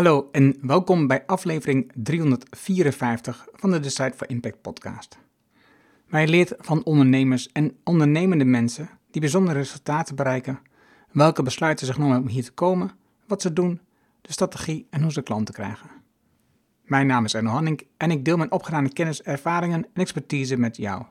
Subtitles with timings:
[0.00, 5.18] Hallo en welkom bij aflevering 354 van de Decide for Impact podcast.
[6.08, 10.60] Wij leert van ondernemers en ondernemende mensen die bijzondere resultaten bereiken,
[11.10, 12.90] welke besluiten zich nemen om hier te komen,
[13.26, 13.80] wat ze doen,
[14.20, 15.90] de strategie en hoe ze klanten krijgen.
[16.84, 20.76] Mijn naam is Erno Hanning en ik deel mijn opgedane kennis, ervaringen en expertise met
[20.76, 21.04] jou.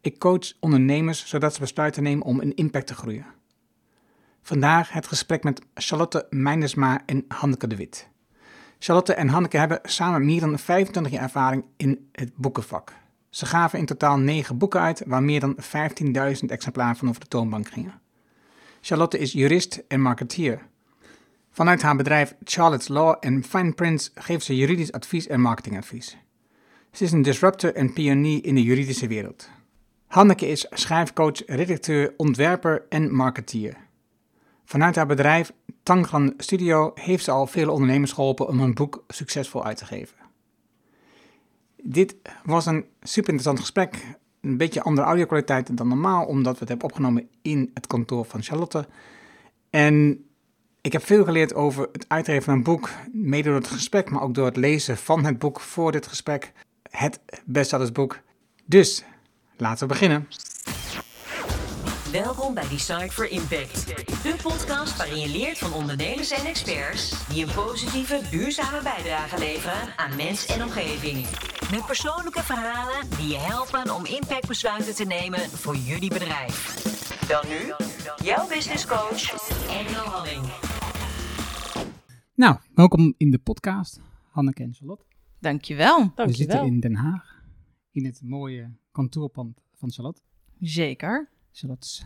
[0.00, 3.26] Ik coach ondernemers zodat ze besluiten nemen om een impact te groeien.
[4.42, 8.08] Vandaag het gesprek met Charlotte Meindersma en Hanneke de Wit.
[8.78, 12.92] Charlotte en Hanneke hebben samen meer dan 25 jaar ervaring in het boekenvak.
[13.30, 17.26] Ze gaven in totaal 9 boeken uit, waar meer dan 15.000 exemplaren van over de
[17.26, 18.00] toonbank gingen.
[18.80, 20.66] Charlotte is jurist en marketeer.
[21.50, 26.16] Vanuit haar bedrijf Charlotte's Law en Fine Prints geeft ze juridisch advies en marketingadvies.
[26.92, 29.48] Ze is een disruptor en pionier in de juridische wereld.
[30.06, 33.76] Hanneke is schrijfcoach, redacteur, ontwerper en marketeer.
[34.70, 35.52] Vanuit haar bedrijf
[35.82, 40.16] Tangran Studio heeft ze al vele ondernemers geholpen om hun boek succesvol uit te geven.
[41.82, 42.14] Dit
[42.44, 44.16] was een super interessant gesprek.
[44.40, 48.42] Een beetje andere audio-kwaliteit dan normaal, omdat we het hebben opgenomen in het kantoor van
[48.42, 48.86] Charlotte.
[49.70, 50.24] En
[50.80, 54.22] ik heb veel geleerd over het uitgeven van een boek, mede door het gesprek, maar
[54.22, 56.52] ook door het lezen van het boek voor dit gesprek.
[56.90, 58.18] Het bestsellersboek.
[58.64, 59.04] Dus,
[59.56, 60.26] laten we beginnen.
[62.12, 63.86] Welkom bij Decide for Impact,
[64.22, 69.96] de podcast waarin je leert van ondernemers en experts die een positieve, duurzame bijdrage leveren
[69.96, 71.16] aan mens en omgeving.
[71.70, 76.82] Met persoonlijke verhalen die je helpen om impactbesluiten te nemen voor jullie bedrijf.
[77.28, 77.72] Dan nu,
[78.24, 79.22] jouw business coach,
[79.68, 80.44] Engel Halling.
[82.34, 85.04] Nou, welkom in de podcast, Hanneke en Charlotte.
[85.38, 86.12] Dankjewel.
[86.16, 87.42] We zitten in Den Haag,
[87.90, 90.20] in het mooie kantoorpand van Charlotte.
[90.60, 91.28] Zeker.
[91.52, 92.04] Charlotte's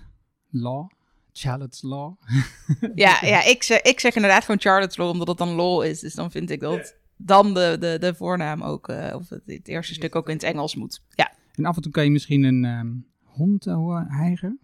[0.50, 0.90] Law.
[1.32, 2.14] Charlotte's Law.
[2.94, 6.00] Ja, ja ik, zeg, ik zeg inderdaad gewoon Charlotte's Law, omdat het dan law is.
[6.00, 9.68] Dus dan vind ik dat dan de, de, de voornaam ook, eh, of het, het
[9.68, 11.02] eerste stuk ook in het Engels moet.
[11.08, 12.92] Ja, En af en toe kan je misschien een ehm,
[13.22, 14.58] hond uh, horen hijgen.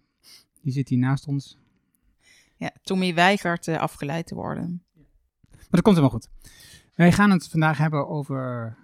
[0.61, 1.57] Die zit hier naast ons.
[2.57, 4.83] ja Tommy weigert eh, afgeleid te worden.
[5.49, 6.29] Maar dat komt helemaal goed.
[6.95, 8.77] Wij gaan het vandaag hebben over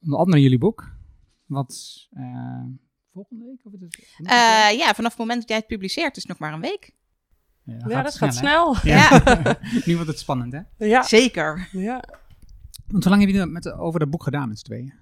[0.00, 0.92] onder andere jullie boek.
[1.46, 2.64] Wat eh,
[3.12, 3.60] volgende week?
[3.64, 6.38] Of het is, Eh, ja, vanaf het moment dat jij het publiceert is het nog
[6.38, 6.90] maar een week.
[7.64, 8.76] ja, Ja, dat gaat snel.
[8.82, 9.22] Ja.
[9.84, 10.86] nu wordt het spannend, hè?
[10.86, 11.02] Ja.
[11.02, 11.68] Zeker.
[11.72, 12.04] ja.
[12.86, 14.94] Want hoe lang heb je met, over dat boek gedaan met z'n tweeën?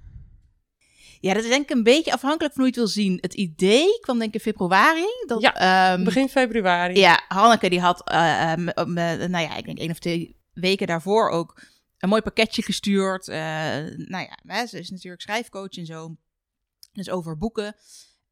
[1.21, 3.19] Ja, dat is denk ik een beetje afhankelijk van hoe je het wil zien.
[3.21, 5.05] Het idee kwam denk ik in februari.
[5.27, 5.55] Dat, Ja,
[5.93, 6.99] ehm, Begin februari.
[7.01, 8.95] Ja, Hanneke die had, eh, eh, m- m-
[9.31, 11.63] nou ja, ik denk één of twee weken daarvoor ook
[11.99, 13.29] een mooi pakketje gestuurd.
[13.29, 13.37] Eh,
[13.97, 16.17] nou ja, hè, ze is natuurlijk schrijfcoach en zo.
[16.93, 17.77] Dus over boeken.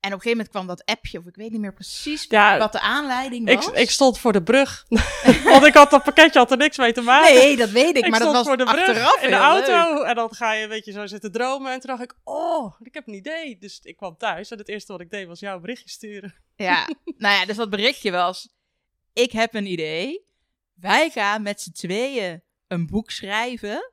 [0.01, 2.59] En op een gegeven moment kwam dat appje, of ik weet niet meer precies Ja,
[2.59, 3.71] wat de aanleiding ik, was.
[3.73, 4.87] ik stond voor de brug.
[5.45, 7.35] Want ik had dat pakketje had er niks mee te maken.
[7.35, 9.95] Nee, dat weet ik, ik maar dat was voor de brug achteraf in de auto.
[9.95, 10.07] leuk.
[10.07, 11.73] En dan ga je een beetje zo zitten dromen.
[11.73, 13.59] En toen dacht ik, oh, ik heb een idee.
[13.59, 14.51] Dus ik kwam thuis.
[14.51, 16.35] En het eerste wat ik deed was jou een berichtje sturen.
[16.57, 18.49] Ja, nou ja, dus dat berichtje was,
[19.13, 20.27] ik heb een idee.
[20.75, 23.93] Wij gaan met z'n tweeën een boek schrijven.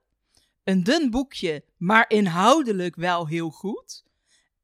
[0.64, 4.05] Een dun boekje, maar inhoudelijk wel heel goed.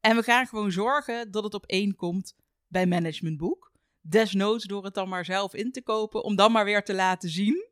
[0.02, 2.36] En we gaan gewoon zorgen dat het op één komt
[2.66, 3.72] bij managementboek.
[4.00, 7.28] Desnoods door het dan maar zelf in te kopen, om dan maar weer te laten
[7.28, 7.66] zien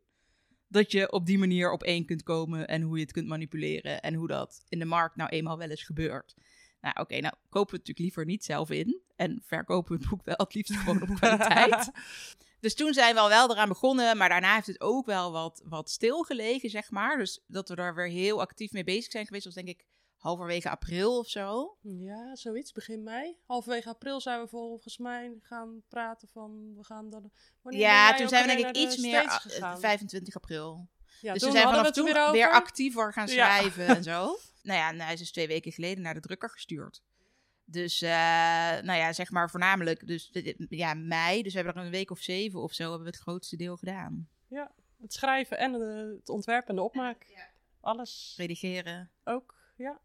[0.69, 4.01] dat je op die manier op één kunt komen en hoe je het kunt manipuleren
[4.01, 6.35] en hoe dat in de markt nou eenmaal wel eens gebeurt.
[6.81, 10.11] Nou, oké, nou kopen we het natuurlijk liever niet zelf in en verkopen we het
[10.11, 11.91] boek wel het liefst gewoon op kwaliteit.
[12.61, 15.63] Dus toen zijn we al wel eraan begonnen, maar daarna heeft het ook wel wat,
[15.65, 17.19] wat stilgelegen, zeg maar.
[17.19, 19.85] Dus dat we daar weer heel actief mee bezig zijn geweest, was denk ik
[20.21, 21.77] halverwege april of zo.
[21.81, 22.73] Ja, zoiets.
[22.73, 23.37] Begin mei.
[23.47, 27.31] Halverwege april zijn we volgens mij gaan praten van, we gaan dan...
[27.69, 29.81] ja, toen zijn we denk ik iets meer, States ah, gegaan?
[29.81, 30.89] 25 april.
[31.21, 33.33] Ja, dus toen we zijn vanaf we toen er weer, actiever gaan Ja.
[33.33, 34.29] schrijven en zo.
[34.63, 37.03] Nou ja, en hij is dus twee weken geleden naar de drukker gestuurd.
[37.65, 38.11] Dus, eh,
[38.81, 40.31] nou ja, zeg maar voornamelijk, dus
[40.69, 41.43] ja, mei.
[41.43, 43.77] Dus we hebben er een week of zeven of zo, hebben we het grootste deel
[43.77, 44.29] gedaan.
[45.01, 47.27] Het schrijven en de- het ontwerpen en de opmaak.
[47.81, 49.11] Alles Redigeren.
[49.25, 50.01] ook, ja.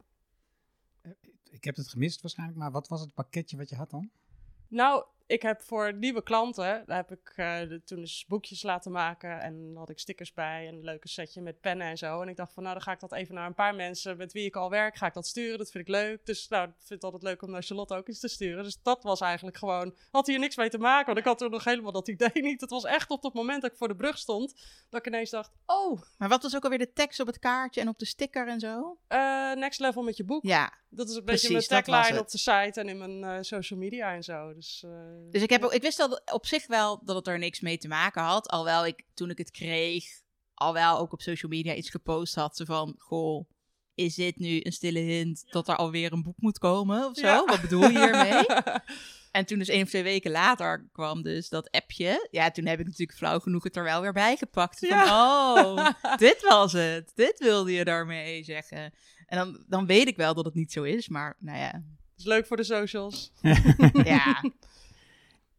[1.51, 4.09] Ik heb het gemist waarschijnlijk, maar wat was het pakketje wat je had dan?
[4.67, 8.91] Nou, ik heb voor nieuwe klanten, daar heb ik eh, de- toen eens boekjes laten
[8.91, 12.21] maken en dan had ik stickers bij en een leuke setje met pennen en zo.
[12.21, 14.33] En ik dacht van, nou dan ga ik dat even naar een paar mensen met
[14.33, 16.25] wie ik al werk, ga ik dat sturen, dat vind ik leuk.
[16.25, 18.63] Dus nou, ik vind het altijd leuk om naar Charlotte ook iets te sturen.
[18.63, 21.51] Dus dat was eigenlijk gewoon, had hier niks mee te maken, want ik had toen
[21.51, 22.61] nog helemaal dat idee niet.
[22.61, 24.53] Het was echt op het moment dat ik voor de brug stond,
[24.89, 27.81] dat ik ineens dacht, oh, Maar wat was ook alweer de tekst op het kaartje
[27.81, 28.97] en op de sticker en zo?
[29.07, 30.43] eh, next level met je boek.
[30.43, 33.37] Ja, Dat is een Precies, beetje mijn tagline op de site en in mijn eh,
[33.41, 34.53] social media en zo.
[34.53, 34.91] Dus, eh,
[35.31, 37.77] dus ik, heb, ook- ik wist al op zich wel dat het er niks mee
[37.77, 38.47] te maken had.
[38.47, 40.05] Alhoewel ik, toen ik het kreeg,
[40.53, 42.55] al wel ook op social media iets gepost had.
[42.55, 43.49] Zo van, goh,
[43.95, 47.25] is dit nu een stille hint dat er alweer een boek moet komen of zo?
[47.27, 47.45] Ja.
[47.45, 48.45] Wat bedoel je hiermee?
[49.31, 52.27] En toen dus één of twee weken later kwam dus dat appje.
[52.31, 54.79] Ja, toen heb ik natuurlijk flauw genoeg het er wel weer bij gepakt.
[54.87, 57.11] Van, oh, dit was het.
[57.15, 58.93] Dit wilde je daarmee zeggen.
[59.25, 61.83] En dan, dan weet ik wel dat het niet zo is, maar nou ja.
[62.17, 63.31] is leuk voor de socials.
[64.03, 64.43] ja.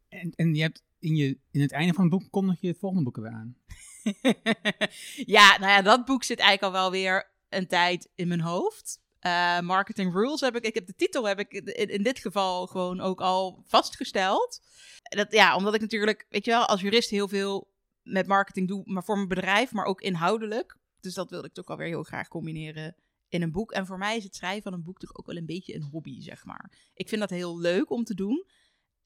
[0.08, 2.78] En, en je hebt in, je, in het einde van het boek kondig je het
[2.78, 3.56] volgende boek weer aan.
[5.36, 9.00] ja, nou ja, dat boek zit eigenlijk al wel weer een tijd in mijn hoofd.
[9.18, 12.66] Eh, marketing Rules heb ik, ik heb de titel heb ik in, in dit geval
[12.66, 14.60] gewoon ook al vastgesteld.
[15.02, 17.70] Dat, ja, omdat ik natuurlijk, weet je wel, als jurist heel veel
[18.02, 20.76] met marketing doe, maar voor mijn bedrijf, maar ook inhoudelijk.
[21.00, 22.96] Dus dat wilde ik toch alweer heel graag combineren
[23.36, 23.72] in een boek.
[23.72, 25.82] En voor mij is het schrijven van een boek toch ook wel een beetje een
[25.82, 26.90] hobby, zeg maar.
[26.94, 28.46] Ik vind dat heel leuk om te doen.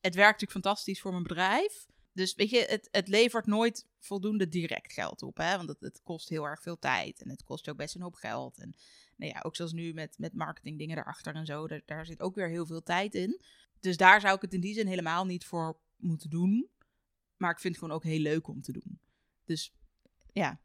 [0.01, 1.87] Het werkt natuurlijk fantastisch voor mijn bedrijf.
[2.13, 5.37] Dus weet je, het, het levert nooit voldoende direct geld op.
[5.37, 5.57] Hè?
[5.57, 7.23] Want het, kost heel erg veel tijd.
[7.23, 8.59] En het kost ook best een hoop geld.
[8.59, 8.75] En
[9.17, 11.67] nou ja, ook zoals nu met, met marketing dingen erachter en zo.
[11.67, 13.41] Daar, daar zit ook weer heel veel tijd in.
[13.81, 16.71] Dus daar zou ik het in die zin helemaal niet voor moeten doen.
[17.37, 19.01] Maar ik vind het gewoon ook heel leuk om te doen.
[19.45, 19.75] Dus
[20.33, 20.61] ja.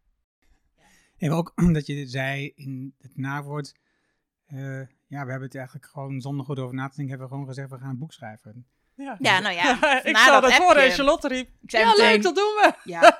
[1.17, 3.73] En ook dat je zei in het nawoord.
[4.45, 7.33] eh, ja, we hebben het eigenlijk gewoon zonder goed over na te denken, hebben we
[7.33, 8.67] gewoon gezegd, we gaan een boek schrijven.
[8.95, 9.71] Ja, Ja, nou ja.
[10.03, 12.43] ik na zag dat voor en Charlotte riep, Ik zei ja meteen- leuk, dat doen
[12.43, 12.73] we.
[12.83, 13.17] Ja,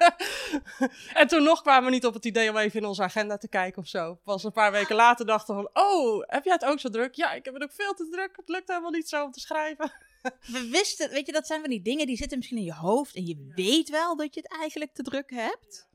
[1.21, 3.47] en toen nog kwamen we niet op het idee om even in onze agenda te
[3.47, 4.15] kijken of zo.
[4.23, 7.13] Pas een paar weken later dachten we van, oh, heb jij het ook zo druk?
[7.15, 8.35] Ja, ik heb het ook veel te druk.
[8.35, 9.91] Het lukt helemaal niet zo om te schrijven.
[10.53, 13.15] we wisten, weet je, dat zijn van die dingen die zitten misschien in je hoofd.
[13.15, 15.87] En je weet wel dat je het eigenlijk te druk hebt.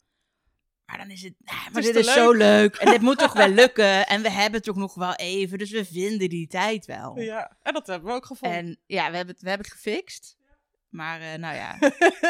[0.91, 2.15] Maar dan is het, ah, maar is dit is leuk.
[2.15, 2.75] zo leuk.
[2.77, 4.07] En dit moet toch wel lukken.
[4.07, 5.59] En we hebben toch nog wel even.
[5.59, 7.21] Dus we vinden die tijd wel.
[7.21, 8.59] Ja, en dat hebben we ook gevonden.
[8.59, 10.37] En ja, we hebben het, we hebben het gefixt.
[10.89, 11.79] Maar eh, nou ja,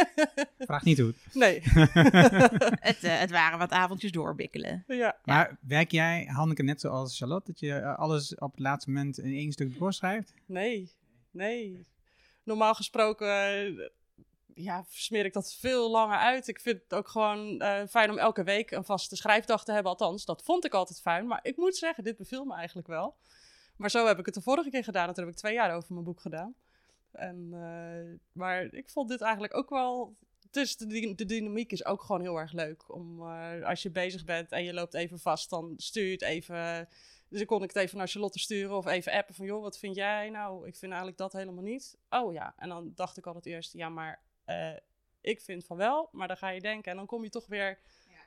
[0.58, 1.14] Vraag niet hoe.
[1.32, 1.60] Nee,
[2.90, 4.84] het, eh, het waren wat avondjes doorbikkelen.
[4.86, 5.16] ja.
[5.24, 9.18] Maar werk jij, Hanneke, net zoals Charlotte, dat je eh, alles op het laatste moment
[9.18, 10.34] in één stuk doorschrijft?
[10.46, 10.90] Nee,
[11.30, 11.86] nee.
[12.44, 13.26] Normaal gesproken
[14.54, 16.48] ja, smeer ik dat veel langer uit.
[16.48, 19.92] Ik vind het ook gewoon eh, fijn om elke week een vaste schrijfdag te hebben.
[19.92, 21.26] Althans, dat vond ik altijd fijn.
[21.26, 23.16] Maar ik moet zeggen, dit beviel me eigenlijk wel.
[23.76, 25.14] Maar zo heb ik het de vorige keer gedaan.
[25.14, 26.54] Toen heb ik twee jaar over mijn boek gedaan.
[27.12, 30.16] En, eh, maar ik vond dit eigenlijk ook wel...
[30.50, 32.94] Dus de, de dynamiek is ook gewoon heel erg leuk.
[32.94, 36.22] Om, eh, als je bezig bent en je loopt even vast, dan stuur je het
[36.22, 36.88] even...
[37.28, 39.46] Dus dan kon ik het even naar Charlotte sturen of even appen van...
[39.46, 40.30] joh, wat vind jij?
[40.30, 41.98] Nou, ik vind eigenlijk dat helemaal niet.
[42.08, 43.72] Oh ja, en dan dacht ik altijd eerst...
[43.72, 44.20] ja, maar
[44.50, 44.76] eh,
[45.20, 46.08] ik vind van wel.
[46.12, 47.78] Maar dan ga je denken en dan kom je toch weer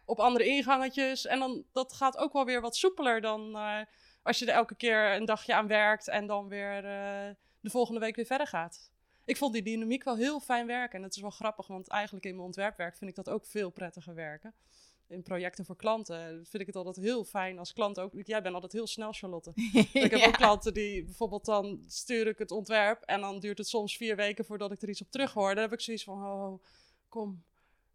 [0.05, 1.25] op andere ingangetjes.
[1.25, 3.79] En dan, dat gaat ook wel weer wat soepeler dan eh,
[4.23, 6.07] als je er elke keer een dagje aan werkt...
[6.07, 8.91] en dan weer eh, de volgende week weer verder gaat.
[9.25, 10.97] Ik vond die dynamiek wel heel fijn werken.
[10.97, 13.69] En het is wel grappig, want eigenlijk in mijn ontwerpwerk vind ik dat ook veel
[13.69, 14.53] prettiger werken.
[15.13, 18.11] In projecten voor klanten vind ik het altijd heel fijn als klant ook.
[18.23, 19.51] Jij bent altijd heel snel, Charlotte.
[19.93, 23.67] Ik heb ook klanten die bijvoorbeeld dan stuur ik het ontwerp en dan duurt het
[23.67, 25.53] soms vier weken voordat ik er iets op terug hoor.
[25.53, 26.63] Dan heb ik zoiets van, oh,
[27.09, 27.43] kom,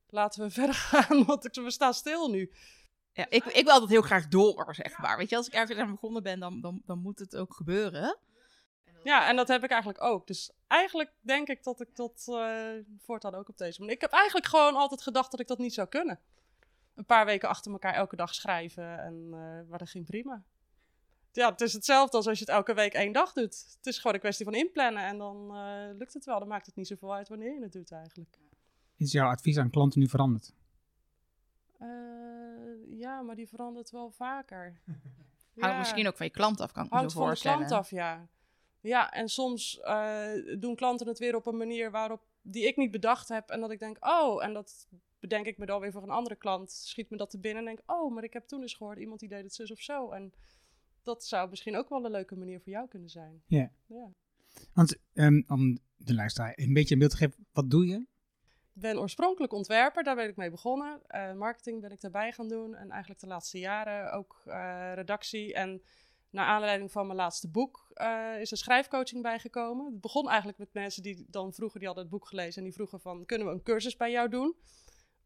[0.08, 2.52] laten we verder gaan, want ik- we staan stil nu.
[3.12, 5.16] Ja, ik, ik wil altijd heel graag door, zeg maar.
[5.16, 8.18] Weet je, als ik ergens aan begonnen ben, dan, dan, dan moet het ook gebeuren.
[9.04, 10.26] Ja, en dat heb ik eigenlijk ook.
[10.26, 12.68] Dus eigenlijk denk ik dat ik dat eh,
[12.98, 13.94] voortaan ook op deze manier.
[13.94, 16.20] Ik heb eigenlijk gewoon altijd gedacht dat ik dat niet zou kunnen.
[16.98, 20.42] Een paar weken achter elkaar elke dag schrijven en eh maar dat ging prima.
[21.32, 23.64] Ja, het is hetzelfde als als je het elke week één dag doet.
[23.76, 26.38] Het is gewoon een kwestie van inplannen en dan eh, lukt het wel.
[26.38, 28.38] Dan maakt het niet zoveel uit wanneer je het doet eigenlijk.
[28.96, 30.54] Is jouw advies aan klanten nu veranderd?
[31.78, 31.88] Eh,
[32.98, 34.80] ja, maar die verandert wel vaker.
[35.58, 35.78] Hangt Ja.
[35.78, 38.28] misschien ook van je klant af, kan ik me Hangt van de klant af, ja.
[38.80, 42.90] Ja, en soms eh, doen klanten het weer op een manier waarop die ik niet
[42.90, 43.48] bedacht heb.
[43.48, 44.88] En dat ik denk, oh, en dat
[45.20, 46.70] bedenk ik me dan weer voor een andere klant.
[46.70, 49.20] Schiet me dat te binnen en denk, oh, maar ik heb toen eens gehoord, iemand
[49.20, 50.10] die deed het zus of zo.
[50.10, 50.32] En
[51.02, 53.42] dat zou misschien ook wel een leuke manier voor jou kunnen zijn.
[53.46, 53.70] Ja.
[53.86, 54.12] Ja.
[54.72, 58.06] Want ehm, om de luisteraar een beetje een beeld te geven, wat doe je?
[58.74, 61.00] Ik ben oorspronkelijk ontwerper, daar ben ik mee begonnen.
[61.06, 65.54] Eh, marketing ben ik daarbij gaan doen en eigenlijk de laatste jaren ook eh, redactie.
[65.54, 65.82] En
[66.30, 69.92] naar aanleiding van mijn laatste boek eh, is er schrijfcoaching bijgekomen.
[69.92, 72.72] Het begon eigenlijk met mensen die dan vroeger, die hadden het boek gelezen en die
[72.72, 74.56] vroegen van, kunnen we een cursus bij jou doen?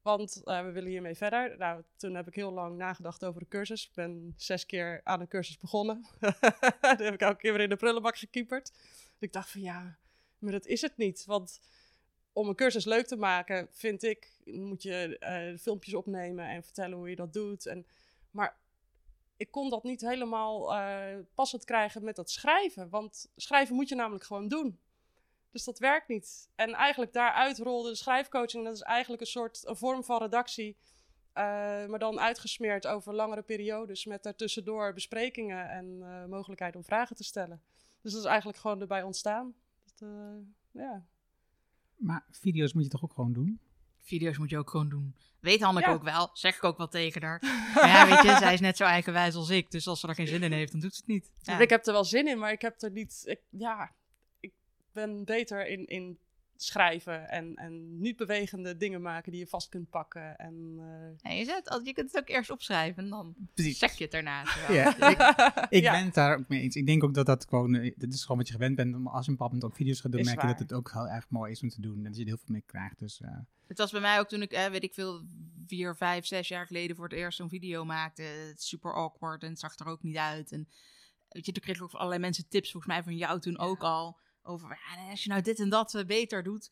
[0.03, 1.57] Want eh, we willen hiermee verder.
[1.59, 3.87] Nou, toen heb ik heel lang nagedacht over de cursus.
[3.87, 6.07] Ik ben zes keer aan een cursus begonnen.
[6.81, 8.73] Daar heb ik elke keer weer in de prullenbak gekieperd.
[8.73, 9.99] Dus ik dacht van ja,
[10.39, 11.25] maar dat is het niet.
[11.25, 11.61] Want
[12.33, 16.97] om een cursus leuk te maken, vind ik, moet je eh, filmpjes opnemen en vertellen
[16.97, 17.67] hoe je dat doet.
[17.67, 17.87] En,
[18.31, 18.57] maar
[19.37, 22.89] ik kon dat niet helemaal eh, passend krijgen met dat schrijven.
[22.89, 24.79] Want schrijven moet je namelijk gewoon doen.
[25.53, 26.49] Dus dat werkt niet.
[26.55, 28.65] En eigenlijk daaruit rolde de schrijfcoaching.
[28.65, 30.77] Dat is eigenlijk een soort een vorm van redactie.
[31.33, 31.43] Eh,
[31.87, 37.25] maar dan uitgesmeerd over langere periodes met daartussendoor besprekingen en eh, mogelijkheid om vragen te
[37.25, 37.63] stellen.
[38.03, 39.55] Dus dat is eigenlijk gewoon erbij ontstaan.
[39.85, 41.05] Dat, eh, ja.
[41.97, 43.61] Maar video's moet je toch ook gewoon doen?
[44.01, 45.17] Video's moet je ook gewoon doen.
[45.41, 45.95] Weet Hanneke Ja.
[45.95, 46.31] ook wel.
[46.33, 47.43] Zeg ik ook wel tegen haar.
[47.75, 49.71] Maar ja, weet je, zij is net zo eigenwijs als ik.
[49.71, 51.31] Dus als ze er geen zin in heeft, dan doet ze het niet.
[51.41, 51.59] Ja.
[51.59, 53.23] Ik heb er wel zin in, maar ik heb er niet.
[53.25, 53.93] Ik, ja,
[54.93, 56.19] ben beter in, in
[56.57, 60.37] schrijven en, en niet bewegende dingen maken die je vast kunt pakken.
[60.39, 63.79] En, eh, Nee, je, zet, als- je kunt het ook eerst opschrijven en dan Precies.
[63.79, 64.45] zeg je het daarna.
[64.69, 65.19] Ja, ik,
[65.79, 65.93] ik Ja.
[65.93, 66.77] ben het daar ook mee eens.
[66.77, 68.95] Ik denk ook dat dat gewoon, eh, dit is gewoon wat je gewend bent.
[68.95, 70.73] om Als je een bepaald moment ook video's gaat doen, Is merk je dat het
[70.73, 71.97] ook heel erg mooi is om te doen.
[71.97, 72.99] En dat je er heel veel mee krijgt.
[72.99, 73.31] Dus eh,
[73.67, 75.23] Het was bij mij ook toen ik, eh, weet ik veel,
[75.67, 78.23] vier, vijf, zes jaar geleden voor het eerst zo'n video maakte.
[78.23, 80.53] Het super awkward en het zag er ook niet uit.
[80.53, 80.69] En
[81.29, 83.59] weet je, toen kreeg ik ook van allerlei mensen tips, volgens mij van jou toen
[83.59, 84.19] ook al.
[84.43, 86.71] Over, ja, als je nou dit en dat eh, beter doet.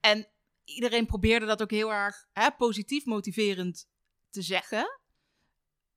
[0.00, 0.28] En
[0.64, 3.88] iedereen probeerde dat ook heel erg hè, positief motiverend
[4.30, 5.00] te zeggen.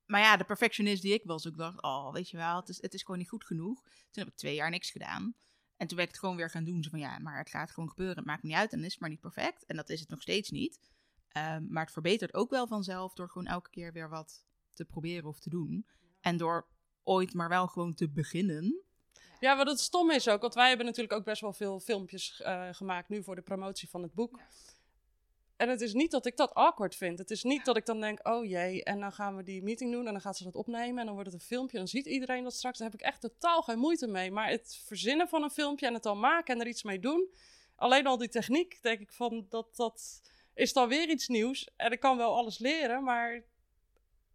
[0.06, 2.82] Maar ja, de perfectionist die ik was, ook dacht, oh, weet je wel, het is,
[2.82, 3.82] het is gewoon niet goed genoeg.
[3.82, 5.34] Toen heb ik twee jaar niks gedaan.
[5.76, 6.82] En toen ben ik het gewoon weer gaan doen.
[6.82, 8.16] Zo van, ja, maar het gaat gewoon gebeuren.
[8.16, 9.64] Het maakt me niet uit en dan is het maar niet perfect.
[9.64, 10.80] En dat is het nog steeds niet.
[11.28, 15.28] Ehm, maar het verbetert ook wel vanzelf door gewoon elke keer weer wat te proberen
[15.28, 15.86] of te doen.
[16.20, 16.68] En door
[17.02, 18.84] ooit maar wel gewoon te beginnen.
[19.40, 22.40] Ja, wat het stom is ook, want wij hebben natuurlijk ook best wel veel filmpjes
[22.40, 24.40] eh, gemaakt nu voor de promotie van het boek.
[25.56, 27.18] En het is niet dat ik dat awkward vind.
[27.18, 29.92] Het is niet dat ik dan denk, oh jee, en dan gaan we die meeting
[29.92, 31.72] doen en dan gaat ze dat opnemen en dan wordt het een filmpje.
[31.72, 32.78] En dan ziet iedereen dat straks.
[32.78, 34.30] Daar heb ik echt totaal geen moeite mee.
[34.30, 37.28] Maar het verzinnen van een filmpje en het dan maken en er iets mee doen.
[37.76, 40.20] Alleen al die techniek, denk ik van, dat, dat
[40.54, 41.68] is dan weer iets nieuws.
[41.76, 43.34] En ik kan wel alles leren, maar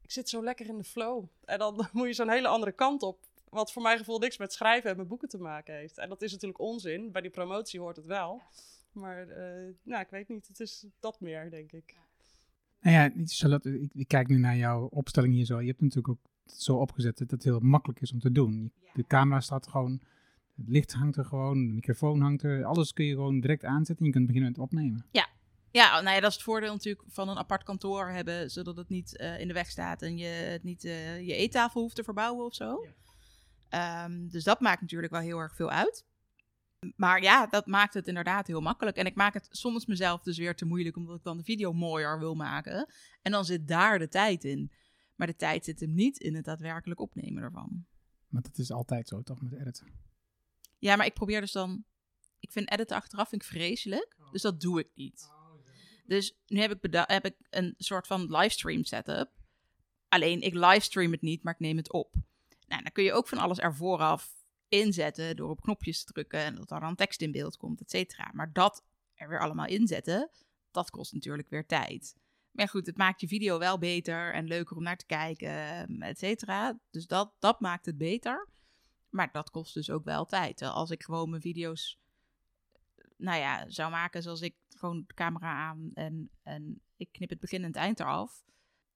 [0.01, 1.23] ik zit zo lekker in de flow.
[1.45, 3.29] En dan moet je zo'n hele andere kant op.
[3.51, 5.97] Wat voor mijn gevoel niks met schrijven en met boeken te maken heeft.
[5.97, 7.11] En dat is natuurlijk onzin.
[7.11, 8.41] Bij die promotie hoort het wel.
[8.91, 10.47] Maar eh, nou, ik weet niet.
[10.47, 11.97] Het is dat meer, denk ik.
[12.79, 15.59] nou ja, Charlotte, ik, ik kijk nu naar jouw opstelling hier zo.
[15.59, 18.73] Je hebt het natuurlijk ook zo opgezet dat het heel makkelijk is om te doen.
[18.93, 20.01] De camera staat gewoon,
[20.55, 22.65] het licht hangt er gewoon, de microfoon hangt er.
[22.65, 25.05] Alles kun je gewoon direct aanzetten en je kunt beginnen met opnemen.
[25.71, 28.51] Ja, nou ja, dat is het voordeel natuurlijk van een apart kantoor hebben.
[28.51, 31.81] Zodat het niet eh, in de weg staat en je het niet eh, je eettafel
[31.81, 32.85] hoeft te verbouwen of zo.
[33.71, 36.05] Ehm, dus dat maakt natuurlijk wel heel erg veel uit.
[36.95, 38.97] Maar ja, dat maakt het inderdaad heel makkelijk.
[38.97, 41.73] En ik maak het soms mezelf dus weer te moeilijk, omdat ik dan de video
[41.73, 42.93] mooier wil maken.
[43.21, 44.71] En dan zit daar de tijd in.
[45.15, 47.85] Maar de tijd zit hem niet in het daadwerkelijk opnemen ervan.
[48.27, 49.87] Maar dat is altijd zo, toch, met editen.
[50.77, 51.83] Ja, maar ik probeer dus dan.
[52.39, 54.15] Ik vind editen achteraf vind ik vreselijk.
[54.31, 55.29] Dus dat doe ik niet.
[56.05, 59.31] Dus nu heb ik, heb ik een soort van livestream setup.
[60.07, 62.15] Alleen ik livestream het niet, maar ik neem het op.
[62.71, 66.39] Nou, dan kun je ook van alles er vooraf inzetten door op knopjes te drukken
[66.39, 68.31] en dat er dan tekst in beeld komt, et cetera.
[68.33, 70.29] Maar dat er weer allemaal inzetten,
[70.71, 72.15] dat kost natuurlijk weer tijd.
[72.51, 76.19] Maar goed, het maakt je video wel beter en leuker om naar te kijken, et
[76.19, 76.79] cetera.
[76.89, 78.47] Dus dat, dat maakt het beter.
[79.09, 80.61] Maar dat kost dus ook wel tijd.
[80.61, 81.99] Als ik gewoon mijn video's,
[83.17, 87.39] nou ja, zou maken zoals ik gewoon de camera aan en, en ik knip het
[87.39, 88.43] begin en het eind eraf.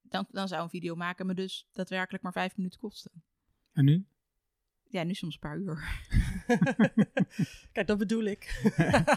[0.01, 3.23] Dan, dan zou een video maken me dus daadwerkelijk maar vijf minuten kosten.
[3.75, 4.05] En nu?
[4.87, 5.83] Ja, nu soms een paar uur.
[7.73, 8.43] Kijk, dat bedoel ik.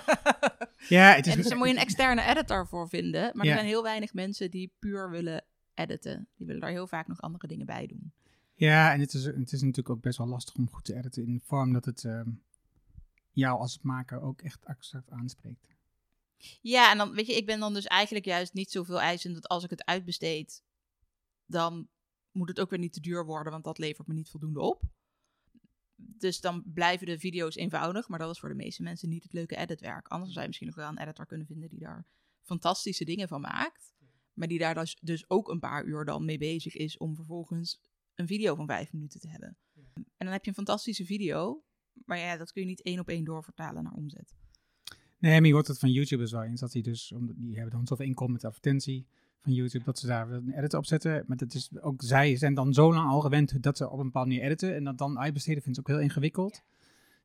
[0.88, 1.32] Ja, het is...
[1.32, 3.30] En dus daar moet je een externe editor voor vinden.
[3.34, 3.50] Maar Ja.
[3.50, 6.28] er zijn heel weinig mensen die puur willen editen.
[6.36, 8.12] Die willen daar heel vaak nog andere dingen bij doen.
[8.54, 11.22] Ja, en het is, het is natuurlijk ook best wel lastig om goed te editen
[11.22, 12.30] in een vorm dat het ehm,
[13.30, 15.66] jou als maker ook echt exact aanspreekt.
[16.60, 19.48] Ja, en dan weet je, ik ben dan dus eigenlijk juist niet zoveel eisend dat
[19.48, 20.62] als ik het uitbesteed,
[21.46, 21.88] dan
[22.38, 24.83] moet het ook weer niet te duur worden, want dat levert me niet voldoende op.
[25.97, 29.33] Dus dan blijven de video's eenvoudig, maar dat is voor de meeste mensen niet het
[29.33, 30.09] leuke editwerk.
[30.09, 32.07] Anders zou je misschien nog wel een editor kunnen vinden die daar
[32.42, 33.95] fantastische dingen van maakt.
[34.33, 37.80] Maar die daar dus, dus ook een paar uur dan mee bezig is om vervolgens
[38.14, 39.57] een video van vijf minuten te hebben.
[39.95, 41.64] En dan heb je een fantastische video,
[42.04, 44.35] maar ja, dat kun je niet één op één doorvertalen naar omzet.
[45.18, 47.71] Nee, maar je hoort het van YouTubers wel eens, dat die dus, omdat die hebben
[47.71, 49.07] dan zoveel inkomen met advertentie
[49.40, 51.25] van YouTube, dat ze daar een edit op zetten.
[51.26, 54.04] Maar dat is, ook zij zijn dan zo lang al gewend dat ze op een
[54.04, 56.62] bepaalde manier editen en dat dan uitbesteden vinden ze ook heel ingewikkeld.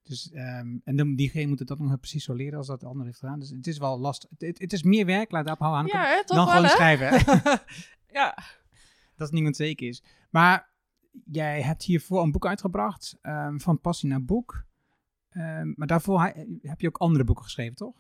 [0.03, 2.85] Dus, ehm, en dan, diegene moet het dan nog precies zo leren als dat de
[2.85, 3.39] ander heeft gedaan.
[3.39, 4.29] Dus het is wel lastig.
[4.37, 6.69] Het, is meer werk, laat dat houden Ja, hè, toch dan wel, gewoon hè?
[6.69, 7.61] schrijven.
[8.07, 8.37] Ja.
[9.15, 10.03] dat is niemand zeker is.
[10.29, 10.69] Maar
[11.25, 14.65] jij hebt hiervoor een boek uitgebracht, ehm, van passie naar boek.
[15.29, 16.21] Ehm, maar daarvoor
[16.61, 17.95] heb je ook andere boeken geschreven, toch?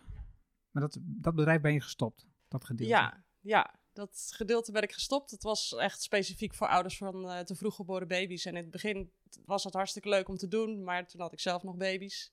[0.71, 2.93] Maar dat, dat bedrijf ben je gestopt, dat gedeelte.
[2.93, 5.31] Ja, ja, dat gedeelte ben ik gestopt.
[5.31, 8.45] Het was echt specifiek voor ouders van eh, te vroeg geboren baby's.
[8.45, 9.11] En in het begin
[9.45, 12.31] was het hartstikke leuk om te doen, maar toen had ik zelf nog baby's.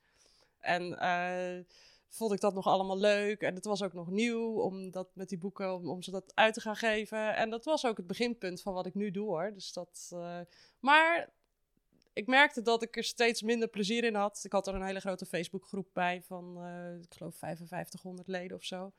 [0.59, 1.65] En eh,
[2.09, 3.41] vond ik dat nog allemaal leuk.
[3.41, 6.33] En het was ook nog nieuw om dat met die boeken, om, om ze dat
[6.35, 7.37] uit te gaan geven.
[7.37, 9.53] En dat was ook het beginpunt van wat ik nu doe hoor.
[9.55, 10.41] Dus dat, uh,
[10.81, 11.31] maar
[12.13, 14.41] ik merkte dat ik er steeds minder plezier in had.
[14.43, 18.65] Ik had er een hele grote Facebookgroep bij van, uh, ik geloof 5500 leden of
[18.65, 18.93] zo.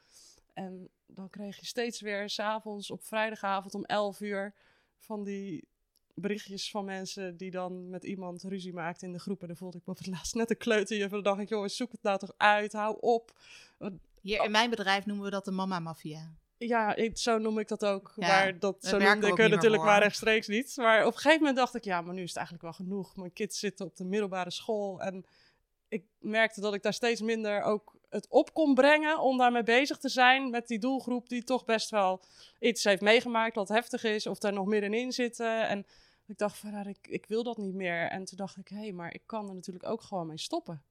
[0.53, 4.53] En dan kreeg je steeds weer s'avonds op vrijdagavond om 11 uur
[4.97, 5.67] van die
[6.13, 9.41] berichtjes van mensen die dan met iemand ruzie maakten in de groep.
[9.41, 11.07] En dan voelde ik me op het laatst net een kleuterje.
[11.07, 13.39] Dan dacht ik, jongens, zoek het nou toch uit, hou op.
[14.21, 16.33] Hier in mijn bedrijf noemen we dat de mama-mafia.
[16.57, 18.13] Ja, ik, zo noem ik dat ook.
[18.15, 20.73] Ja, maar dat, zo noemde ik natuurlijk maar rechtstreeks niet.
[20.77, 23.15] Maar op een gegeven moment dacht ik, ja, maar nu is het eigenlijk wel genoeg.
[23.15, 25.01] Mijn kids zitten op de middelbare school.
[25.01, 25.25] En
[25.91, 29.97] ik merkte dat ik daar steeds minder ook het op kon brengen om daarmee bezig
[29.97, 32.21] te zijn met die doelgroep die toch best wel
[32.59, 35.67] iets heeft meegemaakt wat heftig is of daar nog middenin zitten.
[35.67, 35.85] En
[36.25, 38.07] ik dacht van, nou, ik, ik wil dat niet meer.
[38.09, 40.83] En toen dacht ik, hé, hey, maar ik kan er natuurlijk ook gewoon mee stoppen.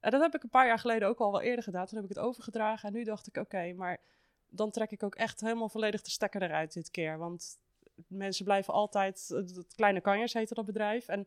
[0.00, 1.86] En dat heb ik een paar jaar geleden ook al wel eerder gedaan.
[1.86, 4.00] Toen heb ik het overgedragen en nu dacht ik, oké, maar
[4.48, 7.18] dan trek ik ook echt helemaal volledig de stekker eruit dit keer.
[7.18, 7.58] Want
[8.06, 11.26] mensen blijven altijd, het Kleine Kanjers heette dat bedrijf, en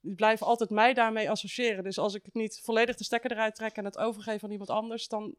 [0.00, 1.84] blijven altijd mij daarmee associëren.
[1.84, 4.70] Dus als ik het niet volledig de stekker eruit trek en het overgeef aan iemand
[4.70, 5.34] anders, dan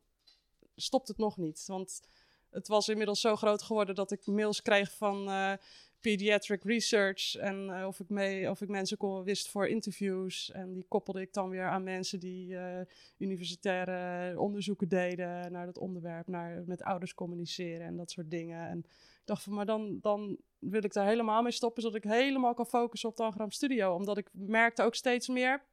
[0.75, 1.63] stopt het nog niet.
[1.65, 2.01] Want
[2.49, 5.53] het was inmiddels zo groot geworden dat ik mails kreeg van uh,
[6.01, 10.51] pediatric research en uh, of, ik mee, of ik mensen kon wist voor interviews.
[10.51, 12.79] En die koppelde ik dan weer aan mensen die uh,
[13.17, 18.67] universitaire onderzoeken deden naar dat onderwerp, naar met ouders communiceren en dat soort dingen.
[18.67, 18.77] En
[19.21, 22.53] ik dacht van, maar dan, dan wil ik daar helemaal mee stoppen, zodat ik helemaal
[22.53, 23.95] kan focussen op Tangram Studio.
[23.95, 25.63] Omdat ik merkte ook steeds meer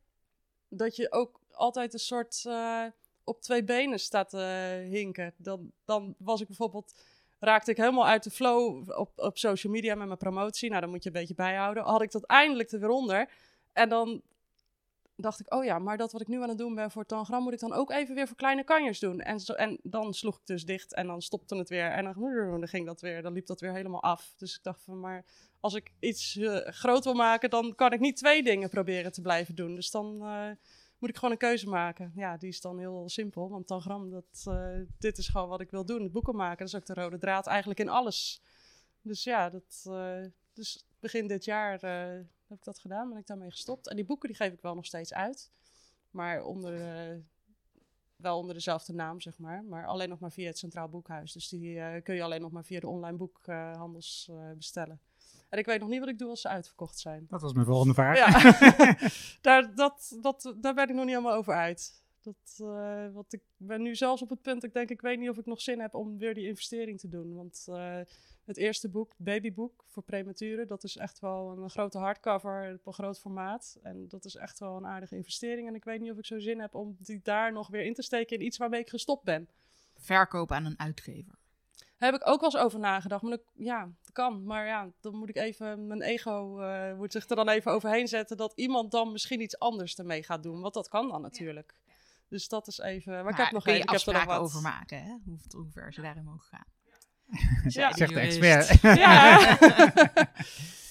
[0.68, 2.84] dat je ook altijd een soort uh,
[3.24, 4.38] op twee benen staat te
[4.90, 5.34] hinken.
[5.36, 6.94] Dan, dan was ik bijvoorbeeld,
[7.38, 10.68] raakte ik helemaal uit de flow op, op social media met mijn promotie.
[10.68, 11.82] Nou, dan moet je een beetje bijhouden.
[11.82, 13.30] Had ik dat eindelijk er weer onder.
[13.72, 14.22] En dan
[15.16, 17.42] dacht ik, oh ja, maar dat wat ik nu aan het doen ben voor Tangram,
[17.42, 19.20] moet ik dan ook even weer voor kleine kanjers doen.
[19.20, 21.90] En, en dan sloeg ik dus dicht en dan stopte het weer.
[21.90, 24.34] En dan, ging dat weer, dan liep dat weer helemaal af.
[24.36, 25.24] Dus ik dacht van, maar
[25.60, 29.20] als ik iets uh, groot wil maken, dan kan ik niet twee dingen proberen te
[29.20, 29.74] blijven doen.
[29.74, 30.50] Dus dan uh,
[30.98, 32.12] moet ik gewoon een keuze maken.
[32.14, 35.70] Ja, die is dan heel simpel, want Tangram, dat, uh, dit is gewoon wat ik
[35.70, 36.10] wil doen.
[36.10, 38.42] Boeken maken, dat is ook de rode draad eigenlijk in alles.
[39.02, 39.88] Dus ja, dat,
[40.52, 41.80] dus begin dit jaar
[42.46, 43.88] heb ik dat gedaan, ben ik daarmee gestopt.
[43.88, 45.50] En die boeken die geef ik wel nog steeds uit.
[46.10, 46.72] Maar onder,
[48.16, 49.64] wel onder dezelfde naam, zeg maar.
[49.64, 51.32] Maar alleen nog maar via het Centraal Boekhuis.
[51.32, 55.00] Dus die kun je alleen nog maar via de online boekhandels bestellen.
[55.48, 57.26] En ik weet nog niet wat ik doe als ze uitverkocht zijn.
[57.28, 58.16] Dat was mijn volgende vraag.
[58.16, 58.68] Ja,
[59.40, 62.02] daar, dat, dat, daar ben ik nog niet helemaal over uit.
[62.20, 65.28] Dat, uh, wat ik ben nu zelfs op het punt, ik denk, ik weet niet
[65.28, 67.34] of ik nog zin heb om weer die investering te doen.
[67.34, 67.98] Want uh,
[68.44, 72.92] het eerste boek, babyboek voor prematuren, dat is echt wel een grote hardcover op een
[72.92, 73.78] groot formaat.
[73.82, 75.68] En dat is echt wel een aardige investering.
[75.68, 77.94] En ik weet niet of ik zo zin heb om die daar nog weer in
[77.94, 79.48] te steken in iets waarmee ik gestopt ben.
[79.96, 81.38] Verkopen aan een uitgever.
[81.98, 83.22] Daar heb ik ook wel eens over nagedacht.
[83.22, 84.44] Maar dat, ja, dat kan.
[84.44, 88.08] Maar ja, dan moet ik even, mijn ego uh, moet zich er dan even overheen
[88.08, 90.60] zetten dat iemand dan misschien iets anders ermee gaat doen.
[90.60, 91.74] Want dat kan dan natuurlijk.
[91.86, 91.92] Ja.
[92.28, 93.12] Dus dat is even.
[93.12, 93.82] Maar, maar ik heb nog even.
[93.82, 95.16] Ik heb er nog wat over maken, hè?
[95.24, 96.66] Hoe, hoe ver ze daarin mogen gaan.
[97.68, 97.92] ja.
[97.92, 98.80] Zegt de expert.
[98.98, 99.38] Ja.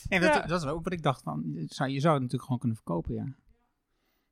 [0.10, 0.46] nee, dat, ja.
[0.46, 1.44] dat, is ook wat ik dacht van.
[1.54, 3.36] Je zou, je zou het natuurlijk gewoon kunnen verkopen, ja.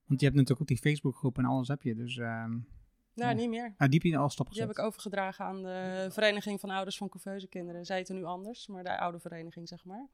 [0.06, 2.18] Want je hebt natuurlijk ook die Facebookgroep en alles heb je, dus.
[2.18, 2.68] Um,
[3.16, 3.36] nou, ja.
[3.36, 3.74] niet meer.
[3.78, 4.64] Nou, die heb je al stopgezet.
[4.64, 7.86] Die heb ik overgedragen aan de Vereniging van Ouders van Couveuse Kinderen.
[7.86, 10.08] Zij heten nu anders, maar de oude vereniging, zeg maar.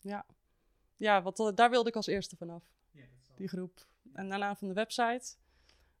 [0.00, 0.26] Ja,
[0.96, 2.62] ja wat, daar wilde ik als eerste vanaf.
[3.36, 3.86] Die groep.
[4.12, 5.36] En daarna van de website.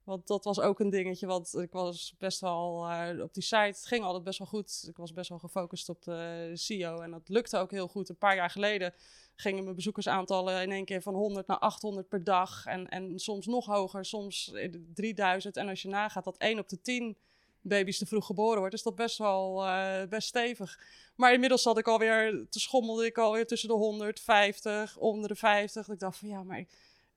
[0.04, 3.56] Want dat was ook een dingetje, want ik was best wel uh, op die site,
[3.56, 4.84] het ging altijd best wel goed.
[4.88, 8.08] Ik was best wel gefocust op de SEO en dat lukte ook heel goed.
[8.08, 8.94] Een paar jaar geleden
[9.34, 12.66] gingen mijn bezoekersaantallen in één keer van 100 naar 800 per dag.
[12.66, 14.52] En, en soms nog hoger, soms
[14.94, 15.56] 3000.
[15.56, 17.16] En als je nagaat dat 1 op de 10
[17.60, 20.78] baby's te vroeg geboren wordt, is dat best wel uh, best stevig.
[21.16, 25.88] Maar inmiddels zat ik alweer, te schommelde ik alweer tussen de 150, onder de 50.
[25.88, 26.64] Ik dacht van ja, maar...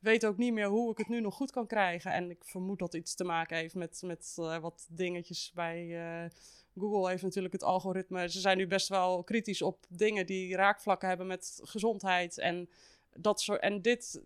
[0.05, 2.11] Weet ook niet meer hoe ik het nu nog goed kan krijgen.
[2.11, 6.29] En ik vermoed dat iets te maken heeft met, met uh, wat dingetjes bij uh,
[6.77, 7.09] Google.
[7.09, 8.29] Heeft natuurlijk het algoritme.
[8.29, 12.37] Ze zijn nu best wel kritisch op dingen die raakvlakken hebben met gezondheid.
[12.37, 12.69] En,
[13.15, 14.21] dat soort, en dit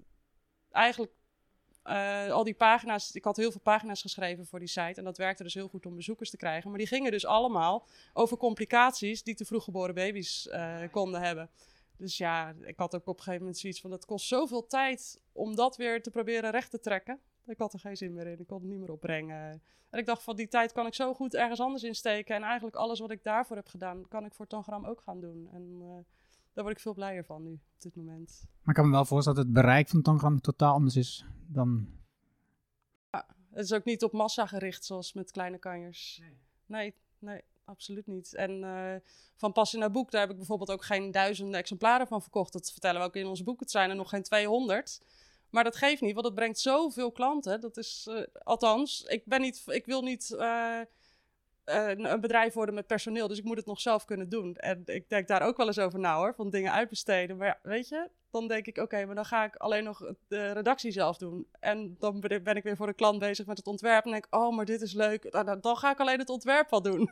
[0.72, 1.12] eigenlijk.
[1.84, 5.18] Uh, al die pagina's, ik had heel veel pagina's geschreven voor die site en dat
[5.18, 6.70] werkte dus heel goed om bezoekers te krijgen.
[6.70, 10.50] Maar die gingen dus allemaal over complicaties die te vroeg geboren baby's
[10.92, 11.50] konden hebben.
[12.00, 15.22] Dus ja, ik had ook op een gegeven moment zoiets van: dat kost zoveel tijd
[15.32, 17.20] om dat weer te proberen recht te trekken.
[17.46, 18.40] Ik had er geen zin meer in.
[18.40, 19.62] Ik kon het niet meer opbrengen.
[19.90, 22.36] En ik dacht: van die tijd kan ik zo goed ergens anders insteken.
[22.36, 25.50] En eigenlijk alles wat ik daarvoor heb gedaan, kan ik voor Tangram ook gaan doen.
[25.52, 25.88] En uh,
[26.54, 28.44] daar word ik veel blijer van nu, op dit moment.
[28.44, 31.88] Maar ik kan me wel voorstellen dat het bereik van Tangram totaal anders is dan.
[33.12, 36.22] Ja, Het is ook niet op massa gericht zoals met kleine kanjers.
[36.66, 38.36] Nee, nee, absoluut niet.
[38.36, 38.96] En eh,
[39.36, 42.54] van passie naar boek, daar heb ik bijvoorbeeld ook geen duizenden exemplaren van verkocht.
[42.54, 43.60] Dat vertellen we ook in ons boek.
[43.60, 45.02] Het zijn er nog geen 200.
[45.50, 47.62] Maar dat geeft niet, want het brengt zoveel klanten.
[47.62, 50.80] Dat is, eh, althans, ik, ben niet, ik wil niet eh,
[51.64, 54.56] een bedrijf worden met personeel, dus ik moet het nog zelf kunnen doen.
[54.56, 57.38] En ik denk daar ook wel eens over na hoor, van dingen uitbesteden.
[57.38, 60.52] Maar ja, weet je, dan denk ik, oké, maar dan ga ik alleen nog de
[60.52, 61.48] redactie zelf doen.
[61.60, 64.06] En dan ben ik weer voor de klant bezig met het ontwerp.
[64.06, 65.32] En denk ik, oh, maar dit is leuk.
[65.32, 67.12] Nou, dan ga ik alleen het ontwerp wel doen.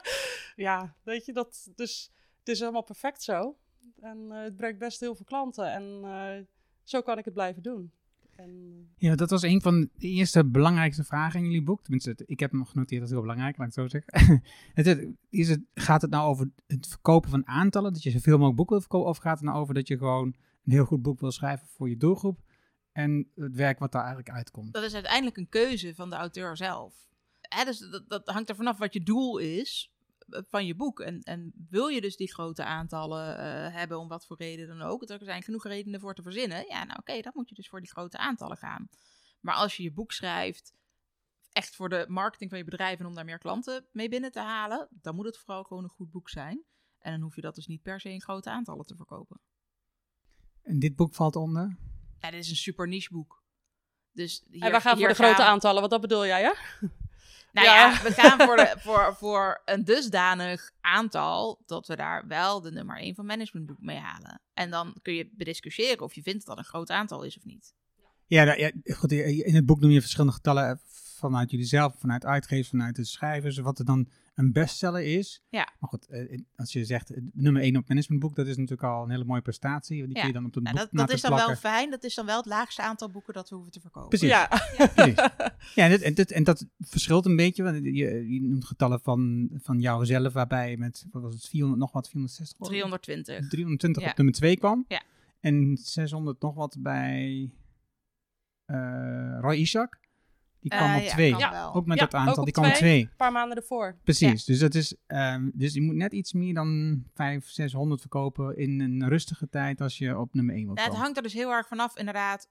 [0.66, 3.56] ja, weet je, dat, dus het is helemaal perfect zo.
[4.00, 5.72] En het brengt best heel veel klanten.
[5.72, 6.48] En
[6.82, 7.92] zo kan ik het blijven doen.
[8.36, 8.88] En...
[8.96, 11.82] Ja, dat was een van de eerste belangrijkste vragen in jullie boek.
[11.82, 14.42] Tenminste, ik heb hem genoteerd als heel belangrijk, laat ik het zo zeggen.
[14.84, 18.56] het, is het, gaat het nou over het verkopen van aantallen, dat je zoveel mogelijk
[18.56, 21.20] boeken wil verkopen, of gaat het nou over dat je gewoon een heel goed boek
[21.20, 22.40] wil schrijven voor je doelgroep
[22.92, 24.72] en het werk wat daar eigenlijk uitkomt?
[24.72, 27.10] Dat is uiteindelijk een keuze van de auteur zelf.
[27.64, 29.92] Dus dat, dat hangt er vanaf wat je doel is
[30.28, 31.00] van je boek.
[31.00, 34.82] En, en wil je dus die grote aantallen uh, hebben, om wat voor reden dan
[34.82, 36.64] ook, er zijn genoeg redenen voor te verzinnen.
[36.68, 38.88] Ja, nou oké, dan moet je dus voor die grote aantallen gaan.
[39.40, 40.74] Maar als je je boek schrijft,
[41.52, 44.40] echt voor de marketing van je bedrijf en om daar meer klanten mee binnen te
[44.40, 46.62] halen, dan moet het vooral gewoon een goed boek zijn.
[46.98, 49.40] En dan hoef je dat dus niet per se in grote aantallen te verkopen.
[50.62, 51.76] En dit boek valt onder?
[52.18, 53.42] Ja, dit is een super niche boek.
[54.12, 56.54] Dus hier, en we gaan voor de grote aantallen, wat dat bedoel jij, ja?
[57.52, 62.60] Nou ja, we gaan voor, de, voor, voor een dusdanig aantal dat we daar wel
[62.60, 64.40] de nummer 1 van managementboek mee halen.
[64.54, 67.74] En dan kun je bediscussiëren of je vindt dat een groot aantal is of niet.
[68.26, 70.80] Ja, nou, ja goed, in het boek noem je verschillende getallen
[71.30, 75.42] vanuit jullie zelf, vanuit uitgevers, vanuit de schrijvers, wat er dan een bestseller is.
[75.48, 75.72] Ja.
[75.78, 79.10] Maar goed, eh, als je zegt nummer 1 op managementboek, dat is natuurlijk al een
[79.10, 80.06] hele mooie prestatie.
[80.06, 81.90] Die kun je dan op boek dat, dat is dan wel fijn.
[81.90, 84.08] Dat is dan wel het laagste aantal boeken dat we hoeven te verkopen.
[84.08, 84.28] Precies.
[84.28, 84.46] Ja,
[84.94, 85.14] Precies.
[85.74, 87.62] ja en, en, en, dat verschilt een beetje.
[87.62, 91.92] Want je, je noemt getallen van, van jouzelf, waarbij met, wat was het, 400, nog
[91.92, 92.66] wat, 460?
[92.66, 93.48] 320.
[93.48, 94.84] 320 op nummer 2 kwam.
[94.88, 95.02] Ja.
[95.40, 97.50] En 600 nog wat bij
[98.66, 100.00] uh, Roy Ishak.
[100.62, 101.36] Die kwam uh, op ja, twee.
[101.36, 101.70] Ja.
[101.74, 102.44] Ook met dat aantal.
[102.44, 103.00] Die kwam op twee.
[103.00, 103.98] Een paar maanden ervoor.
[104.04, 104.44] Precies.
[104.44, 108.80] Dus, dat is, um, dus je moet net iets meer dan 500, 600 verkopen in
[108.80, 111.50] een rustige tijd als je op nummer 1 wilt nou, Het hangt er dus heel
[111.50, 112.48] erg vanaf, inderdaad,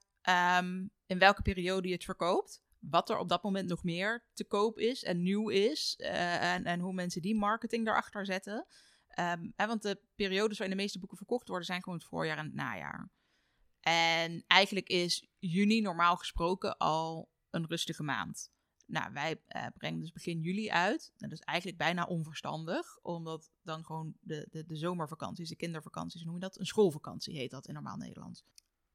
[0.58, 2.62] um, in welke periode je het verkoopt.
[2.78, 5.94] Wat er op dat moment nog meer te koop is en nieuw is.
[5.98, 8.66] Uh, en, en hoe mensen die marketing daarachter zetten.
[9.18, 12.38] Um, hè, want de periodes waarin de meeste boeken verkocht worden zijn gewoon het voorjaar
[12.38, 13.10] en het najaar.
[13.80, 18.50] En eigenlijk is juni normaal gesproken al een rustige maand.
[18.86, 21.12] Nou, wij uh, brengen dus begin juli uit.
[21.16, 26.34] dat is eigenlijk bijna onverstandig, omdat dan gewoon de, de, de zomervakanties, de kindervakanties, noem
[26.34, 26.58] je dat?
[26.58, 28.44] Een schoolvakantie heet dat in normaal Nederlands.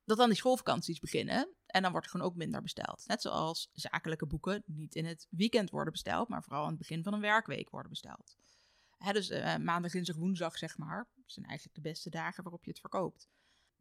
[0.04, 3.04] Dat dan die schoolvakanties beginnen en dan wordt er gewoon ook minder besteld.
[3.08, 7.04] Net zoals zakelijke boeken niet in het weekend worden besteld, maar vooral aan het begin
[7.04, 8.36] van een werkweek worden besteld.
[8.98, 12.70] Hè, dus uh, maandag, dinsdag, woensdag, zeg maar, zijn eigenlijk de beste dagen waarop je
[12.72, 13.28] het verkoopt.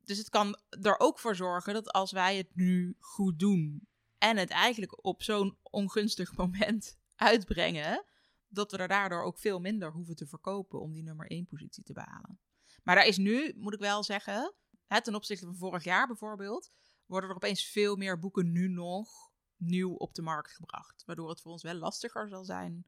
[0.05, 4.37] Dus het kan er ook voor zorgen dat als wij het nu goed doen en
[4.37, 8.05] het eigenlijk op zo'n ongunstig moment uitbrengen,
[8.49, 11.83] dat we er daardoor ook veel minder hoeven te verkopen om die nummer 1 positie
[11.83, 12.41] te behalen.
[12.83, 14.55] Maar daar is nu, moet ik wel zeggen,
[14.87, 16.71] hè, ten opzichte van vorig jaar bijvoorbeeld,
[17.07, 21.03] worden er opeens veel meer boeken nu nog nieuw op de markt gebracht.
[21.05, 22.87] Waardoor het voor ons wel lastiger zal zijn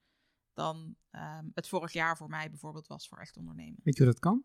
[0.53, 3.81] dan um, het vorig jaar voor mij bijvoorbeeld was voor echt ondernemen.
[3.83, 4.45] Weet je hoe dat kan?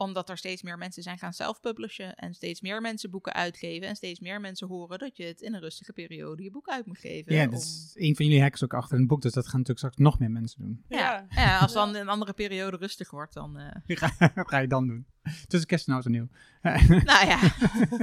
[0.00, 3.96] Omdat er steeds meer mensen zijn gaan self-publishen en steeds meer mensen boeken uitgeven en
[3.96, 6.98] steeds meer mensen horen dat je het in een rustige periode je boek uit moet
[6.98, 7.34] geven.
[7.34, 9.78] Ja, dat is een van jullie hacks ook achter een boek, dus dat gaan natuurlijk
[9.78, 10.84] straks nog meer mensen doen.
[10.88, 11.58] Ja, ja.
[11.58, 13.58] als dan een andere periode rustig wordt, dan...
[13.60, 14.08] Uh...
[14.34, 15.06] Wat ga je dan doen?
[15.46, 16.28] Tussen kerst en oud en nieuw.
[17.12, 17.54] nou ja,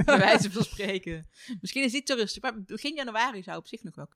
[0.04, 1.26] bij wijze van spreken.
[1.60, 4.08] Misschien is die te rustig, maar begin januari zou op zich nog wel.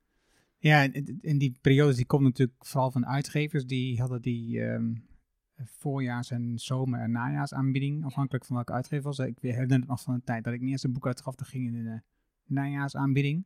[0.57, 0.81] Ja,
[1.21, 4.59] in die periodes die komt natuurlijk vooral van uitgevers, die hadden die...
[4.59, 5.11] Um,
[5.57, 8.05] voorjaars- en zomer- en najaarsaanbieding.
[8.05, 9.19] Afhankelijk van welke uitgever was.
[9.19, 11.35] Ik herinner het nog van de tijd dat ik mijn eerste boek uitgaf.
[11.35, 12.01] Dat ging in de
[12.45, 13.45] najaarsaanbieding.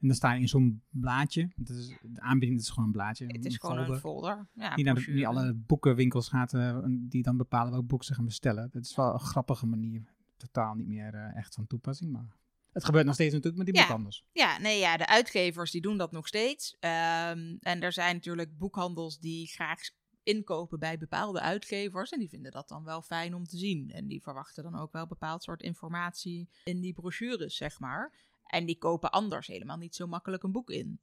[0.00, 1.50] En dan sta je in zo'n blaadje.
[1.56, 3.26] Dat is, de aanbieding is gewoon een blaadje.
[3.26, 4.48] Het is gewoon een folder.
[4.54, 8.24] Ja, die naar die alle boekenwinkels gaat, uh, die dan bepalen welk boek ze gaan
[8.24, 8.68] bestellen.
[8.72, 10.02] Dat is wel een grappige manier.
[10.36, 12.36] Totaal niet meer uh, echt van toepassing, maar
[12.72, 13.80] het gebeurt nog steeds natuurlijk met die ja.
[13.80, 14.24] boekhandels.
[14.32, 16.76] Ja, nee, ja, de uitgevers die doen dat nog steeds.
[16.80, 19.80] Um, en er zijn natuurlijk boekhandels die graag
[20.28, 22.10] inkopen bij bepaalde uitgevers.
[22.10, 23.90] En die vinden dat dan wel fijn om te zien.
[23.90, 28.14] En die verwachten dan ook wel bepaald soort informatie in die brochures, zeg maar.
[28.44, 31.00] En die kopen anders helemaal niet zo makkelijk een boek in.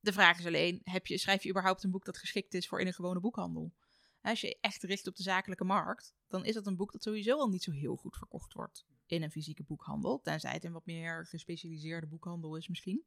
[0.00, 2.80] De vraag is alleen, heb je, schrijf je überhaupt een boek dat geschikt is voor
[2.80, 3.72] in een gewone boekhandel?
[4.22, 7.38] Als je echt richt op de zakelijke markt, dan is dat een boek dat sowieso
[7.38, 10.20] al niet zo heel goed verkocht wordt in een fysieke boekhandel.
[10.20, 13.04] Tenzij het een wat meer gespecialiseerde boekhandel is misschien.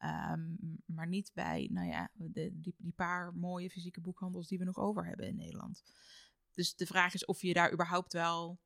[0.00, 4.78] Ehm, maar niet bij, nou ja, die, die paar mooie fysieke boekhandels die we nog
[4.78, 5.82] over hebben in Nederland.
[6.52, 8.60] Dus de vraag is of je daar überhaupt wel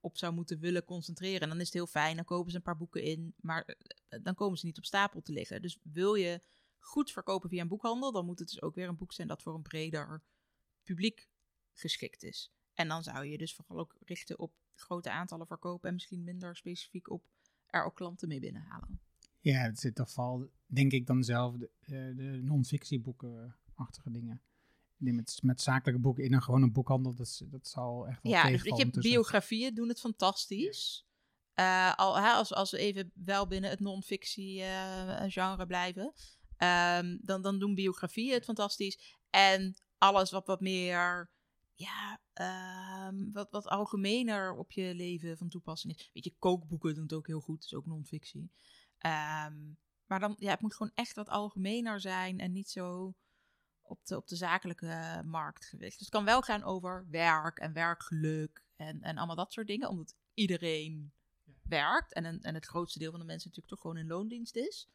[0.00, 1.40] op zou moeten willen concentreren.
[1.40, 4.20] En dan is het heel fijn, dan kopen ze een paar boeken in, maar eh,
[4.22, 5.62] dan komen ze niet op stapel te liggen.
[5.62, 6.42] Dus wil je
[6.78, 9.42] goed verkopen via een boekhandel, dan moet het dus ook weer een boek zijn dat
[9.42, 10.22] voor een breder
[10.82, 11.28] publiek
[11.72, 12.52] geschikt is.
[12.74, 16.56] En dan zou je dus vooral ook richten op grote aantallen verkopen en misschien minder
[16.56, 17.24] specifiek op
[17.66, 19.00] er ook klanten mee binnenhalen.
[19.52, 24.42] Ja, het zit toch vooral, denk ik dan zelf, de, eh, de non-fictieboeken-achtige dingen.
[24.96, 28.42] Met, met zakelijke boeken in een gewone boekhandel, dat, is- dat zal echt wel Ja,
[28.50, 31.06] dus weet je, biografieën doen het fantastisch.
[31.54, 36.12] Eh, al, hè, als, als we even wel binnen het non-fictie eh, genre blijven,
[36.56, 39.16] ehm, dan, dan doen biografieën het fantastisch.
[39.30, 41.30] En alles wat wat meer,
[41.74, 46.10] ja, ehm, wat, wat algemener op je leven van toepassing is.
[46.12, 48.50] Weet je, kookboeken doen het ook heel goed, is ook non-fictie.
[48.98, 49.72] Ehm,
[50.06, 53.14] maar dan, ja, het moet gewoon echt wat algemener zijn en niet zo
[53.82, 55.98] op de, op de zakelijke markt gericht.
[55.98, 59.88] Dus het kan wel gaan over werk en werkgeluk en, en allemaal dat soort dingen,
[59.88, 61.12] omdat iedereen
[61.62, 64.56] werkt en, een, en het grootste deel van de mensen natuurlijk toch gewoon in loondienst
[64.56, 64.88] is.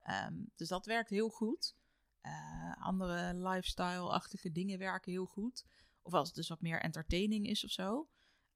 [0.00, 1.74] Ehm, dus dat werkt heel goed.
[2.20, 5.64] Eh, andere lifestyle-achtige dingen werken heel goed.
[6.02, 8.08] Of als het dus wat meer entertaining is of zo.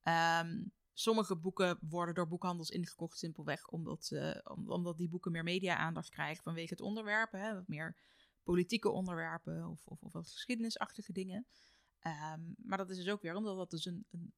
[0.03, 0.65] Ehm,
[1.01, 4.13] sommige boeken worden door boekhandels ingekocht simpelweg omdat,
[4.67, 7.33] omdat die boeken meer media-aandacht krijgen vanwege het onderwerp.
[7.33, 7.97] Hè, wat meer
[8.43, 11.47] politieke onderwerpen of, of, of wat geschiedenisachtige dingen.
[11.99, 14.33] Ehm, maar dat is dus ook weer omdat dat dus een, een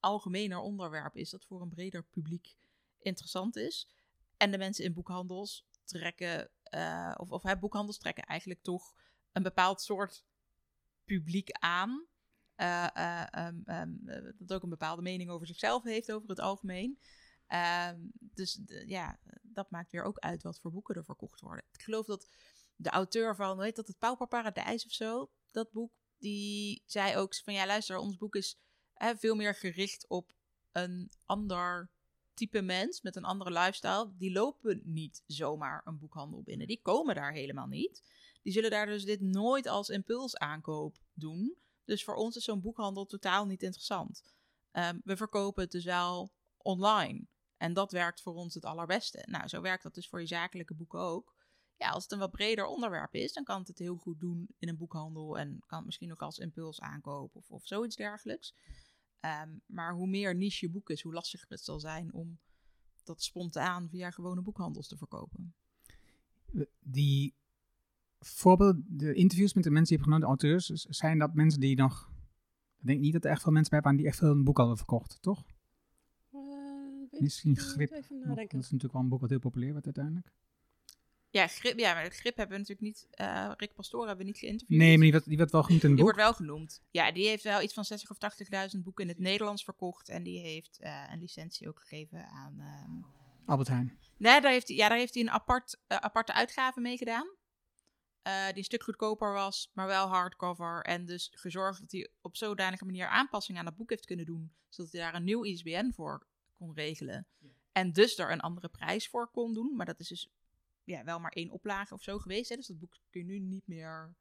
[0.00, 2.56] algemener onderwerp is dat voor een breder publiek
[2.98, 3.88] interessant is.
[4.36, 8.94] En de mensen in boekhandels trekken, eh, of, of hè, boekhandels trekken eigenlijk toch
[9.32, 10.24] een bepaald soort
[11.04, 12.06] publiek aan.
[12.56, 16.40] Eh, eh, ehm, ehm, eh, dat ook een bepaalde mening over zichzelf heeft over het
[16.40, 16.98] algemeen.
[17.46, 21.64] Ehm, dus ja, dat maakt weer ook uit wat voor boeken er verkocht worden.
[21.72, 22.28] Ik geloof dat
[22.76, 27.54] de auteur van, weet dat, het Pauperparadijs of zo, dat boek, die zei ook van,
[27.54, 28.58] ja luister, ons boek is
[28.94, 30.34] hè, veel meer gericht op
[30.72, 31.90] een ander
[32.34, 34.12] type mens met een andere lifestyle.
[34.16, 36.66] Die lopen niet zomaar een boekhandel binnen.
[36.66, 38.02] Die komen daar helemaal niet.
[38.42, 41.56] Die zullen daar dus dit nooit als impulsaankoop doen.
[41.86, 44.22] Dus voor ons is zo'n boekhandel totaal niet interessant.
[44.70, 47.26] Ehm, we verkopen het dus wel online.
[47.56, 49.24] En dat werkt voor ons het allerbeste.
[49.26, 51.34] Nou, zo werkt dat dus voor je zakelijke boeken ook.
[51.76, 54.48] Ja, als het een wat breder onderwerp is, dan kan het het heel goed doen
[54.58, 55.38] in een boekhandel.
[55.38, 58.54] En kan het misschien ook als impulsaankoop of, of zoiets dergelijks.
[59.20, 62.38] Ehm, maar hoe meer niche je boek is, hoe lastiger het zal zijn om
[63.04, 65.54] dat spontaan via gewone boekhandels te verkopen.
[66.80, 67.34] Die
[68.28, 71.76] voorbeelden, de interviews met de mensen die hebben genomen, de auteurs, zijn dat mensen die
[71.76, 72.10] nog...
[72.80, 74.56] Ik denk niet dat er echt veel mensen bij waren die echt veel een boek
[74.58, 75.44] hadden verkocht, toch?
[76.32, 76.40] Eh,
[77.10, 77.56] weet Misschien.
[77.56, 77.92] Grip.
[77.92, 80.32] Even Dat is natuurlijk wel een boek wat heel populair werd uiteindelijk.
[81.30, 83.06] Ja, grip, ja maar het grip hebben we natuurlijk niet.
[83.10, 84.78] eh, Rick Pastoor hebben we niet geïnterviewd.
[84.78, 86.14] Nee, maar die werd, die werd wel genoemd in het Die boek.
[86.16, 86.82] wordt wel genoemd.
[86.90, 88.16] Ja, die heeft wel iets van 60 of
[88.76, 90.08] 80.000 boeken in het Nederlands verkocht.
[90.08, 92.54] En die heeft eh, een licentie ook gegeven aan.
[92.60, 92.90] ehm,
[93.46, 93.98] Albert Heijn.
[94.16, 97.26] Nee, daar heeft hij, ja, daar heeft hij een apart, aparte uitgave mee gedaan.
[98.26, 100.82] Eh, die een stuk goedkoper was, maar wel hardcover.
[100.82, 104.52] En dus gezorgd dat hij op zodanige manier aanpassingen aan het boek heeft kunnen doen.
[104.68, 107.26] Zodat hij daar een nieuw ISBN voor kon regelen.
[107.72, 109.76] En dus er een andere prijs voor kon doen.
[109.76, 110.28] Maar dat is dus
[110.84, 112.48] ja, wel maar één oplage of zo geweest.
[112.48, 112.56] Hè?
[112.56, 114.14] Dus dat boek kun je nu niet meer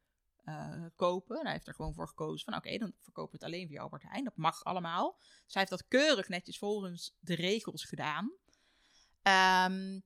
[0.44, 1.38] eh, kopen.
[1.38, 3.82] En hij heeft er gewoon voor gekozen van oké, dan verkopen we het alleen via
[3.82, 4.24] Albert Heijn.
[4.24, 5.18] Dat mag allemaal.
[5.20, 8.32] Dus hij heeft dat keurig netjes volgens de regels gedaan.
[9.22, 10.00] Ehm,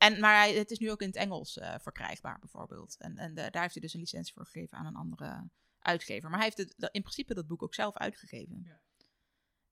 [0.00, 2.96] en, maar hij, het is nu ook in het Engels eh, verkrijgbaar, bijvoorbeeld.
[2.98, 6.30] En, en de- daar heeft hij dus een licentie voor gegeven aan een andere uitgever.
[6.30, 8.80] Maar hij heeft het, in principe dat boek ook zelf uitgegeven.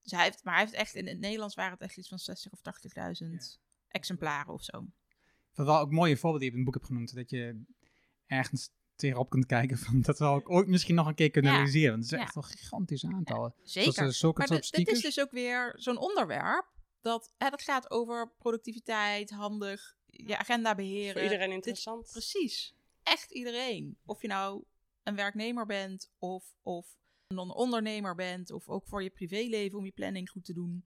[0.03, 2.19] Dus hij heeft, maar hij heeft echt, in het Nederlands waren het echt iets van
[2.19, 2.61] 60 of
[3.23, 3.29] 80.000
[3.89, 4.87] exemplaren of zo.
[5.55, 7.15] Dat wel ook mooie voorbeelden die je in het boek hebt genoemd.
[7.15, 7.63] Dat je
[8.27, 11.57] ergens tegenop kunt kijken van dat we ook ooit misschien nog een keer kunnen Ja.
[11.57, 11.89] realiseren.
[11.91, 12.27] Want het zijn Ja.
[12.27, 13.55] echt wel gigantische aantallen.
[13.63, 13.93] Zeker.
[13.93, 16.67] Zoals, zulke Maar soort dit, dit is dus ook weer zo'n onderwerp.
[17.01, 21.13] Dat, hè, dat gaat over productiviteit, handig, je agenda beheren.
[21.13, 22.09] Voor iedereen Dit- interessant.
[22.13, 22.75] Precies.
[23.03, 23.97] Echt iedereen.
[24.05, 24.65] Of je nou
[25.03, 28.51] een werknemer bent of, of een ondernemer bent.
[28.51, 30.85] Of ook voor je privéleven om je planning goed te doen.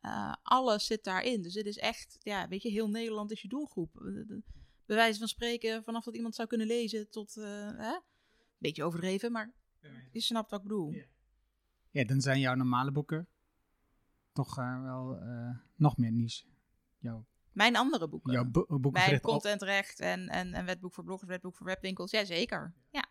[0.00, 1.42] Eh, alles zit daarin.
[1.42, 3.96] Dus dit is echt, ja, weet je, heel Nederland is je doelgroep.
[3.96, 4.42] Eh, de-
[4.86, 7.44] Bij wijze van spreken, vanaf dat iemand zou kunnen lezen tot, eh,
[7.76, 7.98] hè?
[8.58, 9.52] beetje overdreven, maar
[10.12, 10.94] je snapt wat ik bedoel.
[11.90, 13.28] Ja, dan zijn jouw normale boeken
[14.32, 16.44] toch eh, wel eh, nog meer niche.
[16.98, 18.50] Jouw, Mijn andere boeken.
[18.50, 22.10] bo- Mijn contentrecht en, en, en wetboek voor bloggers, wetboek voor webwinkels.
[22.10, 22.72] Jazeker.
[22.90, 23.04] Ja.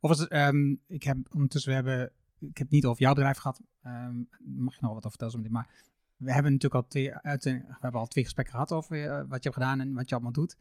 [0.00, 3.38] Of het, ehm, ik heb ondertussen, we hebben, ik heb het niet over jouw bedrijf
[3.38, 5.68] gehad, ehm, mag je nog wat over vertellen maar
[6.16, 9.42] we hebben natuurlijk al twee, uit, we hebben al twee gesprekken gehad over eh, wat
[9.42, 10.56] je hebt gedaan en wat je allemaal doet.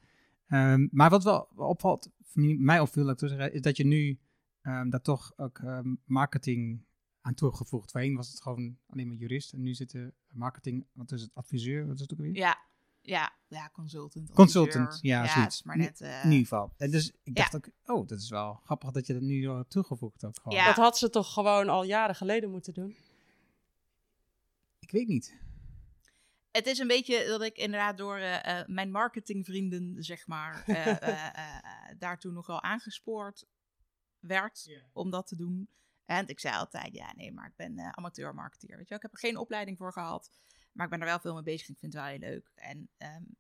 [0.48, 2.10] Ehm, maar wat wel opvalt,
[2.58, 4.20] mij opviel, dat zeggen, is dat je nu
[4.62, 6.84] um, daar toch ook um, marketing
[7.24, 7.92] aan toegevoegd.
[7.92, 11.32] Voorheen was het gewoon alleen maar jurist en nu zit er marketing, wat is het,
[11.34, 12.36] adviseur, wat is het ook weer?
[12.36, 12.58] Ja,
[13.02, 14.32] ja, ja, consultant.
[14.32, 15.64] Consultant, ja, ja zoiets.
[15.64, 16.74] maar net, uh, in ieder geval.
[16.78, 19.70] En dus ik dacht ook, oh, dat is wel grappig dat je dat nu hebt
[19.70, 20.26] toegevoegd.
[20.26, 20.58] Ook gewoon.
[20.58, 20.66] Ja.
[20.66, 22.96] Dat had ze toch gewoon al jaren geleden moeten doen?
[24.80, 25.38] Ik weet niet.
[26.52, 30.66] Het is een beetje dat ik inderdaad door uh, uh, mijn marketingvrienden, zeg maar,
[31.98, 33.46] daartoe nogal aangespoord
[34.20, 34.82] werd yeah.
[34.94, 35.68] om dat te doen.
[36.06, 38.78] En ik zei altijd, ja, nee, maar ik ben uh, amateur-marketeer.
[38.78, 40.30] Weet je, ik heb er geen opleiding voor gehad,
[40.72, 41.70] maar ik ben er wel veel mee bezig.
[41.70, 42.52] Ik vind het wel heel leuk.
[42.56, 43.36] En um,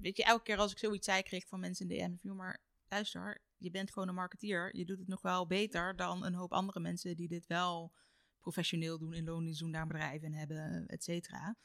[0.00, 2.36] weet je, elke keer als ik zoiets zei, kreeg ik van mensen in de DM,
[2.36, 4.76] maar luister, je bent gewoon een marketeer.
[4.76, 7.92] Je doet het nog wel beter dan een hoop andere mensen die dit wel
[8.40, 11.56] professioneel doen, in loondienst doen, daar bedrijven hebben, et cetera.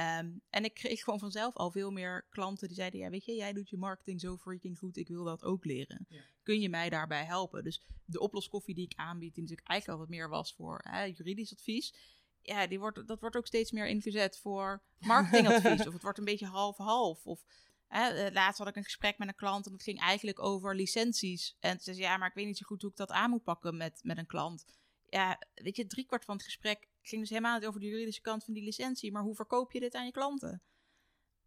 [0.00, 3.34] Um, en ik kreeg gewoon vanzelf al veel meer klanten die zeiden: Ja, weet je,
[3.34, 6.06] jij doet je marketing zo freaking goed, ik wil dat ook leren.
[6.08, 6.20] Ja.
[6.42, 7.64] Kun je mij daarbij helpen?
[7.64, 11.02] Dus de oploskoffie die ik aanbied, die natuurlijk eigenlijk al wat meer was voor hè,
[11.02, 11.94] juridisch advies,
[12.42, 15.86] ja, die wordt, dat wordt ook steeds meer ingezet voor marketingadvies.
[15.86, 17.26] of het wordt een beetje half-half.
[17.26, 17.44] Of
[17.88, 21.56] hè, laatst had ik een gesprek met een klant en dat ging eigenlijk over licenties.
[21.60, 23.44] En ze zei: Ja, maar ik weet niet zo goed hoe ik dat aan moet
[23.44, 24.64] pakken met, met een klant.
[25.08, 28.44] Ja, weet je, driekwart van het gesprek ging dus helemaal niet over de juridische kant
[28.44, 30.62] van die licentie, maar hoe verkoop je dit aan je klanten?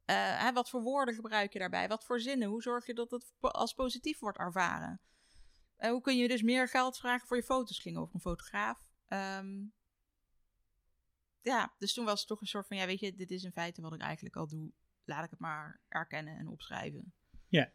[0.05, 1.87] Uh, hè, wat voor woorden gebruik je daarbij?
[1.87, 2.47] Wat voor zinnen?
[2.47, 5.01] Hoe zorg je dat het als positief wordt ervaren?
[5.79, 7.79] Uh, hoe kun je dus meer geld vragen voor je foto's?
[7.79, 8.91] Ging over een fotograaf.
[9.07, 9.73] Um,
[11.41, 13.51] ja, dus toen was het toch een soort van, ja, weet je, dit is in
[13.51, 14.71] feite wat ik eigenlijk al doe.
[15.03, 17.13] Laat ik het maar erkennen en opschrijven.
[17.47, 17.71] Ja.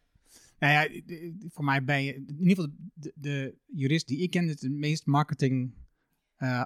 [0.58, 1.02] Nou ja,
[1.48, 5.06] voor mij ben je, in ieder geval de, de jurist die ik ken, de meest
[5.06, 5.74] marketing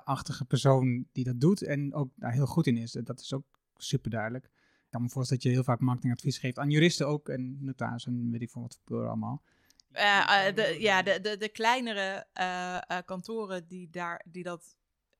[0.04, 2.92] achtige persoon die dat doet en ook daar heel goed in is.
[2.92, 4.44] Dat is ook super duidelijk.
[4.44, 8.12] Ik kan me voorstellen dat je heel vaak marketingadvies geeft aan juristen ook en notarissen
[8.12, 9.42] en weet ik veel wat voor allemaal.
[9.92, 14.76] Uh, uh, de, ja, de, de, de kleinere uh, kantoren die, daar, die dat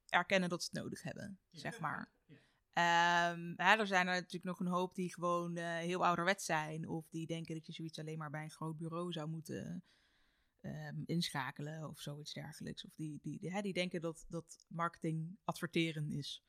[0.09, 1.59] erkennen dat ze het nodig hebben, ja.
[1.61, 2.11] zeg maar.
[2.27, 3.31] Ja.
[3.31, 7.09] Um, hè, er zijn er natuurlijk nog een hoop die gewoon heel ouderwets zijn of
[7.09, 9.85] die denken dat je zoiets alleen maar bij een groot bureau zou moeten
[10.63, 12.85] um, inschakelen of zoiets dergelijks.
[12.85, 16.43] Of die, die, die, hè, die denken dat, dat marketing adverteren is.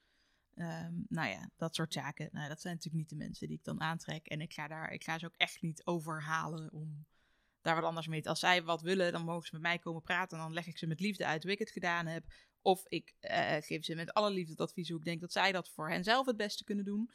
[0.56, 2.30] Um, nou ja, dat soort zaken.
[2.32, 4.28] Nou, dat zijn natuurlijk niet de mensen die ik dan aantrek.
[4.28, 7.06] En ik ga, daar, ik ga ze ook echt niet overhalen om
[7.62, 8.30] daar wat anders mee te...
[8.30, 10.38] Als zij wat willen, dan mogen ze met mij komen praten.
[10.38, 12.26] En dan leg ik ze met liefde uit hoe ik het gedaan heb.
[12.62, 15.52] Of ik uh, geef ze met alle liefde het advies hoe ik denk dat zij
[15.52, 17.12] dat voor hen zelf het beste kunnen doen.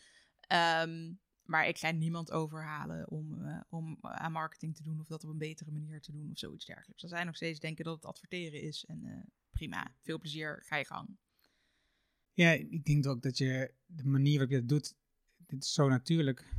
[0.83, 5.25] Um, maar ik ga niemand overhalen om, uh, om aan marketing te doen of dat
[5.25, 7.03] op een betere manier te doen of zoiets dergelijks.
[7.03, 9.17] Er zijn nog steeds denken dat het adverteren is en uh,
[9.51, 11.17] prima, veel plezier, ga je gang.
[12.33, 14.97] Ja, ik denk ook dat je de manier waarop je dat doet,
[15.37, 16.55] dit is zo natuurlijk.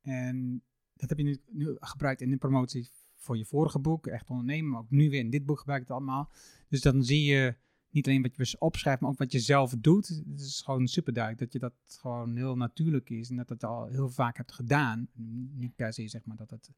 [0.00, 0.62] En
[0.92, 4.70] dat heb je nu, nu gebruikt in de promotie voor je vorige boek, Echt Ondernemen,
[4.70, 6.32] maar ook nu weer in dit boek gebruik je het allemaal.
[6.68, 7.56] Dus dan zie je
[7.90, 10.08] niet alleen wat je dus opschrijft, maar ook wat je zelf doet.
[10.08, 13.64] Het is gewoon super duidelijk dat je dat gewoon heel natuurlijk is en dat het
[13.64, 15.08] al heel vaak hebt gedaan.
[15.54, 16.70] Niet per se zeg maar dat het,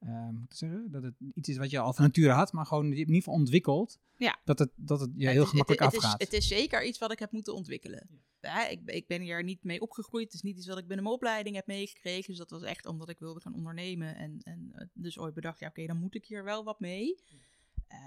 [0.00, 2.96] uh, zeggen, dat het iets is wat je al van nature had, maar gewoon in
[2.96, 3.98] ieder geval ontwikkeld.
[4.16, 4.38] Ja.
[4.44, 6.12] Dat het, dat het je heel gemakkelijk het, afgaat.
[6.12, 8.08] Het is, het is zeker iets wat ik heb moeten ontwikkelen.
[8.40, 8.68] Ja.
[8.68, 10.24] ik, ik ben hier niet mee opgegroeid.
[10.24, 12.26] Het is niet iets wat ik binnen mijn opleiding heb meegekregen.
[12.26, 14.16] Dus dat was echt omdat ik wilde gaan ondernemen.
[14.16, 17.20] En, en dus ooit bedacht, ja oké, dan moet ik hier wel wat mee.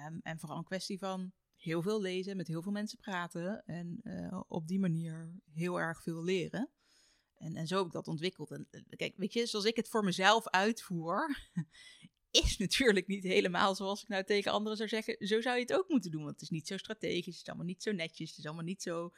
[0.08, 4.00] Um, en vooral een kwestie van heel veel lezen, met heel veel mensen praten en
[4.04, 6.70] uh, op die manier heel erg veel leren.
[7.38, 8.52] En, en zo heb ik dat ontwikkeld.
[8.52, 11.38] En kijk, weet je, zoals ik het voor mezelf uitvoer,
[12.32, 15.28] is natuurlijk niet helemaal zoals ik nou tegen anderen zou zeggen.
[15.28, 17.48] Zo zou je het ook moeten doen, want het is niet zo strategisch, het is
[17.48, 19.14] allemaal niet zo netjes, het is allemaal niet zo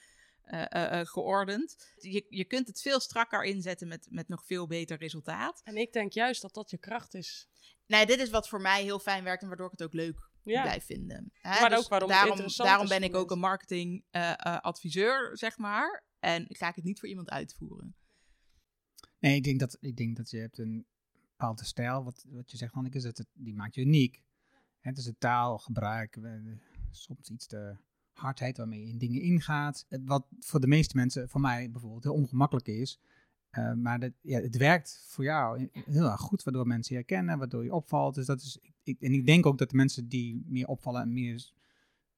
[0.46, 1.94] uh, uh, geordend.
[1.96, 5.62] Je, je kunt het veel strakker inzetten met, met nog veel beter resultaat.
[5.64, 7.48] En ik denk juist dat dat je kracht is.
[7.86, 10.31] Nee, dit is wat voor mij heel fijn werkt en waardoor ik het ook leuk
[10.44, 10.62] ja.
[10.62, 11.32] blijf vinden.
[11.34, 11.60] Hè?
[11.62, 15.58] Maar dus ook waarom daarom, daarom ben ik ook een marketing uh, uh, adviseur, zeg
[15.58, 16.04] maar.
[16.20, 17.96] En ga ik het niet voor iemand uitvoeren.
[19.20, 22.04] Nee, ik denk dat, ik denk dat je hebt een bepaalde stijl.
[22.04, 24.24] Wat, wat je zegt, Hanneke, is dat het, die maakt je uniek.
[24.80, 26.20] Het is het taalgebruik,
[26.92, 27.78] soms iets de
[28.12, 29.86] hardheid waarmee je in dingen ingaat.
[30.06, 33.00] Wat voor de meeste mensen, voor mij bijvoorbeeld, heel ongemakkelijk is.
[33.52, 37.38] Uh, maar dat, ja, het werkt voor jou heel erg goed, waardoor mensen je herkennen,
[37.38, 38.16] waardoor je opvalt.
[38.16, 41.14] Dus dat is, ik, en ik denk ook dat de mensen die meer opvallen en
[41.14, 41.52] meer.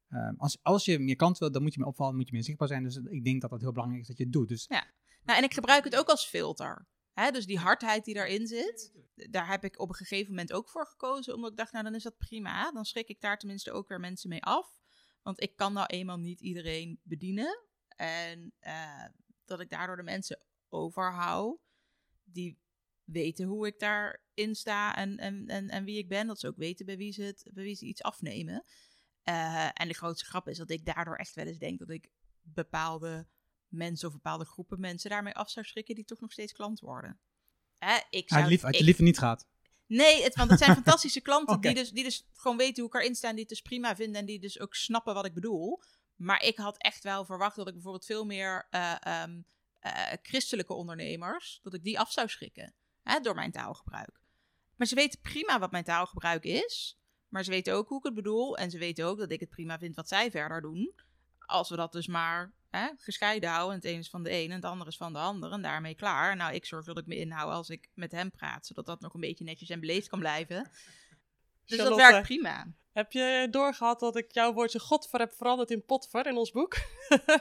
[0.09, 2.43] Uh, als, als je meer kant wil, dan moet je meer opvallen, moet je meer
[2.43, 2.83] zichtbaar zijn.
[2.83, 4.47] Dus ik denk dat dat heel belangrijk is dat je het doet.
[4.47, 4.65] Dus.
[4.69, 4.91] Ja,
[5.23, 6.87] nou, en ik gebruik het ook als filter.
[7.13, 7.31] Hè?
[7.31, 10.87] Dus die hardheid die daarin zit, daar heb ik op een gegeven moment ook voor
[10.87, 11.33] gekozen.
[11.35, 12.71] Omdat ik dacht, nou dan is dat prima.
[12.71, 14.81] Dan schrik ik daar tenminste ook weer mensen mee af.
[15.21, 17.65] Want ik kan nou eenmaal niet iedereen bedienen.
[17.95, 19.05] En uh,
[19.45, 21.59] dat ik daardoor de mensen overhoud
[22.23, 22.61] die
[23.05, 26.27] weten hoe ik daarin sta en, en, en, en wie ik ben.
[26.27, 28.63] Dat ze ook weten bij wie ze, het, bij wie ze iets afnemen.
[29.23, 32.09] Eh, en de grootste grap is dat ik daardoor echt wel eens denk dat ik
[32.41, 33.27] bepaalde
[33.67, 37.19] mensen of bepaalde groepen mensen daarmee af zou schrikken die toch nog steeds klant worden.
[37.77, 39.47] Hè, ik zou, lief, had je liever niet gehad.
[39.85, 43.01] Nee, het, want het zijn fantastische klanten die, dus, die dus gewoon weten hoe ik
[43.01, 45.33] erin sta en die het dus prima vinden en die dus ook snappen wat ik
[45.33, 45.81] bedoel.
[46.15, 49.41] Maar ik had echt wel verwacht dat ik bijvoorbeeld veel meer eh, ehm,
[49.79, 54.21] eh, christelijke ondernemers, dat ik die af zou schrikken hè, door mijn taalgebruik.
[54.75, 56.97] Maar ze weten prima wat mijn taalgebruik is,
[57.27, 59.49] maar ze weten ook hoe ik het bedoel en ze weten ook dat ik het
[59.49, 60.93] prima vind wat zij verder doen.
[61.39, 63.69] Als we dat dus maar hè, gescheiden houden.
[63.69, 65.51] En het een is van de een en het ander is van de ander.
[65.51, 66.35] En daarmee klaar.
[66.35, 68.65] Nou, ik zorg dat ik me inhoud als ik met hem praat.
[68.65, 70.69] Zodat dat nog een beetje netjes en beleefd kan blijven.
[71.65, 72.67] Dus dat werkt prima.
[72.91, 76.75] Heb je doorgehad dat ik jouw woordje godver heb veranderd in potver in ons boek?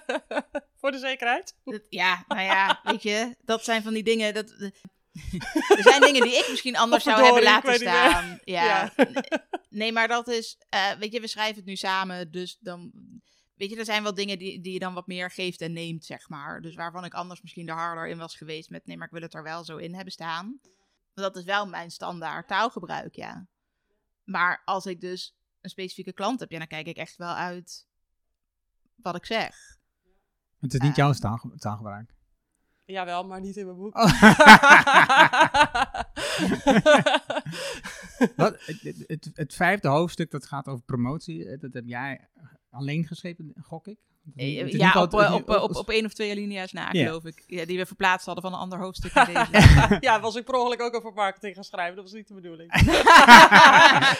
[0.80, 1.56] Voor de zekerheid.
[1.64, 3.36] Dat- ja, nou ja, weet je.
[3.40, 4.34] Dat zijn van die dingen...
[4.34, 4.70] Dat,
[5.76, 8.38] er zijn dingen die ik misschien anders zou hebben laten staan.
[8.44, 8.92] Ja.
[9.68, 10.58] Nee, maar dat is...
[10.68, 12.30] eh, weet je, we schrijven het nu samen.
[12.30, 12.92] Dus dan...
[13.54, 16.04] Weet je, er zijn wel dingen die, die je dan wat meer geeft en neemt,
[16.04, 16.60] zeg maar.
[16.60, 18.86] Dus waarvan ik anders misschien er harder in was geweest met...
[18.86, 20.60] Nee, maar ik wil het er wel zo in hebben staan.
[21.14, 23.46] Dat is wel mijn standaard taalgebruik, ja.
[24.24, 27.86] Maar als ik dus een specifieke klant heb, ja, dan kijk ik echt wel uit
[28.94, 29.78] wat ik zeg.
[30.60, 32.14] Het is niet jouw taal, taalgebruik.
[32.84, 33.96] Jawel, maar niet in mijn boek.
[33.96, 34.04] Oh.
[38.36, 42.28] Wat, het, het, het, vijfde hoofdstuk dat gaat over promotie, eh, dat heb jij
[42.70, 43.98] alleen geschreven, gok ik?
[44.36, 46.30] Het het niet ja, op, altijd- eh, het op, op, op, op één of twee
[46.30, 47.42] alinea's na, geloof ik.
[47.46, 49.12] Ja, die we verplaatst hadden van een ander hoofdstuk
[50.00, 51.94] ja, was ik per ongeluk ook over marketing gaan schrijven.
[51.94, 52.72] Dat was niet de bedoeling.
[52.72, 52.84] niet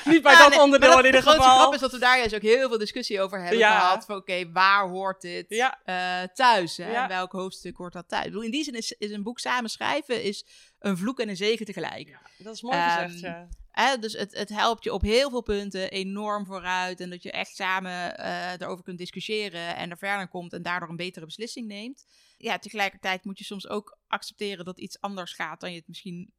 [0.15, 1.59] Niet bij dat onderdeel in ieder De grootste geval.
[1.59, 3.79] grap is dat we daar juist ook heel veel discussie over hebben Ja.
[3.81, 4.05] gehad.
[4.05, 5.79] Van oké, waar hoort dit Ja.
[5.85, 6.77] eh, thuis?
[6.77, 6.91] Hè?
[6.91, 7.03] Ja.
[7.03, 8.25] En welk hoofdstuk hoort dat thuis?
[8.25, 10.45] Ik bedoel, in die zin is, is een boek samen schrijven is
[10.79, 12.19] een vloek en een zegen tegelijk.
[12.39, 13.49] Dat is mooi Ehm, gezegd, ja.
[13.73, 17.01] Hè, dus het, het helpt je op heel veel punten enorm vooruit.
[17.01, 20.89] En dat je echt samen eh erover kunt discussiëren en er verder komt en daardoor
[20.89, 22.07] een betere beslissing neemt.
[22.37, 26.33] Ja, tegelijkertijd moet je soms ook accepteren dat iets anders gaat dan je het misschien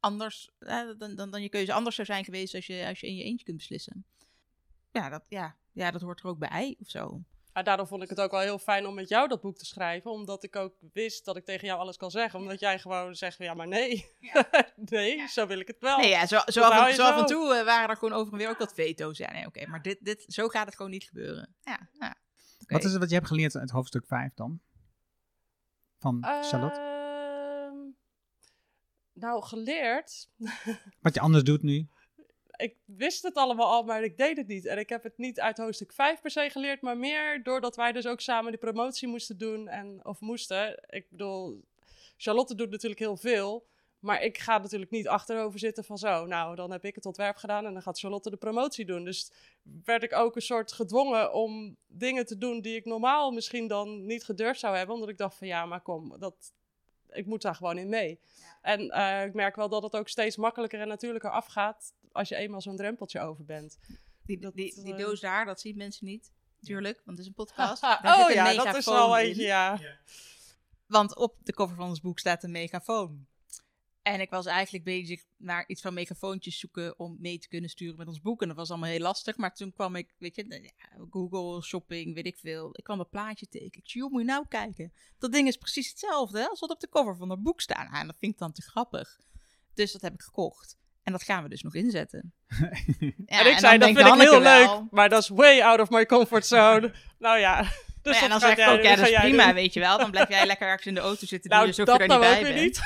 [0.00, 3.06] anders, eh, dan, dan, dan je keuze anders zou zijn geweest als je, als je
[3.06, 4.04] in je eentje kunt beslissen.
[4.92, 7.22] Ja dat, ja, ja, dat hoort er ook bij of zo.
[7.58, 9.64] Maar daarom vond ik het ook wel heel fijn om met jou dat boek te
[9.64, 10.10] schrijven.
[10.10, 12.40] Omdat ik ook wist dat ik tegen jou alles kan zeggen.
[12.40, 14.06] Omdat jij gewoon zegt, ja maar nee.
[14.76, 15.98] nee, zo wil ik het wel.
[15.98, 18.32] Nee, ja, zo, zo, af, en, zo af en toe eh, waren er gewoon over
[18.32, 19.18] en weer ook dat veto's.
[19.18, 21.54] Ja, nee, oké, maar dit, dit, zo gaat het gewoon niet gebeuren.
[21.60, 22.14] Ja, ja.
[22.66, 24.60] Wat is het wat je hebt geleerd uit hoofdstuk 5 dan?
[25.98, 26.80] Van Charlotte?
[26.80, 27.76] Ehm,
[29.12, 30.28] nou, geleerd.
[31.00, 31.88] Wat je anders doet nu?
[32.58, 34.66] Ik wist het allemaal al, maar ik deed het niet.
[34.66, 37.92] En ik heb het niet uit hoofdstuk 5 per se geleerd, maar meer doordat wij
[37.92, 39.68] dus ook samen die promotie moesten doen.
[39.68, 40.82] En, of moesten.
[40.86, 41.64] Ik bedoel,
[42.16, 43.66] Charlotte doet natuurlijk heel veel.
[43.98, 46.26] Maar ik ga natuurlijk niet achterover zitten van zo.
[46.26, 49.04] Nou, dan heb ik het ontwerp gedaan en dan gaat Charlotte de promotie doen.
[49.04, 49.32] Dus
[49.84, 54.06] werd ik ook een soort gedwongen om dingen te doen die ik normaal misschien dan
[54.06, 54.94] niet gedurfd zou hebben.
[54.94, 56.52] Omdat ik dacht van ja, maar kom, dat,
[57.10, 58.20] ik moet daar gewoon in mee.
[58.62, 62.36] En eh, ik merk wel dat het ook steeds makkelijker en natuurlijker afgaat als je
[62.36, 63.78] eenmaal zo'n drempeltje over bent.
[64.24, 66.32] Die, Dat, die, die eh, doos daar, dat zien mensen niet.
[66.60, 67.82] Tuurlijk, want het is een podcast.
[68.02, 69.80] Oh een ja, dat is wel eentje, ja.
[70.86, 73.26] Want op de cover van ons boek staat een megafoon.
[74.02, 77.96] En ik was eigenlijk bezig naar iets van megafoontjes zoeken om mee te kunnen sturen
[77.96, 78.42] met ons boek.
[78.42, 79.36] En dat was allemaal heel lastig.
[79.36, 82.68] Maar toen kwam ik, weet je, nou Google, shopping, weet ik veel.
[82.72, 83.66] Ik kwam een plaatje tegen.
[83.66, 84.92] Ik zei, joh, moet je nou kijken.
[85.18, 87.92] Dat ding is precies hetzelfde hè, als wat op de cover van het boek staat.
[87.92, 89.20] Ah, en dat vind ik dan te grappig.
[89.74, 90.78] Dus dat heb ik gekocht.
[91.08, 92.32] En dat gaan we dus nog inzetten.
[93.26, 95.60] Ja, en ik dan zei, dat vind ik heel wel- leuk, maar dat is way
[95.60, 96.92] out of my comfort zone.
[97.18, 97.70] nou ja, dus
[98.02, 99.54] Nou ja, en dan dat zeg ik jij- ook, ja, dat is prima, doen.
[99.54, 99.98] weet je wel.
[99.98, 102.12] Dan blijf jij lekker ergens in de auto zitten Nou, dat je er nou niet
[102.12, 102.54] ook bij bent.
[102.64, 102.80] niet.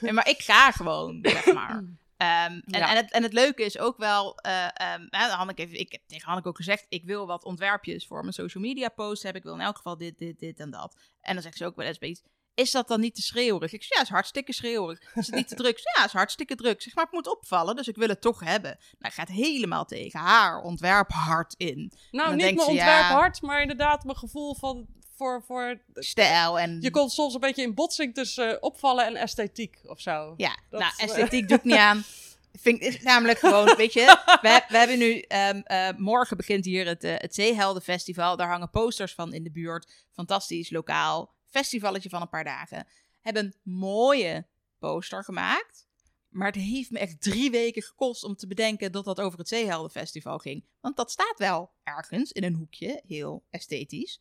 [0.00, 1.84] Nee, maar ik ga gewoon, zeg maar.
[2.16, 2.90] Ehm, en, Ja.
[2.90, 6.00] en, het, en het leuke is ook wel, eh ehm, hè, Hanneke heeft- ik heb
[6.06, 9.40] tegen Hanneke ook gezegd, ik wil wat ontwerpjes voor mijn social media posts hebben.
[9.42, 10.96] Ik wil in elk geval dit, dit, dit en dat.
[11.20, 12.22] En dan zegt ze ook wel eens beetje,
[12.56, 13.72] is dat dan niet te schreeuwerig?
[13.72, 15.00] Ik zeg, ja, is hartstikke schreeuwerig.
[15.14, 15.80] Is het niet te druk?
[15.94, 16.82] Ja, is hartstikke druk.
[16.82, 18.78] Zeg maar, het moet opvallen, dus ik wil het toch hebben.
[18.98, 21.92] Nou, gaat helemaal tegen haar ontwerphart in.
[22.10, 23.12] Nou, niet mijn ze, ontwerp ja.
[23.12, 24.86] hard, maar inderdaad mijn gevoel van,
[25.16, 25.80] voor, voor...
[25.94, 26.80] Stijl en...
[26.80, 30.34] Je komt soms een beetje in botsing tussen eh, opvallen en esthetiek of zo.
[30.36, 32.04] Ja, Dat, nou, eh, esthetiek doe ik niet aan.
[32.60, 34.04] Vind, is namelijk gewoon, weet je,
[34.40, 38.36] we, we hebben nu, ehm, eh, morgen begint hier het, eh, het Zeeheldenfestival.
[38.36, 40.06] Daar hangen posters van in de buurt.
[40.12, 41.34] Fantastisch, lokaal.
[41.46, 42.86] Festivalletje van een paar dagen.
[43.20, 44.46] Hebben een mooie
[44.78, 45.86] poster gemaakt.
[46.28, 49.48] Maar het heeft me echt drie weken gekost om te bedenken dat dat over het
[49.48, 50.64] Zeeheldenfestival ging.
[50.80, 54.20] Want dat staat wel ergens in een hoekje, heel esthetisch.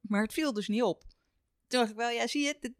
[0.00, 1.00] Maar het viel dus niet op.
[1.66, 2.74] toen dacht ik wel, ja, zie je,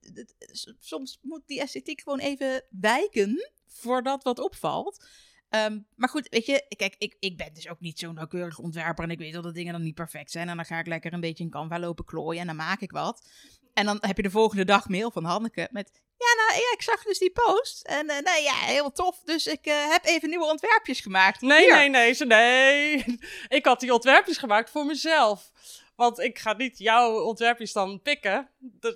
[0.78, 5.06] soms moet die esthetiek gewoon even wijken voordat wat opvalt.
[5.52, 9.04] Ehm, maar goed, weet je, kijk, ik, ik ben dus ook niet zo'n nauwkeurig ontwerper
[9.04, 10.48] en ik weet dat de dingen dan niet perfect zijn.
[10.48, 12.90] En dan ga ik lekker een beetje in Canva lopen klooien en dan maak ik
[12.90, 13.28] wat.
[13.74, 16.82] En dan heb je de volgende dag mail van Hanneke met, ja, nou, ja, ik
[16.82, 17.82] zag dus die post.
[17.82, 21.40] En eh nou ja, heel tof, dus ik eh, heb even nieuwe ontwerpjes gemaakt.
[21.40, 21.90] Nee, Hier.
[21.90, 23.04] nee, nee, nee.
[23.58, 25.50] Ik had die ontwerpjes gemaakt voor mezelf.
[26.02, 28.48] Want ik ga niet jouw ontwerpjes dan pikken.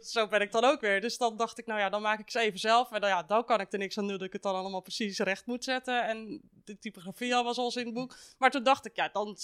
[0.03, 1.01] Zo ben ik dan ook weer.
[1.01, 2.93] Dus dan dacht ik, nou ja, dan maak ik ze even zelf.
[2.93, 4.81] En dan, ja, dan kan ik er niks aan doen dat ik het dan allemaal
[4.81, 6.05] precies recht moet zetten.
[6.05, 8.17] En de typografie al was al in het boek.
[8.39, 9.37] Maar toen dacht ik, ja, dan...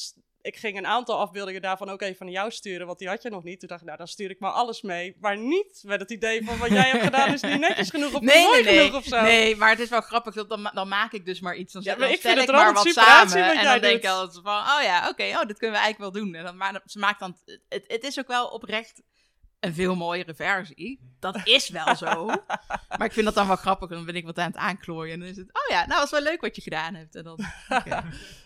[0.42, 3.30] Ik ging een aantal afbeeldingen daarvan ook even naar jou sturen, want die had je
[3.30, 3.60] nog niet.
[3.60, 5.16] Toen dacht ik, nou, dan stuur ik maar alles mee.
[5.20, 8.20] Maar niet met het idee van wat jij hebt gedaan is niet netjes genoeg of
[8.20, 8.84] niet Nee, mooi nee, nee.
[8.84, 9.22] genoeg of zo.
[9.22, 10.34] Nee, maar het is wel grappig.
[10.34, 11.72] Dat dan, dan maak ik dus maar iets.
[11.72, 13.46] Dan, Ja, maar dan ik stel vind ik het maar wat samen.
[13.46, 15.98] wat En dan denk ik altijd van, oh ja, oké, oh, dit kunnen we eigenlijk
[15.98, 16.34] wel doen.
[16.34, 17.36] En dan, maar ze maakt dan,
[17.68, 19.02] het, het is ook wel oprecht
[19.62, 21.00] een veel mooiere versie.
[21.20, 22.26] Dat is wel zo.
[22.98, 23.88] maar ik vind dat dan wel grappig.
[23.88, 25.12] Dan ben ik wat aan het aanklooien.
[25.14, 27.14] En dan is het, oh ja, nou, was wel leuk wat je gedaan hebt.
[27.14, 27.38] En dan.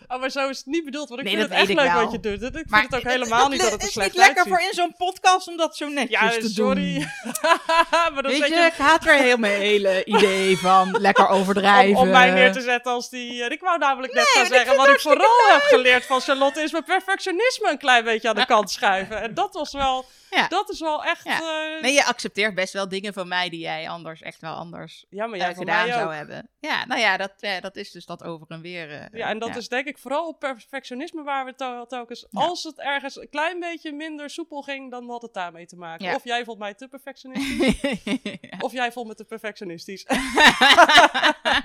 [0.09, 1.83] Oh, maar zo is het niet bedoeld, want ik Nee, vind dat het echt ik
[1.85, 2.03] leuk wel.
[2.03, 2.41] wat je doet.
[2.43, 4.53] Ik vind Maar het ook helemaal niet dat het er is slecht niet lekker uitziet.
[4.55, 6.93] voor in zo'n podcast om dat zo netjes Ja, te sorry.
[6.93, 7.07] doen.
[8.13, 11.95] maar Weet je, je gaat weer heel mijn hele idee van lekker overdrijven.
[11.95, 13.43] om, om mij neer te zetten als die...
[13.43, 16.21] eh, ik wou namelijk net gaan ik zeggen, wat ik het vooral heb geleerd van
[16.21, 16.61] Charlotte...
[16.61, 19.21] is mijn perfectionisme een klein beetje aan de kant schuiven.
[19.21, 20.05] En dat was wel...
[20.29, 20.47] Ja.
[20.47, 21.23] Dat is wel echt...
[21.23, 21.39] Ja.
[21.75, 25.05] eh, Nee, je accepteert best wel dingen van mij die jij anders echt wel anders
[25.09, 26.13] ja, maar eh, jij gedaan mij zou ook.
[26.13, 26.49] hebben.
[26.59, 29.09] Ja, nou ja, dat, eh, dat is dus dat over en weer.
[29.17, 32.27] Ja, en dat is denk ik vooral op perfectionisme waar we tel- telkens...
[32.29, 32.41] Ja.
[32.41, 36.05] Als het ergens een klein beetje minder soepel ging, dan had het daarmee te maken.
[36.05, 36.15] Ja.
[36.15, 37.81] Of jij vond mij te perfectionistisch,
[38.59, 40.05] of jij vond me te perfectionistisch.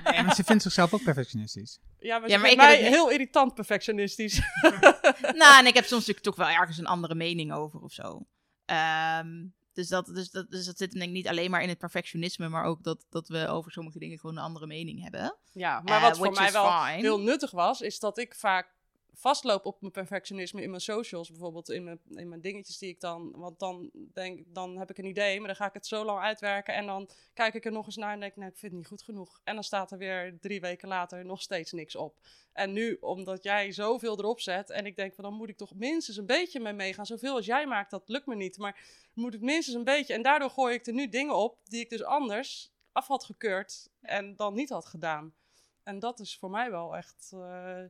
[0.03, 1.79] Nee, maar ze vindt zichzelf ook perfectionistisch.
[1.99, 4.41] Ja, maar, Ja, ik mij het heel irritant perfectionistisch.
[5.41, 8.25] nou, en ik heb soms natuurlijk toch wel ergens een andere mening over of zo.
[8.73, 11.77] Ehm, dus, dat, dus, dat, dus dat zit denk ik niet alleen maar in het
[11.77, 15.37] perfectionisme, maar ook dat, dat we over sommige dingen gewoon een andere mening hebben.
[15.51, 17.01] Ja, maar Eh, wat voor which mij wel fine.
[17.01, 18.73] heel nuttig was, is dat ik vaak
[19.13, 22.99] vastloop op mijn perfectionisme in mijn socials, bijvoorbeeld in mijn, in mijn dingetjes die ik
[22.99, 26.05] dan, want dan denk dan heb ik een idee, maar dan ga ik het zo
[26.05, 28.57] lang uitwerken en dan kijk ik er nog eens naar en denk ik, nou, ik
[28.57, 29.39] vind het niet goed genoeg.
[29.43, 32.19] En dan staat er weer drie weken later nog steeds niks op.
[32.53, 35.73] En nu, omdat jij zoveel erop zet en ik denk van, dan moet ik toch
[35.75, 37.05] minstens een beetje mee meegaan.
[37.05, 40.13] Zoveel als jij maakt, dat lukt me niet, maar moet ik minstens een beetje.
[40.13, 43.89] En daardoor gooi ik er nu dingen op die ik dus anders af had gekeurd
[44.01, 45.35] en dan niet had gedaan.
[45.83, 47.31] En dat is voor mij wel echt.
[47.33, 47.83] eh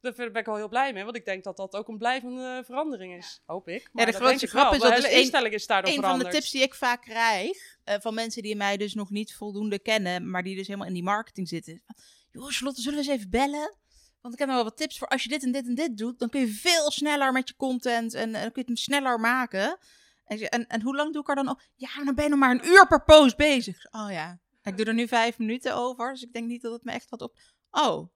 [0.00, 2.62] daar ben ik wel heel blij mee, want ik denk dat dat ook een blijvende
[2.64, 3.42] verandering is.
[3.46, 3.88] Hoop ik.
[3.92, 4.72] Maar de dat grootste grap wel.
[4.72, 6.32] is De dat hele dus instelling is daardoor Een van veranderd.
[6.32, 9.78] de tips die ik vaak krijg eh, van mensen die mij dus nog niet voldoende
[9.78, 11.82] kennen, maar die dus helemaal in die marketing zitten.
[12.30, 13.76] Joh, Charlotte, zullen we eens even bellen?
[14.20, 15.96] Want ik heb nog wel wat tips voor als je dit en dit en dit
[15.96, 18.80] doet, dan kun je veel sneller met je content en eh, dan kun je het
[18.80, 19.78] sneller maken.
[20.24, 21.60] En, en, en hoe lang doe ik er dan op?
[21.74, 23.86] Ja, maar dan ben je nog maar een uur per post bezig.
[23.90, 26.84] Oh ja, ik doe er nu vijf minuten over, dus ik denk niet dat het
[26.84, 27.38] me echt wat op...
[27.70, 28.08] Oh,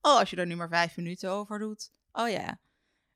[0.00, 1.90] oh als je er nu maar vijf minuten over doet.
[2.12, 2.60] Oh ja.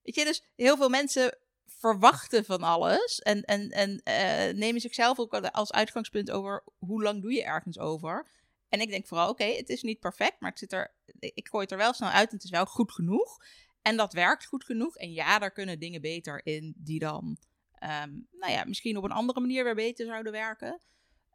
[0.03, 5.18] Weet je, dus heel veel mensen verwachten van alles en, en, en eh, nemen zichzelf
[5.18, 8.28] ook als uitgangspunt over hoe lang doe je ergens over.
[8.68, 11.62] En ik denk vooral, oké, het is niet perfect, maar het zit er, ik gooi
[11.62, 13.39] het er wel snel uit en het is wel goed genoeg.
[13.82, 14.97] En dat werkt goed genoeg.
[14.97, 17.39] En ja, daar kunnen dingen beter in die dan,
[17.74, 20.80] ehm, nou ja, misschien op een andere manier weer beter zouden werken.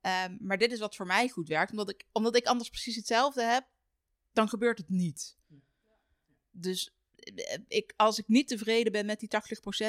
[0.02, 2.96] Ehm, maar dit is wat voor mij goed werkt, omdat ik, omdat ik anders precies
[2.96, 3.68] hetzelfde heb,
[4.34, 5.38] dan gebeurt het niet.
[6.52, 9.30] Dus eh, ik, als ik niet tevreden ben met die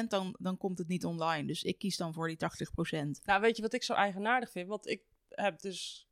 [0.03, 1.47] 80%, dan, dan komt het niet online.
[1.47, 3.25] Dus ik kies dan voor die 80%.
[3.25, 4.69] Nou, weet je wat ik zo eigenaardig vind?
[4.69, 6.09] Want ik heb dus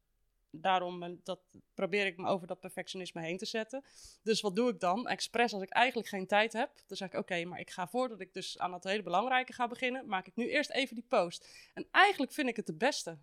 [0.50, 1.40] daarom, en dat
[1.74, 3.84] probeer ik me over dat perfectionisme heen te zetten.
[4.22, 5.06] Dus wat doe ik dan?
[5.06, 8.20] Expres, als ik eigenlijk geen tijd heb, dan zeg ik: Oké, maar ik ga voordat
[8.20, 11.48] ik dus aan dat hele belangrijke ga beginnen, maak ik nu eerst even die post.
[11.74, 13.18] En eigenlijk vind ik het de beste.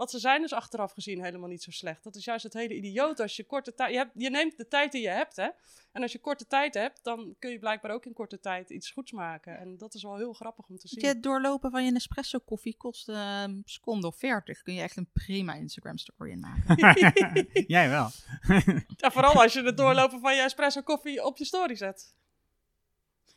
[0.00, 2.04] Want ze zijn dus achteraf gezien helemaal niet zo slecht.
[2.04, 3.20] Dat is juist het hele idioot.
[3.20, 3.90] Als je korte tijd.
[3.92, 5.48] Je, hebt- je neemt de tijd die je hebt, hè?
[5.92, 8.90] En als je korte tijd hebt, dan kun je blijkbaar ook in korte tijd iets
[8.90, 9.58] goeds maken.
[9.58, 11.06] En dat is wel heel grappig om te zien.
[11.06, 14.62] Het doorlopen van je Nespresso koffie kost ehm, een seconde of 40.
[14.62, 16.76] Kun je echt een prima Instagram story in maken.
[17.76, 18.08] Jij wel.
[18.96, 22.14] Ja, vooral als je het doorlopen van je espresso koffie op je story zet.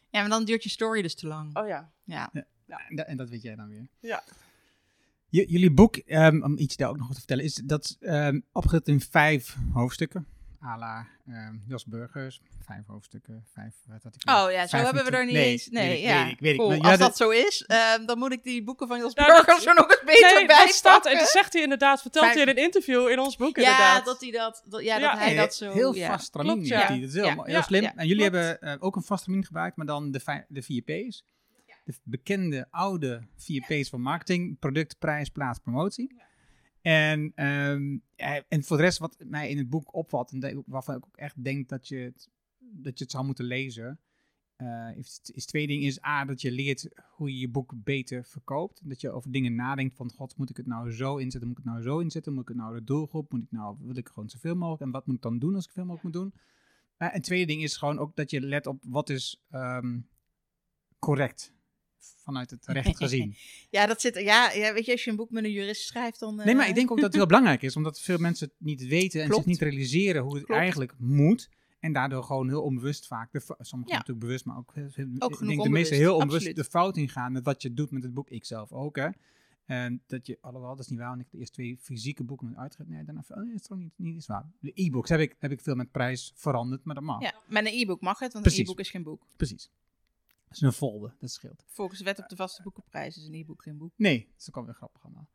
[0.09, 1.57] ja, maar dan duurt je story dus te lang.
[1.57, 1.91] Oh ja.
[2.03, 2.29] Ja.
[2.33, 3.87] En dat, en dat weet jij dan weer.
[3.99, 4.23] Ja.
[5.33, 8.39] J- jullie boek, ehm, om iets daar ook nog over te vertellen, is dat ehm
[8.51, 10.25] opgedeeld in vijf hoofdstukken.
[10.65, 12.41] à la ehm, Jos Burgers.
[12.65, 13.73] Vijf hoofdstukken, vijf...
[13.87, 14.47] Wat had ik nou?
[14.47, 15.67] Oh ja, zo hebben we er niet minuten- eens.
[15.69, 16.23] Nee, Nee, weet ik, ja.
[16.23, 16.57] weet ik, weet ik.
[16.57, 16.69] Cool.
[16.69, 19.13] Maar ja, Als dat- dat zo is, ehm, dan moet ik die boeken van Jos
[19.13, 22.25] Nou, Burgers er nog eens beter Nee, bij staat, en dat zegt hij inderdaad, vertelt
[22.25, 24.05] Vijf- hij in een interview in ons boek Ja, inderdaad.
[24.05, 25.09] dat hij dat, dat, ja, Ja.
[25.09, 25.71] dat hij Nee, dat zo...
[25.71, 26.07] Heel ja.
[26.07, 26.85] vast stramien ja.
[26.85, 26.99] hij.
[26.99, 27.33] Dat is heel, Ja.
[27.33, 27.81] heel Ja, slim.
[27.81, 28.45] ja, en jullie klopt.
[28.47, 31.23] hebben eh, ook een vast stramien gebruikt, maar dan de, de vier P's.
[31.83, 34.59] De bekende oude 4 P's van marketing.
[34.59, 36.21] Product, prijs, plaats, promotie.
[36.81, 37.97] En, ehm,
[38.47, 41.43] en voor de rest wat mij in het boek opvalt, en waarvan ik ook echt
[41.43, 42.29] denk dat je het,
[42.59, 43.99] dat je het zou moeten lezen,
[44.55, 45.87] eh, is, is twee dingen.
[45.87, 48.89] Is A, dat je leert hoe je je boek beter verkoopt.
[48.89, 51.49] Dat je over dingen nadenkt van, god, moet ik het nou zo inzetten?
[51.49, 52.33] Moet ik het nou zo inzetten?
[52.33, 53.31] Moet ik het nou de doelgroep?
[53.31, 54.81] Moet ik nou, wil ik gewoon zoveel mogelijk?
[54.81, 56.33] En wat moet ik dan doen als ik veel mogelijk moet doen?
[56.97, 59.99] Eh, en het tweede ding is gewoon ook dat je let op wat is ehm,
[60.99, 61.53] correct
[62.17, 63.35] vanuit het recht gezien.
[63.69, 64.15] Ja, dat zit.
[64.19, 66.35] Ja, ja, weet je, als je een boek met een jurist schrijft, dan.
[66.35, 68.55] Nee, maar eh, ik denk ook dat het heel belangrijk is, omdat veel mensen het
[68.57, 69.43] niet weten en Klopt.
[69.43, 70.61] zich niet realiseren hoe het Klopt.
[70.61, 71.49] eigenlijk moet.
[71.79, 73.97] En daardoor gewoon heel onbewust vaak, de, sommigen Ja.
[73.97, 76.55] natuurlijk bewust, maar ook, heel- heel- ik denk de meeste heel onbewust absoluut.
[76.55, 78.29] de fout ingaan met wat je doet met het boek.
[78.29, 79.07] Ik zelf ook, hè.
[79.65, 82.23] En dat je, alhoewel, dat is niet waar, want ik heb de eerste twee fysieke
[82.23, 82.93] boeken met uitgegeven.
[82.95, 84.45] Nee, daarna, oh nee, is toch niet, niet eens waar.
[84.59, 87.21] De e-books heb ik, heb ik veel met prijs veranderd, maar dat mag.
[87.21, 88.59] Ja, met een e-book mag het, want Precies.
[88.61, 89.25] een e-book is geen boek.
[89.37, 89.69] Precies.
[90.59, 91.63] Dat is een folder, dat scheelt.
[91.67, 93.93] Volgens de wet op de vaste boekenprijs is een e-book geen boek.
[93.95, 95.29] Nee, dat is ook alweer grappig allemaal.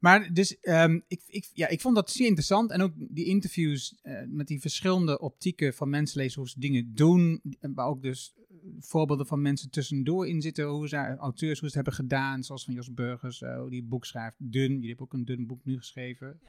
[0.00, 2.70] Maar dus, ehm, ik, ik, ja, ik vond dat zeer interessant.
[2.70, 6.94] En ook die interviews eh, met die verschillende optieken van mensen lezen, hoe ze dingen
[6.94, 7.42] doen.
[7.60, 10.64] En waar ook dus eh, voorbeelden van mensen tussendoor in zitten.
[10.64, 12.44] Hoe ze, auteurs, hoe ze het hebben gedaan.
[12.44, 14.36] Zoals van Jos Burgers, eh, hoe die boek schrijft.
[14.38, 16.40] Dun, jullie hebben ook een dun boek nu geschreven.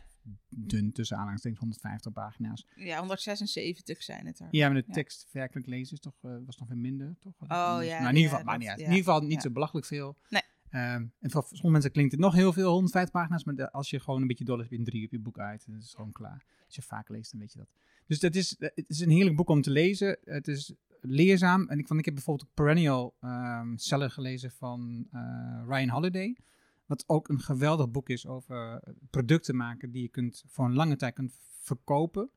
[0.50, 2.66] Dun, tussen aanhalingstekens, 150 pagina's.
[2.76, 4.48] Ja, 176 zijn het er.
[4.52, 4.94] Ja, maar de Ja.
[4.94, 7.34] tekst werkelijk lezen is toch, eh, was nog weer minder, toch?
[7.40, 8.78] Oh, Dus, ja, Nou, in ieder geval, maakt niet uit.
[8.80, 10.18] In ieder geval niet zo belachelijk veel.
[10.30, 10.42] Nee.
[10.70, 13.90] Ehm, en voor sommige mensen klinkt het nog heel veel, 150 pagina's, maar de- als
[13.90, 15.64] je gewoon een beetje dol is, heb je in drie op je boek uit.
[15.66, 16.46] En dat is gewoon klaar.
[16.66, 17.68] Als je vaak leest, dan weet je dat.
[18.08, 20.18] Dus dat is, eh, het is een heerlijk boek om te lezen.
[20.24, 21.68] Het is leerzaam.
[21.70, 26.36] En ik, vond, ik heb bijvoorbeeld Perennial ehm Seller gelezen van eh, Ryan Holiday.
[26.92, 30.74] Wat ook een geweldig boek is over eh, producten maken die je kunt voor een
[30.74, 32.30] lange tijd kunt verkopen.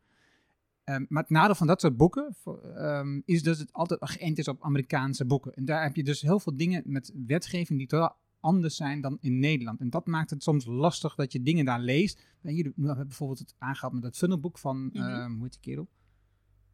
[0.85, 2.37] Ehm, maar het nadeel van dat soort boeken
[2.75, 5.55] ehm, is dat het altijd geënt is op Amerikaanse boeken.
[5.55, 9.19] En daar heb je dus heel veel dingen met wetgeving die totaal anders zijn dan
[9.21, 9.81] in Nederland.
[9.81, 12.27] En dat maakt het soms lastig dat je dingen daar leest.
[12.43, 15.61] En hier we hebben bijvoorbeeld het aangehaald met dat funnelboek van, ehm, hoe heet die
[15.61, 15.89] kerel?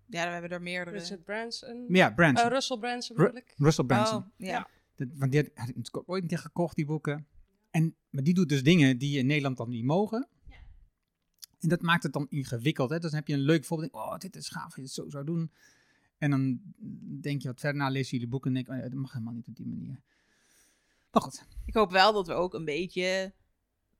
[0.06, 0.98] Ja, we hebben er meerdere.
[0.98, 1.84] Richard Branson.
[1.88, 2.46] Ja, Branson.
[2.46, 3.54] Eh, Russell Branson Ru- bedoel ik.
[3.56, 4.18] Russell Branson.
[4.18, 4.68] Oh, ja.
[4.94, 7.26] Dat, want die had, had ik natuurlijk ooit een keer gekocht, die boeken.
[7.70, 10.28] En, maar die doet dus dingen die in Nederland dan niet mogen.
[11.60, 12.90] En dat maakt het dan ingewikkeld.
[12.90, 12.98] Hè?
[12.98, 13.92] Dus dan heb je een leuk voorbeeld.
[13.92, 15.52] Oh, dit is gaaf, je het zo zou doen.
[16.18, 16.60] En dan
[17.20, 19.34] denk je wat verder na, lees je jullie boeken en denk oh dat mag helemaal
[19.34, 20.00] niet op die manier.
[21.10, 21.46] Maar goed.
[21.64, 23.32] Ik hoop wel dat we ook een beetje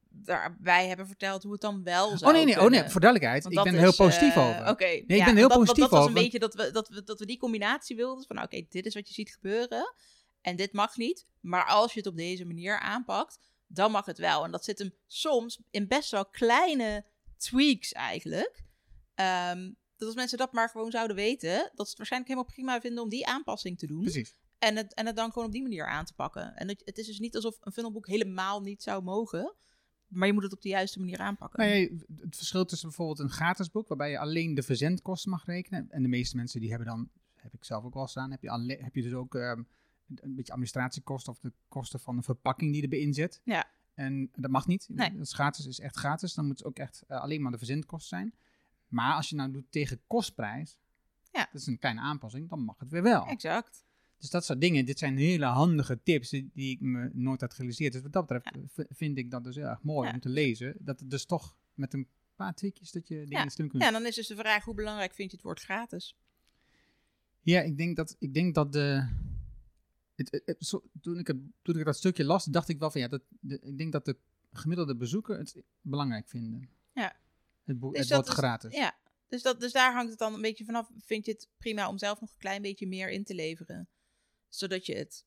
[0.09, 3.43] daarbij hebben verteld hoe het dan wel zou Oh nee, nee, oh nee, voor duidelijkheid.
[3.43, 4.69] Want ik ben er is, heel positief eh, over.
[4.69, 6.17] Oké, ik ja, ben heel dat, positief dat, dat was over.
[6.17, 8.25] een beetje dat we, dat, we, dat we die combinatie wilden.
[8.27, 9.95] Van oké, dit is wat je ziet gebeuren.
[10.41, 11.27] En dit mag niet.
[11.41, 13.39] Maar als je het op deze manier aanpakt,
[13.73, 14.45] dan mag het wel.
[14.45, 17.05] En dat zit hem soms in best wel kleine
[17.37, 18.65] tweaks eigenlijk.
[19.15, 22.81] Ehm, dat als mensen dat maar gewoon zouden weten, dat ze het waarschijnlijk helemaal prima
[22.81, 24.03] vinden om die aanpassing te doen.
[24.03, 24.35] Precies.
[24.59, 26.57] En het, en het dan gewoon op die manier aan te pakken.
[26.57, 29.55] En het, het is dus niet alsof een funnelboek helemaal niet zou mogen.
[30.07, 31.59] Maar je moet het op de juiste manier aanpakken.
[31.59, 35.45] Nou ja, het verschil tussen bijvoorbeeld een gratis boek, waarbij je alleen de verzendkosten mag
[35.45, 35.87] rekenen.
[35.91, 38.51] En de meeste mensen die hebben dan, heb ik zelf ook wel staan, heb je,
[38.51, 39.63] alle, heb je dus ook ehm,
[40.15, 43.41] een beetje administratiekosten of de kosten van de verpakking die erbij in zit.
[43.45, 43.71] Ja.
[43.95, 44.87] En dat mag niet.
[44.91, 45.13] Nee.
[45.13, 46.35] Dat is gratis, is echt gratis.
[46.35, 48.35] Dan moet het ook echt eh, alleen maar de verzendkosten zijn.
[48.89, 50.77] Maar als je nou doet tegen kostprijs,
[51.33, 51.49] Ja.
[51.53, 53.27] dat is een kleine aanpassing, dan mag het weer wel.
[53.27, 53.85] Exact.
[54.19, 57.53] Dus dat soort dingen, dit zijn hele handige tips die, die ik me nooit had
[57.53, 57.93] gerealiseerd.
[57.93, 58.51] Dus wat dat betreft
[58.91, 60.15] vind ik dat dus heel erg mooi Ja.
[60.15, 60.75] om te lezen.
[60.79, 62.07] Dat het dus toch met een
[62.37, 63.49] paar tweakjes dat je dingen Ja.
[63.49, 66.17] slim kunt Ja, dan is dus de vraag, hoe belangrijk vind je het woord gratis?
[67.43, 69.09] Ja, ik denk dat, ik denk dat de...
[70.21, 72.91] Het, het- het- zo- toen, ik het, toen ik dat stukje las, dacht ik wel
[72.91, 74.17] van ja, dat, de, ik denk dat de
[74.53, 76.71] gemiddelde bezoeker het belangrijk vinden.
[76.93, 77.17] Ja.
[77.65, 78.75] Het, boek, Dus het wordt is- gratis.
[78.75, 78.97] Ja,
[79.29, 80.91] dus, dat, dus daar hangt het dan een beetje vanaf.
[80.99, 83.89] Vind je het prima om zelf nog een klein beetje meer in te leveren?
[84.49, 85.25] Zodat je het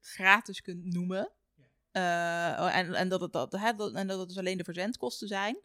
[0.00, 1.32] gratis kunt noemen.
[1.90, 5.28] Eh, en, en, dat het, dat, hè, dat, en dat het dus alleen de verzendkosten
[5.28, 5.58] zijn.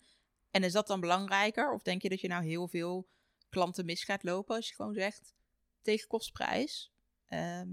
[0.52, 1.74] En is dat dan belangrijker?
[1.74, 3.08] Of denk je dat je nou heel veel
[3.50, 5.34] klanten mis gaat lopen als je gewoon zegt
[5.82, 6.92] tegen kostprijs?
[7.28, 7.70] Ehm,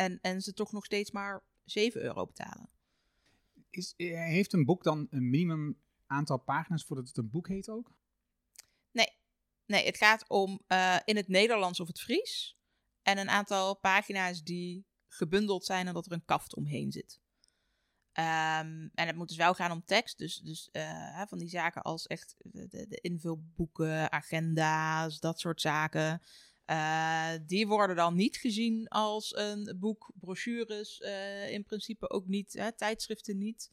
[0.00, 2.70] en, en ze toch nog steeds maar 7 euro betalen.
[3.70, 7.68] Is, eh, heeft een boek dan een minimum aantal pagina's voordat het een boek heet
[7.68, 7.92] ook?
[9.70, 12.56] Nee, het gaat om eh, in het Nederlands of het Fries.
[13.02, 17.20] En een aantal pagina's die gebundeld zijn en dat er een kaft omheen zit.
[18.12, 20.18] Ehm, en het moet dus wel gaan om tekst.
[20.18, 26.22] Dus, dus eh, van die zaken als echt de, de invulboeken, agenda's, dat soort zaken.
[26.70, 32.52] Eh, die worden dan niet gezien als een boek, brochures eh, in principe ook niet,
[32.52, 33.70] hè, tijdschriften niet.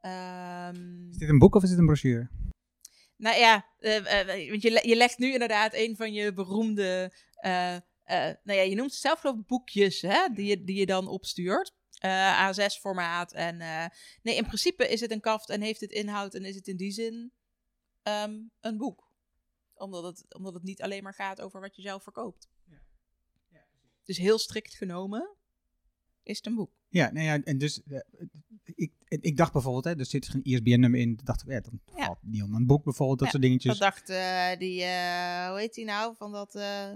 [0.00, 2.28] Ehm, Is dit een boek of is dit een brochure?
[3.16, 7.12] nou ja, eh, want je, je legt nu inderdaad een van je beroemde
[8.42, 11.08] nou ja, je noemt het zelf geloof ik boekjes, hè, die je, die je dan
[11.08, 11.74] opstuurt.
[11.98, 13.32] Eh, A6-formaat.
[13.32, 13.56] En
[14.22, 16.76] nee, in principe is het een kaft en heeft het inhoud en is het in
[16.76, 17.32] die zin
[18.02, 19.05] ehm, een boek.
[19.76, 22.48] Omdat het, omdat het niet alleen maar gaat over wat je zelf verkoopt.
[24.04, 25.36] Dus heel strikt genomen
[26.22, 26.70] is het een boek.
[26.88, 28.00] Ja, nou ja, en dus eh,
[28.64, 31.20] ik, ik dacht bijvoorbeeld, hè, er zit geen ISBN-nummer in.
[31.24, 32.04] dacht ik, ja, dan Ja.
[32.04, 33.78] valt niet om een boek bijvoorbeeld, dat Ja, soort dingetjes.
[33.78, 36.92] Dat dacht eh, die, eh, hoe heet die nou, van dat eh,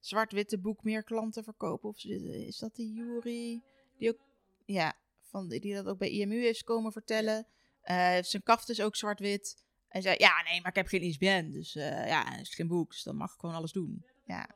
[0.00, 1.88] zwart-witte boek meer klanten verkopen.
[1.88, 3.62] Of is- is dat die Jury?
[3.98, 4.18] Die ook,
[4.64, 7.46] ja, van, die dat ook bij IMU heeft komen vertellen.
[7.80, 9.63] Eh, zijn kaft is ook zwart-wit.
[9.94, 11.50] En zei, ja, nee, maar ik heb geen ISBN.
[11.50, 14.04] Dus eh, ja, het is geen boek, dus dan mag ik gewoon alles doen.
[14.24, 14.48] Ja,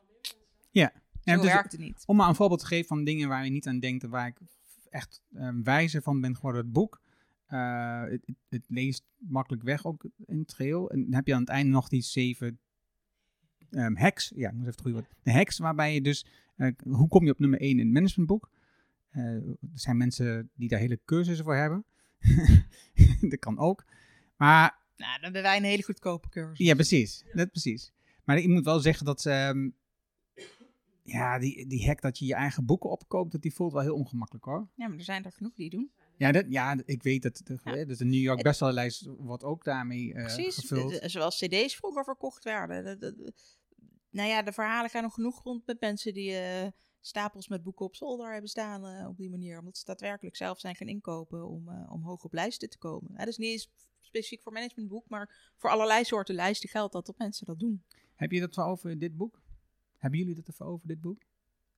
[0.71, 0.93] Ja,
[1.25, 2.03] zo dus werkt het niet.
[2.07, 4.27] om maar een voorbeeld te geven van dingen waar je niet aan denkt en waar
[4.27, 4.39] ik
[4.91, 7.01] echt eh, wijzer van ben geworden, het boek.
[7.47, 10.91] Eh, het, het- het leest makkelijk weg ook in het geheel.
[10.91, 12.61] En dan heb je aan het einde nog die zeven
[13.71, 14.33] ehm, hacks.
[14.35, 15.11] Ja, ik moet even het goede woord.
[15.23, 16.27] De hacks waarbij je dus,
[16.83, 18.51] hoe kom je op nummer 1 in het managementboek?
[19.11, 19.43] Er
[19.75, 21.85] zijn mensen die daar hele cursussen voor hebben.
[23.31, 23.85] dat kan ook.
[24.37, 26.67] Maar Nou, dan hebben wij een hele goedkope cursus.
[26.67, 27.25] ja, precies.
[27.33, 27.93] Dat precies.
[28.25, 29.71] Maar ik moet wel zeggen dat ehm,
[31.03, 33.95] ja, die, die hack dat je je eigen boeken opkoopt, dat die voelt wel heel
[33.95, 34.69] ongemakkelijk hoor.
[34.75, 35.91] Ja, maar er zijn er genoeg die doen.
[36.17, 37.85] Ja, dat, ja ik weet dat de, Ja.
[37.85, 40.91] dus de New York bestsellerlijst wordt ook daarmee eh, Precies, gevuld.
[40.93, 42.85] de- de- zoals cd's vroeger verkocht werden.
[42.85, 43.33] De- de- de-
[44.11, 46.67] nou ja, de verhalen gaan nog genoeg rond met mensen die eh,
[47.09, 49.59] stapels met boeken op zolder hebben staan eh, op die manier.
[49.59, 53.25] Omdat ze daadwerkelijk zelf zijn gaan inkopen om, eh, om hoog op lijsten te komen.
[53.25, 57.47] Dus niet eens specifiek voor managementboek, maar voor allerlei soorten lijsten geldt dat dat mensen
[57.47, 57.85] dat doen.
[58.15, 59.41] Heb je dat over dit boek?
[59.97, 61.23] Hebben jullie dat ervoor over dit boek?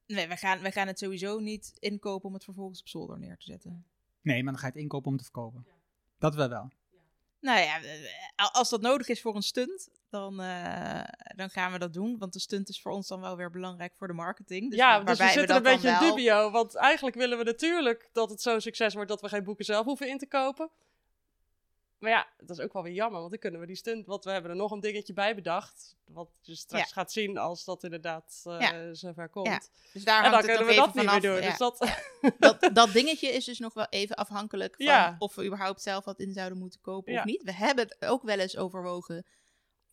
[0.06, 3.36] Nee, wij gaan, wij gaan het sowieso niet inkopen om het vervolgens op zolder neer
[3.36, 3.84] te zetten.
[4.22, 5.66] Nee, maar dan ga je het inkopen om te verkopen.
[6.18, 6.70] Dat wel wel.
[7.40, 11.04] Nou ja, eh, als dat nodig is voor een stunt, dan, eh,
[11.36, 12.18] dan gaan we dat doen.
[12.18, 14.70] Want de stunt is voor ons dan wel weer belangrijk voor de marketing.
[14.70, 16.50] Dus ja, dus we zitten een beetje in wel- dubio.
[16.50, 19.84] Want eigenlijk willen we natuurlijk dat het zo'n succes wordt dat we geen boeken zelf
[19.84, 20.70] hoeven in te kopen.
[21.98, 24.06] Maar ja, dat is ook wel weer jammer, want dan kunnen we die stunt...
[24.06, 25.96] Want we hebben er nog een dingetje bij bedacht.
[26.04, 26.92] Wat je straks Ja.
[26.94, 28.94] gaat zien als dat inderdaad eh Ja.
[28.94, 29.46] zover komt.
[29.46, 29.60] Ja,
[29.92, 31.40] Dus daar En dan kunnen we dat niet meer doen.
[31.40, 31.78] Dus dat,
[32.38, 36.20] dat, dat dingetje is dus nog wel even afhankelijk van of we überhaupt zelf wat
[36.20, 37.42] in zouden moeten kopen of niet.
[37.42, 39.26] We hebben het ook wel eens overwogen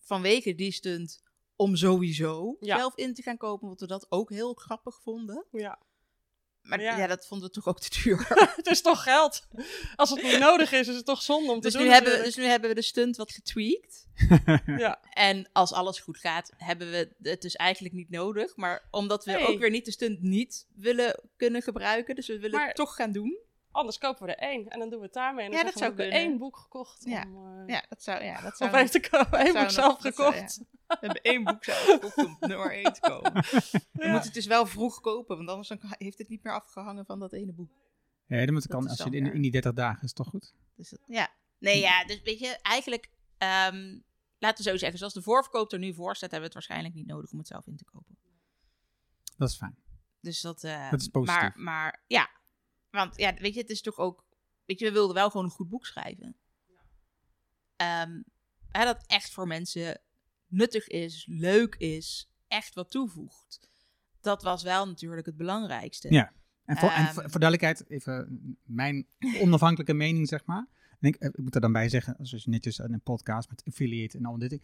[0.08, 1.22] vanwege die stunt
[1.55, 2.78] om sowieso Ja.
[2.78, 5.45] zelf in te gaan kopen, omdat we dat ook heel grappig vonden.
[5.51, 5.80] ja.
[6.62, 6.97] Maar Ja.
[6.97, 8.28] ja, dat vonden we toch ook te duur.
[8.55, 9.47] het is toch geld.
[9.95, 11.93] Als het niet nodig is, is het toch zonde om dus, te nu doen.
[11.93, 14.05] hebben we, dus nu hebben we de stunt wat getweakt.
[14.66, 15.01] Ja.
[15.14, 18.55] En als alles goed gaat, hebben we het dus eigenlijk niet nodig.
[18.55, 22.58] Maar omdat we ook weer niet de stunt niet willen kunnen gebruiken, dus we willen
[22.58, 23.38] Maar- het toch gaan doen.
[23.78, 25.45] Anders kopen we er één en dan doen we het daarmee.
[25.45, 26.19] En dan Ja, dat zou we kunnen.
[26.19, 27.03] één boek gekocht.
[27.05, 27.21] Ja.
[27.28, 29.39] Om, eh, Ja, dat zou, ja, dat Of zou één te kopen.
[29.39, 30.57] Één zou boek nog- zelf zou- gekocht.
[30.88, 33.34] We hebben één boek zelf gekocht om nummer 1 te komen.
[33.34, 33.39] We
[34.03, 34.07] Ja.
[34.09, 37.19] moeten het dus wel vroeg kopen, want anders dan heeft het niet meer afgehangen van
[37.19, 37.71] dat ene boek.
[38.28, 40.28] Ja, dat moet Dat kan als je dan in, in die 30 dagen is toch
[40.28, 40.53] goed?
[40.75, 41.30] Dus dat- ja.
[41.59, 43.99] Nee, ja, dus weet je, eigenlijk, ehm,
[44.38, 46.93] laten we zo zeggen, zoals de voorverkoop er nu voor staat, hebben we het waarschijnlijk
[46.93, 48.17] niet nodig om het zelf in te kopen.
[49.38, 49.78] Dat is fijn.
[50.21, 51.41] Dus dat, eh, Dat is positief.
[51.41, 52.30] Maar, maar ja,
[52.91, 54.25] want ja, weet je, het is toch ook,
[54.65, 56.35] weet je, we wilden wel gewoon een goed boek schrijven.
[57.75, 58.21] Ehm,
[58.69, 60.01] hè, dat echt voor mensen
[60.47, 63.69] nuttig is, leuk is, echt wat toevoegt.
[64.21, 66.11] Dat was wel natuurlijk het belangrijkste.
[66.13, 66.33] Ja.
[66.65, 67.13] En voor, en Ehm.
[67.13, 69.07] voor, voor duidelijkheid, even mijn
[69.43, 70.67] onafhankelijke mening, zeg maar.
[70.99, 73.63] En ik, ik moet er dan bij zeggen, zoals je netjes in een podcast met
[73.65, 74.59] affiliate en al dit.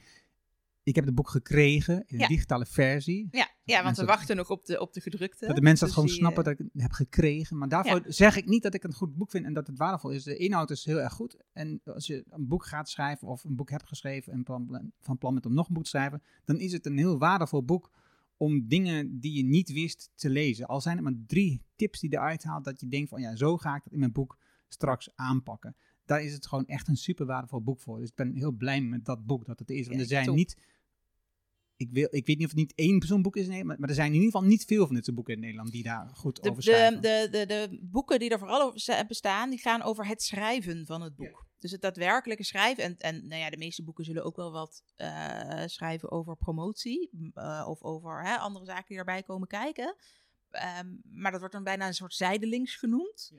[0.84, 2.24] Ik heb het boek gekregen in Ja.
[2.24, 3.28] een digitale versie.
[3.32, 5.45] Ja, ja want we wachten nog op de, op de gedrukte.
[5.45, 7.57] Dat de mensen Dus dat gewoon die, snappen eh, dat ik het heb gekregen.
[7.57, 9.78] Maar daarvoor zeg ik niet dat ik het een goed boek vind en dat het
[9.78, 10.24] waardevol is.
[10.24, 11.38] De inhoud is heel erg goed.
[11.53, 15.18] En als je een boek gaat schrijven of een boek hebt geschreven en plan, van
[15.18, 17.91] plan bent om nog een boek te schrijven, dan is het een heel waardevol boek
[18.38, 20.66] om dingen die je niet wist te lezen.
[20.66, 23.57] Al zijn het maar drie tips die eruit haalt dat je denkt van ja, zo
[23.57, 24.38] ga ik dat in mijn boek
[24.68, 25.76] straks aanpakken.
[26.05, 27.99] Daar is het gewoon echt een super waardevol boek voor.
[27.99, 29.88] Dus ik ben heel blij met dat boek dat het is.
[29.88, 30.36] Want Ja, er zijn top.
[30.36, 30.57] niet
[31.78, 33.89] ik, wil, ik weet niet of het niet één persoon boek is, nee, maar, maar
[33.89, 36.09] er zijn in ieder geval niet veel van dit soort boeken in Nederland die daar
[36.13, 37.01] goed De, over de, schrijven.
[37.01, 40.86] de, de, de boeken die er vooral over sta- bestaan, die gaan over het schrijven
[40.86, 41.45] van het boek.
[41.59, 42.84] Dus het daadwerkelijke schrijven.
[42.84, 47.09] En, en nou ja, de meeste boeken zullen ook wel wat eh, schrijven over promotie.
[47.34, 49.95] eh, of over hè, andere zaken die erbij komen kijken.
[50.49, 53.32] Ehm, maar dat wordt dan bijna een soort zijdelings genoemd.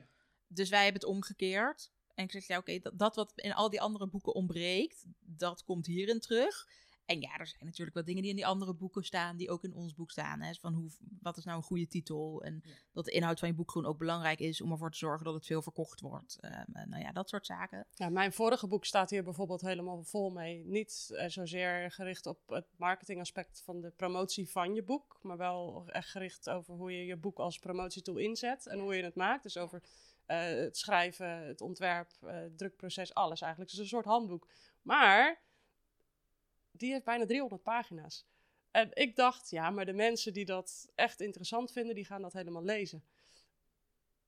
[0.47, 1.91] Dus wij hebben het omgekeerd.
[2.13, 5.63] En ik zeg, ja oké, dat, dat wat in al die andere boeken ontbreekt, dat
[5.63, 6.67] komt hierin terug.
[7.05, 9.63] En ja, er zijn natuurlijk wat dingen die in die andere boeken staan, die ook
[9.63, 10.41] in ons boek staan.
[10.41, 10.53] Hè?
[10.53, 10.89] Van hoe,
[11.21, 12.43] wat is nou een goede titel?
[12.43, 15.25] En dat de inhoud van je boek gewoon ook belangrijk is om ervoor te zorgen
[15.25, 16.37] dat het veel verkocht wordt.
[16.39, 17.87] Ehm, eh, nou ja, dat soort zaken.
[17.93, 20.65] Ja, mijn vorige boek staat hier bijvoorbeeld helemaal vol mee.
[20.65, 25.83] Niet eh, zozeer gericht op het marketingaspect van de promotie van je boek, maar wel
[25.87, 29.43] echt gericht over hoe je je boek als promotietool inzet en hoe je het maakt.
[29.43, 29.81] Dus over
[30.25, 33.71] eh, het schrijven, het ontwerp, eh, het drukproces, alles eigenlijk.
[33.71, 34.47] Dus een soort handboek.
[34.81, 35.41] Maar
[36.77, 38.25] die heeft bijna 300 pagina's.
[38.71, 42.33] En ik dacht, ja, maar de mensen die dat echt interessant vinden, die gaan dat
[42.33, 43.03] helemaal lezen.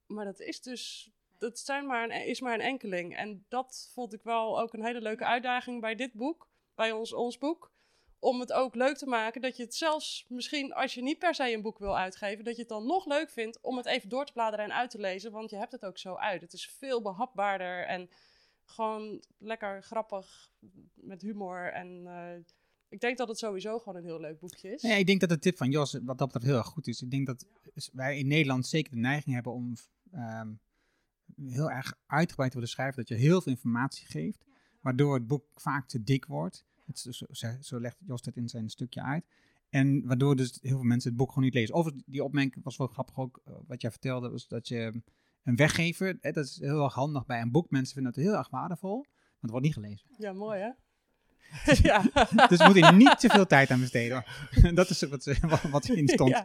[0.06, 3.16] Maar dat is dus, dat zijn maar een, is maar een enkeling.
[3.16, 7.12] En dat vond ik wel ook een hele leuke uitdaging bij dit boek, bij ons,
[7.12, 7.70] ons boek.
[8.20, 11.34] Om het ook leuk te maken dat je het zelfs misschien als je niet per
[11.34, 14.08] se een boek wil uitgeven, dat je het dan nog leuk vindt om het even
[14.08, 15.32] door te bladeren en uit te lezen.
[15.32, 16.40] Want je hebt het ook zo uit.
[16.40, 18.10] Het is veel behapbaarder en
[18.70, 20.52] gewoon lekker grappig
[20.94, 21.72] met humor.
[21.72, 22.32] En uh,
[22.88, 24.82] ik denk dat het sowieso gewoon een heel leuk boekje is.
[24.82, 27.02] Ja, ik denk dat de tip van Jos wat dat betreft heel erg goed is.
[27.02, 27.46] Ik denk dat
[27.92, 29.74] wij in Nederland zeker de neiging hebben om
[30.14, 30.60] um,
[31.36, 32.96] heel erg uitgebreid te willen schrijven.
[32.96, 34.44] Dat je heel veel informatie geeft,
[34.80, 36.64] waardoor het boek vaak te dik wordt.
[36.86, 36.98] Het,
[37.30, 39.24] zo, zo, legt Jos het in zijn stukje uit.
[39.68, 41.74] En waardoor dus heel veel mensen het boek gewoon niet lezen.
[41.74, 45.02] Overigens, die opmerking was wel grappig ook, uh, wat jij vertelde, was dat je
[45.48, 47.70] een weggever, hè, dat is heel erg handig bij een boek.
[47.70, 50.06] Mensen vinden het heel erg waardevol, want het wordt niet gelezen.
[50.18, 50.70] Ja, mooi hè?
[51.88, 52.02] ja.
[52.48, 54.24] dus we moeten niet te veel tijd aan besteden.
[54.74, 55.26] dat is wat,
[55.70, 56.30] wat erin stond.
[56.30, 56.44] Ja,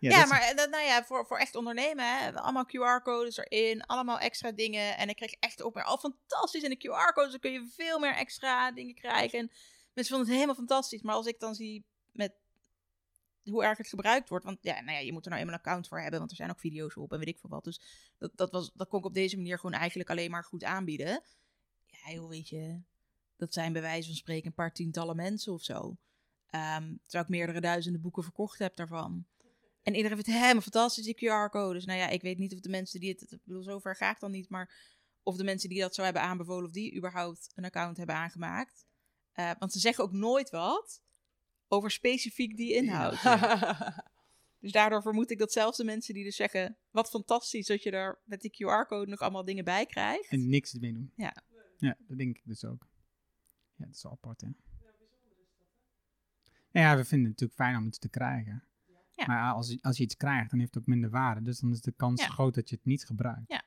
[0.00, 4.18] ja, ja maar dat, nou ja, voor, voor echt ondernemen, hè, allemaal QR-codes erin, allemaal
[4.18, 4.96] extra dingen.
[4.96, 6.62] En ik kreeg echt op al fantastisch.
[6.62, 9.38] in de QR-codes dan kun je veel meer extra dingen krijgen.
[9.38, 9.50] En
[9.92, 11.02] mensen vonden het helemaal fantastisch.
[11.02, 12.32] Maar als ik dan zie met
[13.44, 14.44] hoe erg het gebruikt wordt.
[14.44, 16.36] Want ja, nou ja, je moet er nou eenmaal een account voor hebben, want er
[16.36, 17.64] zijn ook video's op en weet ik veel wat.
[17.64, 17.80] Dus
[18.18, 21.22] dat, dat, was, dat kon ik op deze manier gewoon eigenlijk alleen maar goed aanbieden.
[21.86, 22.80] Ja, joh, weet je,
[23.36, 25.96] dat zijn bij wijze van spreken een paar tientallen mensen of zo.
[26.54, 29.26] Um, terwijl ik meerdere duizenden boeken verkocht heb daarvan.
[29.82, 31.84] En iedereen vindt helemaal fantastisch, die QR-codes.
[31.84, 33.32] Nou ja, ik weet niet of de mensen die het...
[33.32, 34.90] Ik bedoel, zover ga ik dan niet, maar...
[35.24, 38.86] Of de mensen die dat zo hebben aanbevolen, of die überhaupt een account hebben aangemaakt.
[39.34, 41.02] Uh, want ze zeggen ook nooit wat
[41.72, 43.22] over specifiek die inhoud.
[44.62, 46.76] dus daardoor vermoed ik dat zelfs de mensen die dus zeggen...
[46.90, 50.28] Wat fantastisch dat je er met die QR-code nog allemaal dingen bij krijgt.
[50.30, 51.12] En niks ermee doen.
[51.16, 51.36] Ja.
[51.78, 52.88] Ja, dat denk ik dus ook.
[53.74, 54.48] Ja, dat is wel apart, hè?
[56.72, 58.64] Nou ja, we vinden het natuurlijk fijn om iets te krijgen.
[59.10, 59.26] Ja.
[59.26, 61.42] Maar als, als je iets krijgt, dan heeft het ook minder waarde.
[61.42, 62.28] Dus dan is de kans Ja.
[62.28, 63.44] groot dat je het niet gebruikt.
[63.48, 63.62] Ja.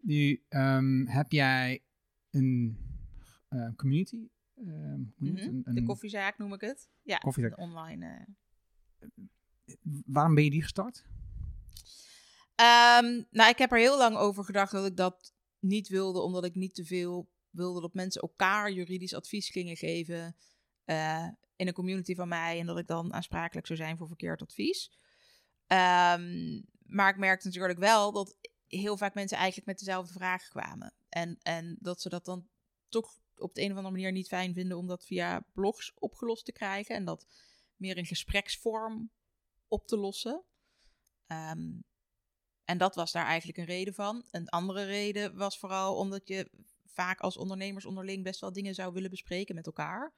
[0.00, 1.82] Nu, ehm, heb jij
[2.30, 2.78] een
[3.48, 4.28] eh, community?
[4.66, 5.00] Ehm?
[5.16, 5.36] Mhm.
[5.64, 6.88] Een- De koffiezaak noem ik het.
[7.02, 7.56] Ja, Koffiezaak.
[7.56, 8.06] de online...
[8.98, 9.06] eh.
[10.06, 11.04] Waarom ben je die gestart?
[12.54, 16.44] Ehm, nou, ik heb er heel lang over gedacht dat ik dat niet wilde, omdat
[16.44, 20.36] ik niet te veel wilde dat mensen elkaar juridisch advies gingen geven
[20.84, 24.42] eh, in een community van mij en dat ik dan aansprakelijk zou zijn voor verkeerd
[24.42, 24.92] advies.
[25.66, 28.36] Ehm, maar ik merkte natuurlijk wel dat
[28.66, 30.94] heel vaak mensen eigenlijk met dezelfde vragen kwamen.
[31.08, 32.48] En, en dat ze dat dan
[32.88, 36.44] toch op de een of andere manier niet fijn vinden om dat via blogs opgelost
[36.44, 37.26] te krijgen en dat
[37.76, 39.10] meer in gespreksvorm
[39.68, 40.44] op te lossen.
[41.26, 41.80] Ehm,
[42.64, 44.24] en dat was daar eigenlijk een reden van.
[44.30, 46.50] Een andere reden was vooral omdat je
[46.84, 50.14] vaak als ondernemers onderling best wel dingen zou willen bespreken met elkaar.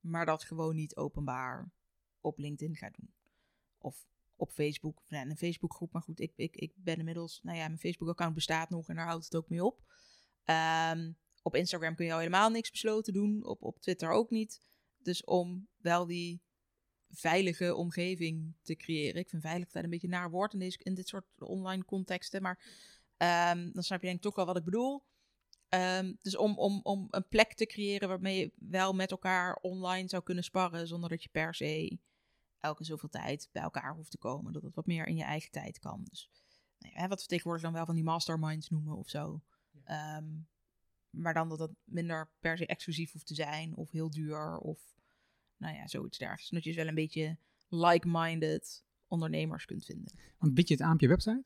[0.00, 1.72] Maar dat gewoon niet openbaar
[2.20, 3.14] op LinkedIn gaat doen.
[3.78, 4.06] Of
[4.36, 5.92] op Facebook, nou, een Facebookgroep.
[5.92, 9.06] Maar goed, ik, ik, ik ben inmiddels, nou ja, mijn Facebook-account bestaat nog en daar
[9.06, 9.82] houdt het ook mee op.
[10.44, 11.12] Ehm,
[11.42, 13.44] op Instagram kun je al helemaal niks besloten doen.
[13.44, 14.60] Op, op Twitter ook niet.
[14.98, 16.42] Dus om wel die
[17.10, 19.20] veilige omgeving te creëren.
[19.20, 22.42] Ik vind veiligheid een beetje een naar woord in, deze, in dit soort online contexten.
[22.42, 22.62] Maar
[23.16, 25.04] ehm, dan snap je denk ik toch wel wat ik bedoel.
[25.68, 30.08] Ehm, dus om, om, om een plek te creëren waarmee je wel met elkaar online
[30.08, 30.86] zou kunnen sparren.
[30.86, 31.98] Zonder dat je per se
[32.58, 34.52] elke zoveel tijd bij elkaar hoeft te komen.
[34.52, 36.04] Dat het wat meer in je eigen tijd kan.
[36.10, 36.30] Dus
[36.78, 39.42] nou ja, wat we tegenwoordig dan wel van die masterminds noemen of zo.
[39.84, 40.26] Ehm,
[41.10, 43.76] maar dan dat het minder per se exclusief hoeft te zijn.
[43.76, 44.58] Of heel duur.
[44.58, 44.80] Of
[45.56, 46.50] nou ja, zoiets dergelijks.
[46.50, 47.36] Dat je dus wel een beetje
[47.68, 50.12] like-minded ondernemers kunt vinden.
[50.38, 51.42] Want bied je het aan op je website?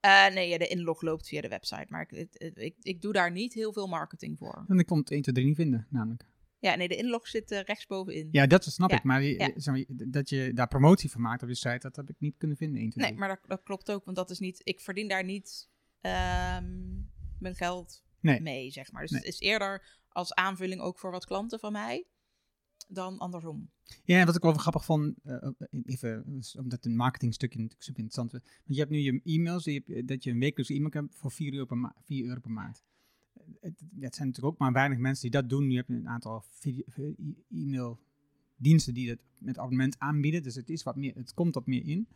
[0.00, 1.86] Eh, nee, ja, de inlog loopt via de website.
[1.88, 4.64] Maar ik, ik, ik doe daar niet heel veel marketing voor.
[4.66, 6.24] Want ik kon het 1, 2, 3 niet vinden, namelijk.
[6.58, 8.28] Ja, nee, de inlog zit eh, rechtsbovenin.
[8.30, 9.02] Ja, dat snap Ja, ik.
[9.02, 9.50] Maar, je- ja.
[9.56, 12.36] zeg maar, dat je daar promotie van maakt op je site, dat heb ik niet
[12.36, 12.80] kunnen vinden.
[12.80, 13.26] 1, 2, Nee, 3.
[13.28, 14.60] maar dat, dat klopt ook, want dat is niet.
[14.64, 15.68] Ik verdien daar niet
[16.00, 16.82] ehm,
[17.38, 18.40] mijn geld Nee.
[18.40, 19.02] mee, zeg maar.
[19.02, 19.20] Dus Nee.
[19.20, 22.06] het is eerder als aanvulling ook voor wat klanten van mij
[22.88, 23.70] dan andersom.
[24.04, 25.48] Ja, en wat ik wel grappig vond, eh,
[25.84, 26.24] even,
[26.58, 28.50] omdat een marketingstukje natuurlijk super interessant is.
[28.64, 31.52] Want je hebt nu je e-mails, je- dat je een wekelijkse e-mail hebt voor 4
[31.52, 32.82] euro per, ma 4 euro per maand.
[33.60, 35.66] het, ja, het zijn natuurlijk ook maar weinig mensen die dat doen.
[35.66, 36.44] Nu heb je een aantal
[37.50, 38.00] e-mail
[38.56, 40.42] diensten die dat met abonnement aanbieden.
[40.42, 42.08] Dus het, is wat meer, het komt wat meer in.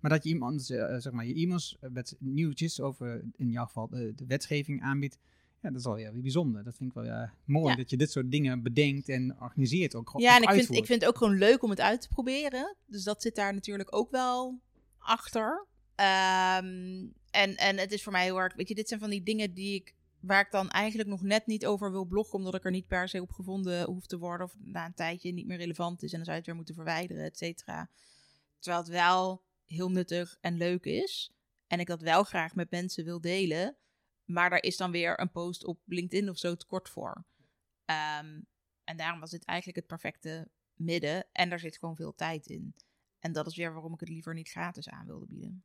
[0.00, 3.66] Maar dat je iemand, eh, zeg maar, je e-mails eh, met nieuwtjes over, in jouw
[3.66, 5.18] geval, de wetgeving aanbiedt.
[5.60, 6.64] Ja, dat is wel weer bijzonder.
[6.64, 7.76] Dat vind ik wel ja, mooi Ja.
[7.76, 10.26] dat je dit soort dingen bedenkt en organiseert ook gewoon.
[10.26, 12.76] Ja, en ik vind, ik vind het ook gewoon leuk om het uit te proberen.
[12.86, 14.60] Dus dat zit daar natuurlijk ook wel
[14.98, 15.66] achter.
[15.94, 19.22] Ehm, en, en het is voor mij heel erg, weet je, dit zijn van die
[19.22, 22.64] dingen die ik, waar ik dan eigenlijk nog net niet over wil bloggen, omdat ik
[22.64, 24.46] er niet per se op gevonden hoef te worden.
[24.46, 26.74] Of na een tijdje niet meer relevant is en dan zou je het weer moeten
[26.74, 27.90] verwijderen, et cetera.
[28.58, 31.32] Terwijl het wel heel nuttig en leuk is.
[31.66, 33.76] En ik dat wel graag met mensen wil delen.
[34.26, 37.24] Maar daar is dan weer een post op LinkedIn of zo te kort voor.
[37.84, 38.40] Ehm,
[38.84, 41.26] en daarom was dit eigenlijk het perfecte midden.
[41.32, 42.74] En daar zit gewoon veel tijd in.
[43.18, 45.64] En dat is weer waarom ik het liever niet gratis aan wilde bieden.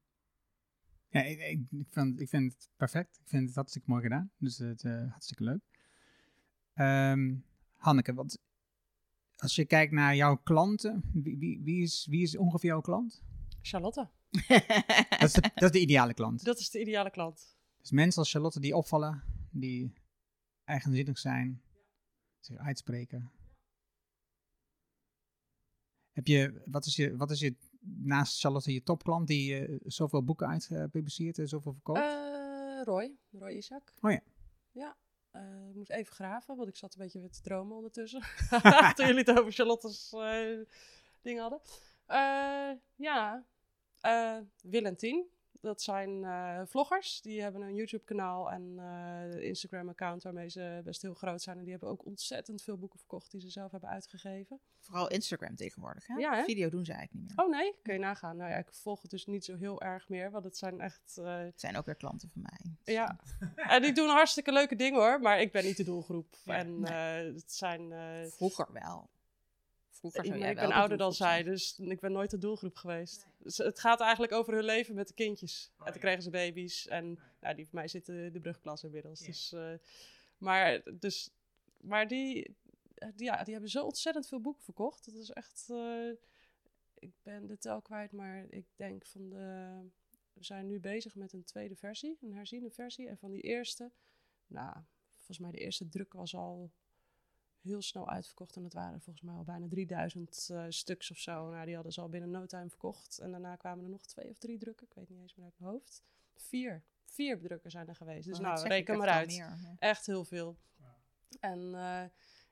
[1.10, 3.20] Ja, ik, ik, ik, vind, ik vind het perfect.
[3.24, 4.32] Ik vind het hartstikke mooi gedaan.
[4.38, 5.62] Dus het uh, hartstikke leuk.
[6.74, 7.36] Ehm,
[7.74, 8.40] Hanneke, wat,
[9.36, 13.24] als je kijkt naar jouw klanten, wie, wie, wie, is, wie is ongeveer jouw klant?
[13.62, 14.10] Charlotte.
[15.10, 16.44] Dat is de, dat is de ideale klant.
[16.44, 17.58] Dat is de ideale klant.
[17.82, 19.94] Dus mensen als Charlotte die opvallen, die
[20.64, 21.62] eigenzinnig zijn,
[22.40, 23.32] zich uitspreken.
[26.12, 30.24] Heb je, wat is je, wat is je naast Charlotte je topklant die uh, zoveel
[30.24, 32.00] boeken uitpubliceert en zoveel verkoopt?
[32.00, 33.94] Uh, Roy, Roy Isaac.
[34.02, 34.22] Oh ja.
[34.72, 34.98] Ja,
[35.70, 38.22] ik moet even graven, want ik zat een beetje weer te dromen ondertussen.
[38.96, 40.10] Toen jullie het over Charlotte's
[41.22, 41.62] dingen hadden.
[42.96, 43.46] Ja,
[44.02, 45.30] en Tien.
[45.62, 47.22] Dat zijn uh, vloggers.
[47.22, 51.58] Die hebben een YouTube-kanaal en uh, Instagram-account waarmee ze best heel groot zijn.
[51.58, 54.60] En die hebben ook ontzettend veel boeken verkocht die ze zelf hebben uitgegeven.
[54.80, 56.16] Vooral Instagram tegenwoordig, hè?
[56.16, 56.44] Ja, hè?
[56.44, 57.46] Video doen ze eigenlijk niet meer.
[57.46, 58.38] Oh nee, kun je nagaan.
[58.38, 61.18] Nou ja, ik volg het dus niet zo heel erg meer, want het zijn echt...
[61.20, 61.38] Uh...
[61.38, 62.94] Het zijn ook weer klanten van mij.
[62.94, 63.20] Ja,
[63.76, 66.36] en die doen hartstikke leuke dingen hoor, maar ik ben niet de doelgroep.
[66.44, 67.34] Ja, en nee.
[67.34, 67.92] het zijn...
[67.92, 69.10] eh, Vroeger wel.
[70.02, 73.28] Vroeger ik, ik ben ouder dan zij, dus ik ben nooit de doelgroep geweest.
[73.38, 75.72] Dus het gaat eigenlijk over hun leven met de kindjes.
[75.78, 78.84] Oh, en toen kregen ze baby's en nou, die van mij zitten in de brugklas
[78.84, 79.20] inmiddels.
[79.20, 79.74] Dus, uh,
[80.38, 81.32] maar, dus,
[81.78, 82.56] maar die,
[83.16, 85.06] die, ja, die hebben zo ontzettend veel boeken verkocht.
[85.06, 85.68] Dat is echt...
[85.72, 86.12] Uh,
[86.94, 89.80] ik ben de tel kwijt, maar ik denk van de...
[90.34, 93.08] We zijn nu bezig met een tweede versie, een herziene versie.
[93.08, 93.92] En van die eerste,
[94.48, 94.78] nou,
[95.16, 96.72] volgens mij de eerste druk was al
[97.62, 98.56] heel snel uitverkocht.
[98.56, 101.50] En dat waren volgens mij al bijna 3000 uh, stuks of zo.
[101.50, 103.20] Nou, die hadden ze al binnen no time verkocht.
[103.20, 104.88] En daarna kwamen er nog twee of drie drukken.
[104.88, 106.04] Ik weet niet eens meer uit mijn hoofd.
[106.36, 106.84] Vier.
[107.06, 108.28] Vier drukken zijn er geweest.
[108.28, 109.28] Dus Oh, nou, reken maar uit.
[109.28, 109.76] Meer, ja.
[109.80, 110.58] Echt heel veel.
[110.76, 110.96] Ja.
[111.40, 112.04] En uh,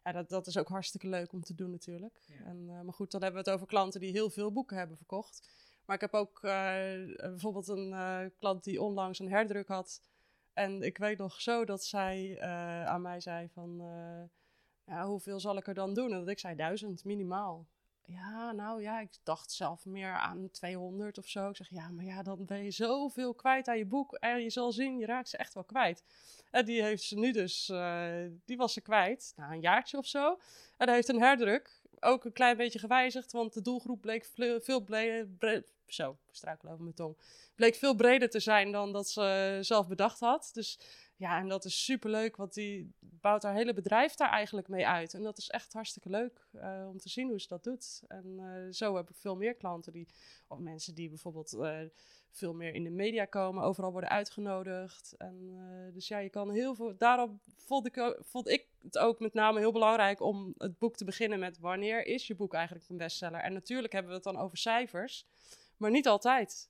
[0.03, 2.23] ja, dat, dat is ook hartstikke leuk om te doen natuurlijk.
[2.27, 2.45] Ja.
[2.45, 4.97] En, uh, maar goed, dan hebben we het over klanten die heel veel boeken hebben
[4.97, 5.49] verkocht.
[5.85, 6.51] Maar ik heb ook uh,
[7.15, 7.93] bijvoorbeeld een
[8.37, 10.01] klant die onlangs een herdruk had.
[10.53, 12.41] En ik weet nog zo dat zij
[12.85, 13.81] aan mij zei van
[14.89, 16.11] ja, hoeveel zal ik er dan doen?
[16.11, 17.67] En dat ik zei duizend minimaal.
[18.05, 21.49] Ja, nou ja, ik dacht zelf meer aan 200 of zo.
[21.49, 24.13] Ik zeg, ja, maar ja, dan ben je zoveel kwijt aan je boek.
[24.13, 26.03] En je zal zien, je raakt ze echt wel kwijt.
[26.51, 28.07] En die heeft ze nu dus, uh,
[28.45, 30.39] die was ze kwijt, na een jaartje of zo.
[30.77, 34.29] En hij heeft een herdruk, ook een klein beetje gewijzigd, want de doelgroep bleek
[34.59, 37.15] veel breder, zo, struikel over mijn
[37.55, 40.49] bleek veel breder te zijn dan dat ze zelf bedacht had.
[40.53, 40.79] Dus
[41.19, 45.13] ja, en dat is superleuk, want die bouwt haar hele bedrijf daar eigenlijk mee uit.
[45.13, 48.01] En dat is echt hartstikke leuk uh, om te zien hoe ze dat doet.
[48.07, 50.07] En uh, zo heb ik veel meer klanten, die,
[50.47, 51.79] of mensen die bijvoorbeeld uh,
[52.31, 55.15] veel meer in de media komen, overal worden uitgenodigd.
[55.17, 56.97] En, dus ja, je kan heel veel.
[56.97, 61.05] Daarom vond ik, vond ik het ook met name heel belangrijk om het boek te
[61.05, 63.39] beginnen met wanneer is je boek eigenlijk een bestseller?
[63.39, 65.25] En natuurlijk hebben we het dan over cijfers,
[65.77, 66.69] maar niet altijd.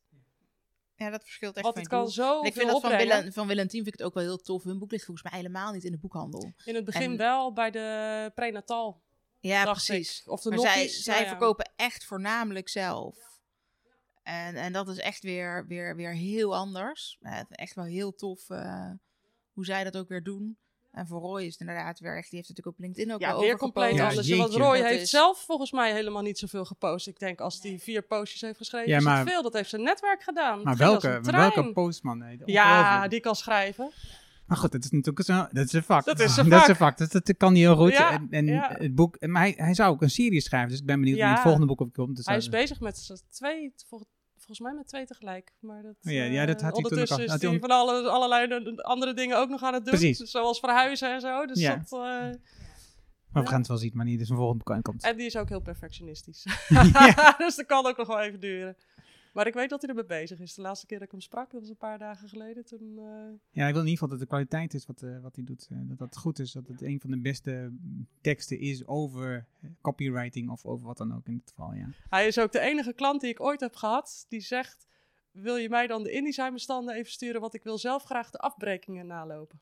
[0.99, 3.69] Ja, dat verschilt echt Want het kan zo Ik vind dat van Willem, van Willem
[3.69, 4.63] vind ik het ook wel heel tof.
[4.63, 6.53] Hun boek ligt volgens mij helemaal niet in de boekhandel.
[6.65, 7.17] In het begin en...
[7.17, 9.01] wel bij de prenatal.
[9.39, 10.19] Ja, precies.
[10.19, 10.31] Ik.
[10.31, 11.29] Of de maar zij, zij nou ja.
[11.29, 13.17] verkopen echt voornamelijk zelf.
[14.23, 17.17] En, en dat is echt weer, weer, weer heel anders.
[17.49, 18.91] Echt wel heel tof uh,
[19.51, 20.57] hoe zij dat ook weer doen.
[20.91, 23.39] En voor Roy is het inderdaad weer echt, die heeft natuurlijk op LinkedIn ook ja,
[23.39, 24.27] weer compleet Ja, anders.
[24.27, 24.41] jeetje.
[24.41, 27.07] Want Roy Dat heeft is- zelf volgens mij helemaal niet zoveel gepost.
[27.07, 29.41] Ik denk als hij vier postjes heeft geschreven, Ja, is het maar- veel.
[29.41, 30.61] Dat heeft zijn netwerk gedaan.
[30.63, 32.17] Maar welke, welke postman?
[32.17, 33.91] Nee, Ja, die kan schrijven.
[34.45, 36.05] Maar goed, dat is natuurlijk zo, dat is een vak.
[36.05, 36.69] Dat is een Dat is vak.
[36.69, 36.97] een vak.
[36.97, 37.91] Dat, dat kan hij heel goed.
[37.91, 38.75] Ja, en en ja.
[38.77, 41.23] het boek, maar hij, hij zou ook een serie schrijven, dus ik ben benieuwd Ja.
[41.25, 42.15] wie het volgende boek op komt.
[42.15, 43.73] Dus Hij is bezig met z'n twee,
[44.49, 45.51] volgens mij met twee tegelijk.
[45.59, 47.69] Maar dat, Oh ja, ja, dat eh, had hij toen ook al- had hij van
[47.69, 49.93] alle, allerlei de- andere dingen ook nog aan het doen.
[49.99, 50.17] Precies.
[50.31, 51.45] Zoals verhuizen en zo.
[51.45, 51.75] Dus Ja.
[51.75, 51.99] dat, eh,
[53.31, 55.03] maar we gaan het wel zien wanneer dus een volgende boek aankomt.
[55.03, 56.45] en die is ook heel perfectionistisch.
[57.37, 58.75] Dus dat kan ook nog wel even duren.
[59.33, 60.53] Maar ik weet dat hij ermee bezig is.
[60.53, 62.65] De laatste keer dat ik hem sprak, dat was een paar dagen geleden.
[62.65, 63.05] Toen, eh,
[63.49, 65.67] Ja, ik wil in ieder geval dat de kwaliteit is wat, eh, wat hij doet.
[65.71, 66.51] eh, dat dat goed is.
[66.51, 67.71] Dat het een van de beste
[68.21, 69.45] teksten is over
[69.81, 71.73] copywriting of over wat dan ook in dit geval.
[71.73, 71.89] Ja.
[72.09, 74.87] Hij is ook de enige klant die ik ooit heb gehad die zegt:
[75.31, 77.41] Wil je mij dan de InDesign-bestanden even sturen?
[77.41, 79.59] Want ik wil zelf graag de afbrekingen nalopen.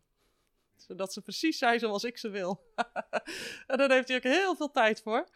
[0.76, 2.63] Zodat ze precies zijn zoals ik ze wil.
[3.68, 5.28] en daar heeft hij ook heel veel tijd voor.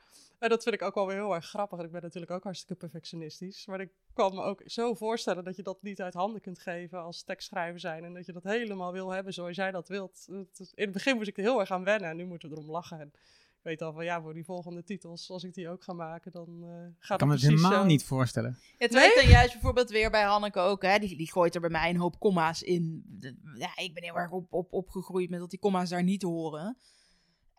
[0.41, 1.79] En dat vind ik ook wel weer heel erg grappig.
[1.79, 3.65] En ik ben natuurlijk ook hartstikke perfectionistisch.
[3.65, 7.01] Maar ik kan me ook zo voorstellen dat je dat niet uit handen kunt geven
[7.03, 8.03] als tekstschrijver zijn.
[8.03, 10.25] En dat je dat helemaal wil hebben zoals jij dat wilt.
[10.31, 12.09] Het is- In het begin moest ik er heel erg aan wennen.
[12.09, 12.99] En nu moeten we erom lachen.
[12.99, 13.07] En
[13.57, 16.31] ik weet al van ja, voor die volgende titels, als ik die ook ga maken,
[16.31, 16.69] dan eh
[16.99, 17.83] gaat Ik kan me het helemaal zo.
[17.85, 18.57] niet voorstellen.
[18.77, 20.81] Het werkt dan juist bijvoorbeeld weer bij Hanneke ook.
[20.81, 20.97] Hè?
[20.99, 23.03] Die, die gooit er bij mij een hoop komma's in.
[23.07, 26.21] De- ja, ik ben heel erg op, op, opgegroeid met dat die komma's daar niet
[26.21, 26.77] horen.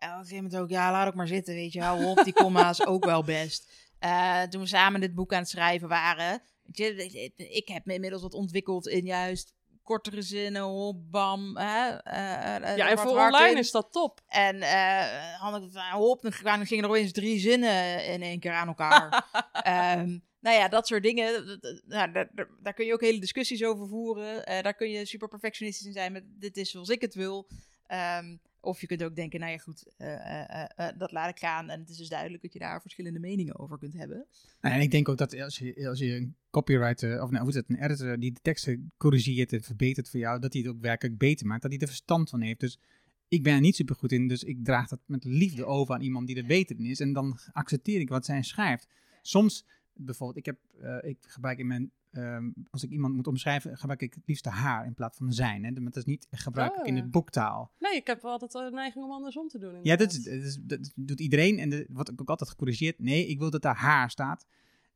[0.03, 1.81] En op een gegeven moment ook, ja, laat ook maar zitten, weet je.
[1.81, 3.71] Hou op, die komma's ook wel best.
[3.99, 6.41] Eh, toen we samen dit boek aan het schrijven waren.
[6.71, 6.95] Je,
[7.35, 11.57] ik heb me inmiddels wat ontwikkeld in juist kortere zinnen, hop, bam.
[11.57, 11.89] Hè?
[11.89, 13.57] eh, eh, Ja, en voor online in.
[13.57, 14.21] is dat top.
[14.27, 18.67] En eh Hanneke, van, hop, dan gingen er opeens drie zinnen in één keer aan
[18.67, 19.25] elkaar.
[19.51, 21.59] Ehm, nou ja, dat soort dingen.
[21.85, 22.29] Nou, daar,
[22.61, 24.63] daar, kun je ook hele discussies over voeren.
[24.63, 27.47] Daar kun je super perfectionistisch in zijn met dit is zoals ik het wil.
[27.87, 31.39] Ehm, of je kunt ook denken, nou ja goed, eh, eh, eh, dat laat ik
[31.39, 31.69] gaan.
[31.69, 34.25] En het is dus duidelijk dat je daar verschillende meningen over kunt hebben.
[34.61, 37.49] Nou, en ik denk ook dat als je, als je een copywriter, of nou, hoe
[37.49, 40.71] is het, een editor die de teksten corrigeert en verbetert voor jou, dat hij het
[40.71, 42.59] ook werkelijk beter maakt, dat hij er verstand van heeft.
[42.59, 42.79] Dus
[43.27, 46.01] ik ben er niet super goed in, dus ik draag dat met liefde over aan
[46.01, 46.99] iemand die er beter in is.
[46.99, 48.87] En dan accepteer ik wat zij schrijft.
[49.21, 53.77] Soms, bijvoorbeeld, ik, heb, eh, ik gebruik in mijn, ehm, als ik iemand moet omschrijven,
[53.77, 55.63] gebruik ik het liefst haar in plaats van zijn.
[55.63, 55.73] Hè?
[55.73, 57.01] Dat is niet gebruik ik in Oh.
[57.01, 57.71] de boektaal.
[57.79, 59.79] Nee, ik heb wel altijd de neiging om andersom te doen.
[59.83, 61.59] Ja, dat, is, dat, is- dat doet iedereen.
[61.59, 62.99] En de, wat ik ook altijd gecorrigeerd.
[62.99, 64.45] Nee, ik wil dat daar haar staat.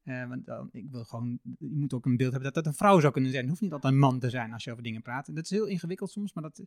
[0.04, 2.78] Eh, want dan, ik wil gewoon, je moet ook een beeld hebben dat dat een
[2.80, 3.42] vrouw zou kunnen zijn.
[3.42, 5.28] Het hoeft niet altijd een man te zijn als je over dingen praat.
[5.28, 6.62] En dat is heel ingewikkeld soms, maar dat,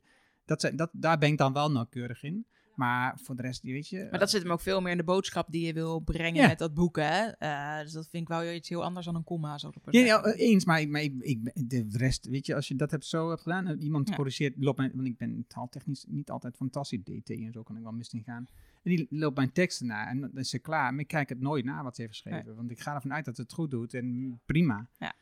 [0.44, 2.46] dat zijn, dat, daar ben ik dan wel nauwkeurig in.
[2.74, 4.06] Maar voor de rest, weet je...
[4.10, 6.46] Maar dat zit hem ook veel meer in de boodschap die je wil brengen Ja.
[6.48, 6.96] met dat boek.
[6.96, 7.26] Hè?
[7.26, 9.58] Eh, dus dat vind ik wel iets heel anders dan een komma.
[9.58, 12.68] Zo Ja, ja, eh, eens, maar, ik, maar ik, ik, de rest, weet je, als
[12.68, 14.14] je dat hebt zo hebt gedaan, iemand Ja.
[14.14, 17.82] corrigeert, loopt mijn, want ik ben taaltechnisch niet altijd fantastisch, DT en zo kan ik
[17.82, 18.46] wel mis in gaan.
[18.82, 21.40] En die loopt mijn teksten na en dan is ze klaar, maar ik kijk het
[21.40, 23.70] nooit na wat ze heeft geschreven, want ik ga ervan uit dat ze het goed
[23.70, 24.88] doet en prima.
[24.98, 25.14] Ja.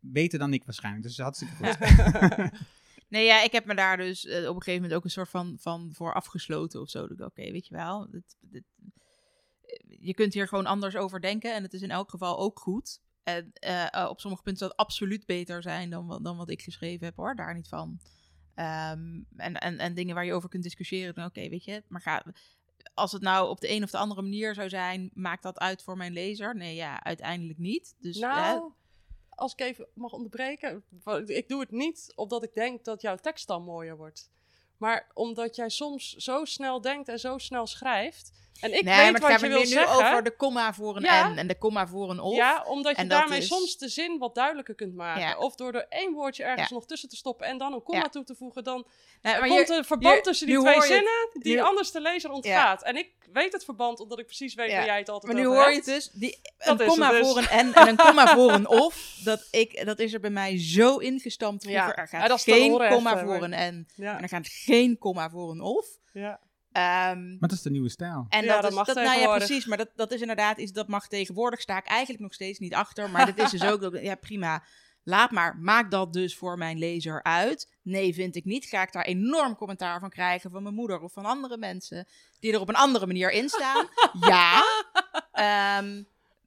[0.00, 1.76] Beter dan ik waarschijnlijk, dus hartstikke goed.
[3.12, 5.28] Nee, ja, ik heb me daar dus eh, op een gegeven moment ook een soort
[5.28, 7.04] van, van voor afgesloten of zo.
[7.04, 8.60] Oké, weet je wel, dit, eh,
[10.00, 13.00] je kunt hier gewoon anders over denken en het is in elk geval ook goed.
[13.22, 17.16] En eh, op sommige punten zal absoluut beter zijn dan, dan wat ik geschreven heb,
[17.16, 18.00] hoor, daar niet van.
[18.54, 22.24] Ehm, en, en, en dingen waar je over kunt discussiëren, oké, weet je, maar ga,
[22.94, 25.82] als het nou op de een of de andere manier zou zijn, maakt dat uit
[25.82, 26.56] voor mijn lezer?
[26.56, 27.94] Nee, ja, uiteindelijk niet.
[27.98, 28.72] Dus Nou,
[29.34, 30.84] als ik even mag onderbreken.
[31.26, 34.30] Ik doe het niet omdat ik denk dat jouw tekst dan mooier wordt.
[34.76, 38.32] Maar omdat jij soms zo snel denkt en zo snel schrijft.
[38.60, 39.94] En ik nee, weet maar wat het je wil me nu zeggen.
[40.06, 41.24] over de komma voor een Ja.
[41.24, 42.34] en en de komma voor een of.
[42.34, 45.22] Ja, omdat je daarmee is- soms de zin wat duidelijker kunt maken.
[45.22, 45.36] Ja.
[45.38, 46.74] Of door er één woordje ergens Ja.
[46.74, 48.64] nog tussen te stoppen en dan een komma toe te voegen.
[48.64, 48.86] Dan
[49.22, 52.00] Nee, maar komt hier- een verband tussen die twee het- zinnen die nu- anders de
[52.00, 52.82] lezer ontgaat.
[52.82, 55.48] En ik weet het verband omdat ik precies weet waar jij het altijd Maar nu
[55.48, 56.10] over hoor je het dus.
[56.12, 57.28] Die, een komma het dus.
[57.28, 59.14] voor een en en een komma voor een of.
[59.24, 61.84] Dat, ik, dat is er bij mij zo ingestampt vroeger.
[61.86, 61.96] Ja.
[61.96, 63.88] Er Ja, gaat geen komma voor een en.
[63.96, 65.86] En er gaat geen komma voor een of.
[66.12, 66.40] ja.
[66.72, 68.26] Ehm, maar dat is de nieuwe stijl.
[68.28, 69.66] en Ja, dat, dat is, mag dat, nou ja, precies.
[69.66, 71.60] Maar dat, dat is inderdaad iets dat mag tegenwoordig.
[71.60, 73.10] Sta ik eigenlijk nog steeds niet achter.
[73.10, 73.80] Maar dat is dus ook.
[73.80, 74.62] dat- Ja, prima.
[75.04, 75.56] Laat maar.
[75.56, 77.72] Maak dat dus voor mijn lezer uit.
[77.82, 78.64] Nee, vind ik niet.
[78.64, 82.06] Ga ik daar enorm commentaar van krijgen van mijn moeder of van andere mensen
[82.40, 83.88] die er op een andere manier in staan?
[84.20, 84.62] ja.
[85.32, 86.02] Ehm,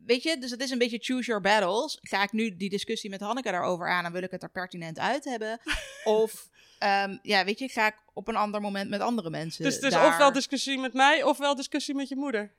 [0.06, 1.98] weet je, dus het is een beetje choose your battles.
[2.02, 5.00] Ga ik nu die discussie met Hanneke daarover aan en wil ik het er pertinent
[5.00, 5.60] uit hebben?
[6.04, 6.50] Of,
[6.80, 9.64] ehm, ja, weet je, ga ik op een ander moment met andere mensen.
[9.64, 12.52] Dus het is daar- ofwel discussie met mij, ofwel discussie met je moeder.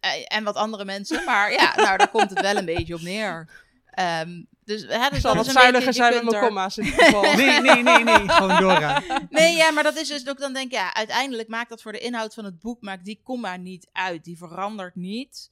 [0.00, 1.24] eh, en wat andere mensen.
[1.24, 3.48] Maar ja, nou, daar komt het wel een beetje op neer.
[3.90, 6.76] Ehm, dus, hè, dus zal dat wat een zuiniger beetje, zijn met mijn er- komma's
[6.78, 7.22] in ieder geval.
[7.36, 9.26] Nee, nee, nee, nee, gewoon doorgaan.
[9.30, 11.92] Nee, ja, maar dat is dus ook dan denk ik, ja, uiteindelijk maakt dat voor
[11.92, 14.24] de inhoud van het boek, maakt die komma niet uit.
[14.24, 15.50] Die verandert niet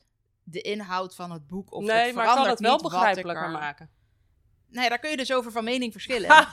[0.50, 1.72] de inhoud van het boek.
[1.72, 3.90] Of nee, het maar kan het wel niet wat ik begrijpelijker er- maken.
[4.70, 6.28] Nee, daar kun je dus over van mening verschillen.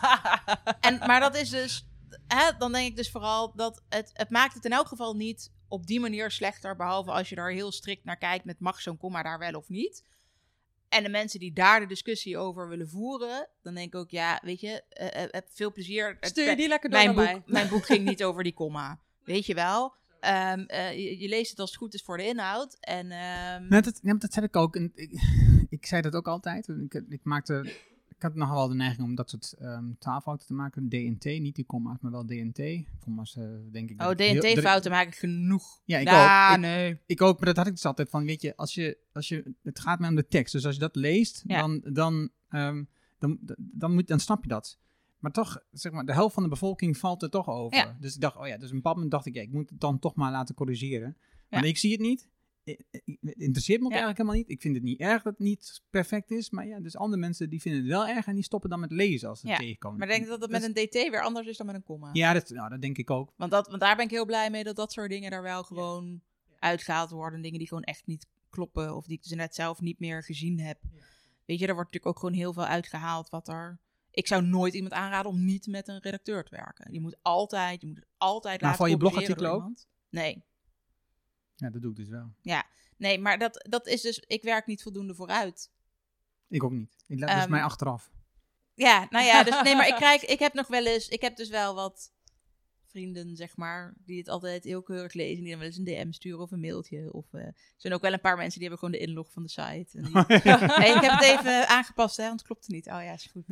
[0.80, 1.88] en, maar dat is dus,
[2.28, 5.52] hè, dan denk ik dus vooral dat het, het maakt het in elk geval niet
[5.68, 8.98] op die manier slechter, behalve als je daar heel strikt naar kijkt met mag zo'n
[8.98, 10.04] komma daar wel of niet.
[10.90, 14.40] En de mensen die daar de discussie over willen voeren, dan denk ik ook, ja,
[14.44, 14.84] weet je,
[15.32, 16.18] heb veel plezier.
[16.20, 17.42] Stuur je die lekker door mijn boek, mij.
[17.46, 19.00] mijn boek ging niet over die komma.
[19.24, 19.96] Weet je wel?
[20.26, 22.78] Ehm, eh, je, je leest het als het goed is voor de inhoud.
[22.80, 23.08] En,
[23.70, 24.76] Nou, dat, ja, dat heb ik ook.
[24.76, 25.12] En ik,
[25.70, 26.68] ik zei dat ook altijd.
[26.68, 27.74] Ik, ik maakte,
[28.08, 30.90] ik had nog wel de neiging om dat soort ehm taalfouten te maken.
[30.90, 32.62] DNT, niet die comma's, maar wel DNT.
[33.00, 34.02] Comma's, eh, denk ik.
[34.02, 35.82] Oh, ik- DNT-fouten maak ik genoeg.
[35.86, 36.56] Ja, ik Ja, ook.
[36.56, 37.00] Ik- nee.
[37.06, 39.54] Ik ook, maar dat had ik dus altijd van, weet je, als je, als je,
[39.64, 40.54] het gaat mij om de tekst.
[40.54, 41.60] Dus als je dat leest, Ja.
[41.60, 42.84] dan, dan, ehm,
[43.20, 44.78] dan, dan, moet, dan snap je dat.
[45.26, 47.78] Maar toch, zeg maar, de helft van de bevolking valt er toch over.
[47.78, 47.98] Ja.
[48.00, 49.70] Dus ik dacht, oh ja, dus op een bepaald moment dacht ik, ja, ik moet
[49.70, 51.18] het dan toch maar laten corrigeren.
[51.50, 51.70] Maar Ja.
[51.70, 52.28] ik zie het niet.
[52.64, 54.50] Het interesseert me ook eigenlijk helemaal niet.
[54.50, 56.50] Ik vind het niet erg dat het niet perfect is.
[56.50, 58.92] Maar ja, dus andere mensen die vinden het wel erg en die stoppen dan met
[58.92, 60.00] lezen als ze het Ja, tegenkomen.
[60.00, 62.10] Maar denk je dat het met een DT weer anders is dan met een komma?
[62.14, 63.34] Ja, dat, nou, dat denk ik ook.
[63.36, 65.64] Want, dat, want daar ben ik heel blij mee dat dat soort dingen er wel
[65.64, 66.22] gewoon
[66.60, 67.42] uitgehaald worden.
[67.42, 70.60] Dingen die gewoon echt niet kloppen of die ik dus net zelf niet meer gezien
[70.60, 70.80] heb.
[71.46, 73.80] Weet je, er wordt natuurlijk ook gewoon heel veel uitgehaald wat er...
[74.16, 76.94] Ik zou nooit iemand aanraden om niet met een redacteur te werken.
[76.94, 78.96] Je moet altijd, je moet het altijd Maar laten van je
[79.48, 79.56] ook?
[79.56, 79.88] iemand.
[80.10, 80.44] Nee,
[81.56, 82.34] Ja, dat doe ik dus wel.
[82.98, 84.20] nee, maar dat, dat is dus...
[84.20, 85.72] Ik werk niet voldoende vooruit.
[86.48, 86.96] Ik ook niet.
[87.08, 88.12] Ik, dat is Ehm, mij achteraf.
[88.74, 91.36] Ja, nou ja, dus nee, maar ik krijg, ik heb nog wel eens, ik heb
[91.36, 92.14] dus wel wat
[92.96, 96.12] vrienden, zeg maar, die het altijd heel keurig lezen, die dan wel eens een DM
[96.12, 97.14] sturen of een mailtje.
[97.14, 99.44] Of eh, er zijn ook wel een paar mensen die hebben gewoon de inlog van
[99.44, 99.98] de site.
[99.98, 100.14] En die,
[100.80, 102.88] nee, ik heb het even aangepast, hè, want het klopte niet.
[102.88, 103.46] Oh ja, is goed.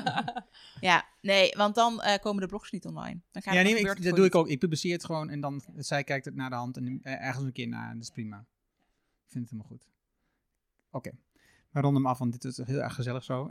[0.90, 3.20] ja, nee, want dan eh, komen de blogs niet online.
[3.30, 4.48] Dan gaat Ja, nee, ik, dat doe ik ook.
[4.48, 7.44] Ik publiceer het gewoon en dan zij kijkt het naar de hand en eh, ergens
[7.44, 7.92] een keer naar.
[7.92, 8.38] Dat is prima.
[9.24, 9.86] Ik vind het helemaal goed.
[10.90, 11.10] Oké.
[11.72, 13.48] We ronden hem af, want dit is heel erg gezellig zo.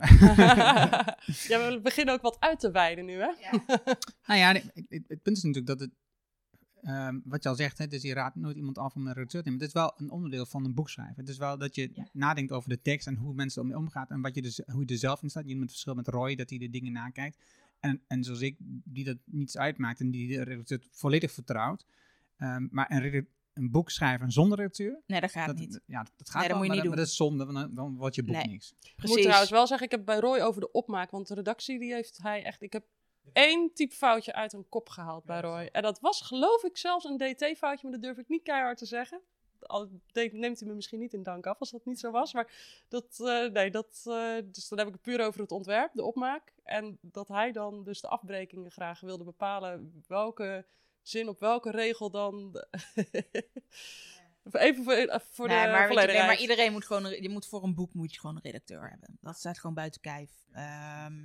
[1.48, 3.30] ja, we beginnen ook wat uit te wijden nu, hè?
[4.26, 5.90] nou ja, het, het- het punt is natuurlijk dat het,
[6.82, 9.42] ehm, wat je al zegt, hè, dus je raadt nooit iemand af om een redacteur
[9.42, 9.64] te nemen.
[9.64, 11.16] Het is wel een onderdeel van een boek schrijven.
[11.16, 12.08] Het is wel dat je Ja.
[12.12, 14.92] nadenkt over de tekst en hoe mensen ermee omgaan en wat je dus, hoe je
[14.92, 15.42] er zelf in staat.
[15.44, 17.38] Je noemt het verschil met Roy, dat hij de dingen nakijkt.
[17.80, 21.86] En, en zoals ik, die dat niets uitmaakt en die de redacteur volledig vertrouwt.
[22.36, 25.02] Ehm, maar een, reda- een boek schrijven zonder redacteur.
[25.06, 25.80] Nee, dat gaat dat, niet.
[25.86, 27.56] Ja, dat gaat Nee, dat wel, moet je maar, niet maar dat is zonde, want
[27.56, 28.46] dan, dan wordt je boek Nee.
[28.46, 28.70] niks.
[28.70, 29.22] Ik moet Precies.
[29.22, 32.18] trouwens wel zeggen, ik heb bij Roy over de opmaak, want de redactie die heeft
[32.22, 32.62] hij echt...
[32.62, 32.84] Ik heb
[33.32, 35.68] één typefoutje uit een kop gehaald bij Roy.
[35.72, 38.86] En dat was geloof ik zelfs een DT-foutje, maar dat durf ik niet keihard te
[38.86, 39.20] zeggen.
[39.60, 42.32] Al neemt hij me misschien niet in dank af als dat niet zo was.
[42.32, 42.52] Maar
[42.88, 46.04] dat, eh, nee, dat, eh, dus dan heb ik het puur over het ontwerp, de
[46.04, 46.52] opmaak.
[46.64, 50.66] En dat hij dan dus de afbrekingen graag wilde bepalen welke
[51.02, 52.50] zin op welke regel dan...
[54.52, 57.62] Even voor, voor nee, de maar, je, nee, maar iedereen moet gewoon, je moet voor
[57.62, 59.18] een boek moet je gewoon een redacteur hebben.
[59.20, 60.30] Dat staat gewoon buiten kijf.
[60.52, 61.24] Ehm,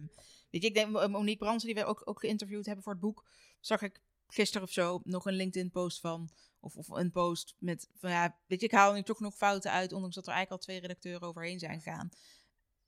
[0.50, 3.02] weet je, ik denk Mo- Monique Bransen, die we ook, ook geïnterviewd hebben voor het
[3.02, 3.26] boek,
[3.60, 6.30] zag ik gisteren of zo nog een LinkedIn-post van,
[6.60, 9.72] of, of een post met, van ja, weet je, ik haal nu toch nog fouten
[9.72, 12.10] uit, ondanks dat er eigenlijk al twee redacteuren overheen zijn gegaan.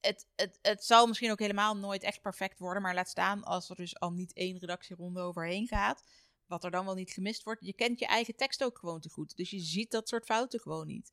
[0.01, 3.69] Het, het, het zal misschien ook helemaal nooit echt perfect worden, maar laat staan als
[3.69, 6.03] er dus al niet één redactieronde overheen gaat,
[6.49, 7.65] wat er dan wel niet gemist wordt.
[7.65, 10.59] Je kent je eigen tekst ook gewoon te goed, dus je ziet dat soort fouten
[10.59, 11.11] gewoon niet.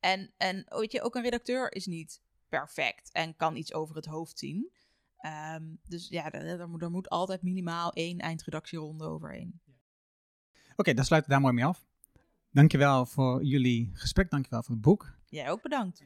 [0.00, 4.06] En, en weet je, ook een redacteur is niet perfect en kan iets over het
[4.06, 4.70] hoofd zien.
[5.16, 9.60] Ehm, dus ja, er, er moet, er moet altijd minimaal één eindredactieronde overheen.
[10.76, 11.86] Oké, dan sluiten we daar mooi mee af.
[12.50, 15.18] Dankjewel voor jullie gesprek, dankjewel voor het boek.
[15.26, 16.04] Jij ook bedankt.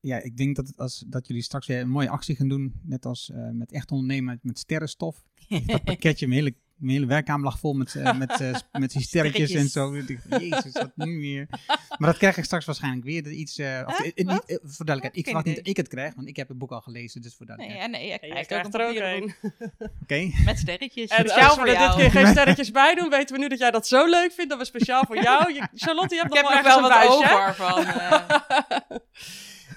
[0.00, 2.80] Ja, ik denk dat, het als, dat jullie straks weer een mooie actie gaan doen,
[2.82, 5.24] net als eh, met echt ondernemen met sterrenstof.
[5.66, 9.02] Dat pakketje, mijn hele, mijn hele werkkamer lag vol met, eh, met, eh, met die
[9.02, 9.94] sterretjes en zo.
[9.94, 11.46] Ik Jezus, wat nu weer?
[11.98, 13.22] Maar dat krijg ik straks waarschijnlijk weer.
[13.22, 14.06] Dat iets, eh, of, Huh?
[14.14, 16.58] eh, niet, voor duidelijkheid, ik verwacht niet dat ik het krijg, want ik heb het
[16.58, 17.92] boek al gelezen, dus voor Nee, duidelijkheid.
[17.92, 19.34] ja, nee, jij krijgt, krijgt ook er ook een.
[20.02, 21.10] Oké, Met sterretjes.
[21.10, 23.48] En Speciaal als voor we er dit keer geen sterretjes bij doen, weten we nu
[23.48, 25.52] dat jij dat zo leuk vindt dat we speciaal voor jou.
[25.54, 27.84] Je, Charlotte, je hebt Ik nog heb wel wel een wat over van...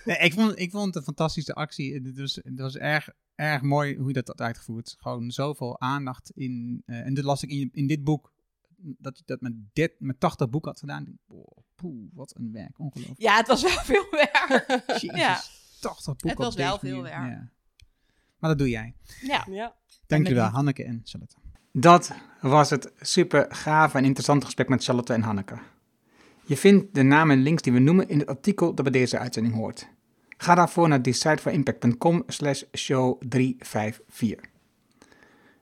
[0.05, 1.93] Nee, ik, vond, ik vond het een fantastische actie.
[1.93, 4.95] Het was, het was erg, erg mooi hoe je dat had uitgevoerd.
[4.99, 6.83] Gewoon zoveel aandacht in.
[6.85, 8.31] eh, en dat las ik in, in dit boek.
[8.77, 11.17] Dat je dat met, dit, met 80 boeken had gedaan.
[11.27, 12.79] Oh, poeh, wat een werk.
[12.79, 13.21] Ongelooflijk.
[13.21, 14.65] ja, het was wel veel werk.
[14.87, 15.41] Jezus, ja.
[15.79, 16.29] 80 boeken.
[16.29, 17.13] Het was wel veel werk.
[17.29, 17.49] Ja.
[18.39, 18.93] Maar dat doe jij.
[19.21, 19.45] ja.
[19.49, 19.75] Ja.
[20.07, 21.35] Dankjewel, Hanneke en Charlotte.
[21.71, 25.59] Dat was het super gave en interessante gesprek met Charlotte en Hanneke.
[26.49, 29.17] Je vindt de namen en links die we noemen in het artikel dat bij deze
[29.17, 29.87] uitzending hoort.
[30.37, 34.39] Ga daarvoor naar decideforimpact.com slash show 354.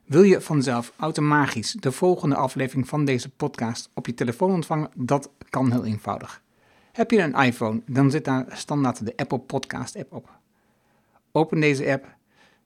[0.04, 4.90] Wil je vanzelf automagisch de volgende aflevering van deze podcast op je telefoon ontvangen?
[4.94, 6.42] Dat kan heel eenvoudig.
[6.92, 10.38] Heb je een iPhone, dan zit daar standaard de Apple Podcast app op.
[11.32, 12.16] Open deze app,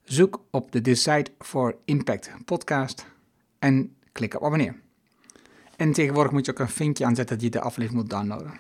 [0.03, 3.07] zoek op de Decide for Impact podcast
[3.59, 4.81] en klik op abonneer.
[5.83, 8.53] En tegenwoordig moet je ook een vinkje aanzetten dat je de aflevering moet downloaden.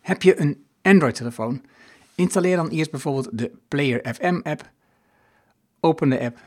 [0.00, 1.62] Heb je een Android-telefoon?
[2.14, 4.70] Installeer dan eerst bijvoorbeeld de Player FM app.
[5.80, 6.38] Open de app.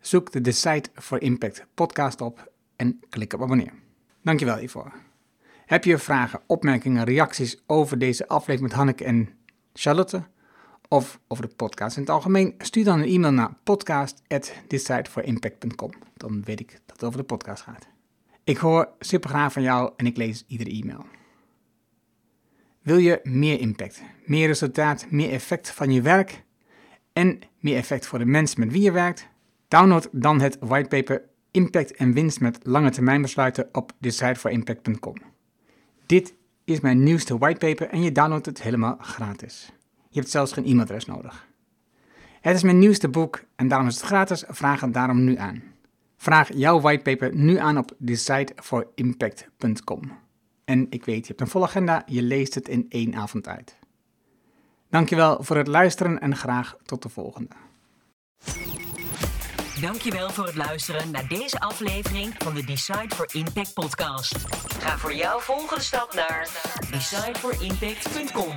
[0.00, 3.72] Zoek de Decide for Impact podcast op en klik op abonneer.
[4.22, 4.92] Dankjewel hiervoor.
[5.66, 9.28] Heb je vragen, opmerkingen, reacties over deze aflevering met Hanneke en
[9.72, 10.22] Charlotte
[10.88, 15.90] of over de podcast in het algemeen, stuur dan een e-mail naar podcast.decideforimpact.com.
[16.14, 17.89] Dan weet ik dat het over de podcast gaat.
[18.50, 21.06] Ik hoor super graag van jou en ik lees iedere e-mail.
[22.82, 26.44] Wil je meer impact, meer resultaat, meer effect van je werk
[27.12, 29.28] en meer effect voor de mensen met wie je werkt?
[29.68, 35.14] Download dan het whitepaper Impact en winst met lange termijn besluiten op decideforimpact.com.
[36.06, 39.72] Dit is mijn nieuwste whitepaper en je downloadt het helemaal gratis.
[40.08, 41.48] Je hebt zelfs geen e-mailadres nodig.
[42.40, 44.44] Het is mijn nieuwste boek en daarom is het gratis.
[44.48, 45.62] Vraag het daarom nu aan.
[46.20, 50.18] Vraag jouw whitepaper nu aan op decideforimpact.com.
[50.64, 53.78] En ik weet, je hebt een volle agenda, je leest het in één avond uit.
[54.90, 57.54] Dankjewel voor het luisteren en graag tot de volgende.
[59.80, 64.36] Dankjewel voor het luisteren naar deze aflevering van de Decide for Impact podcast.
[64.78, 66.48] Ga voor jouw volgende stap naar
[66.90, 68.54] decideforimpact.com.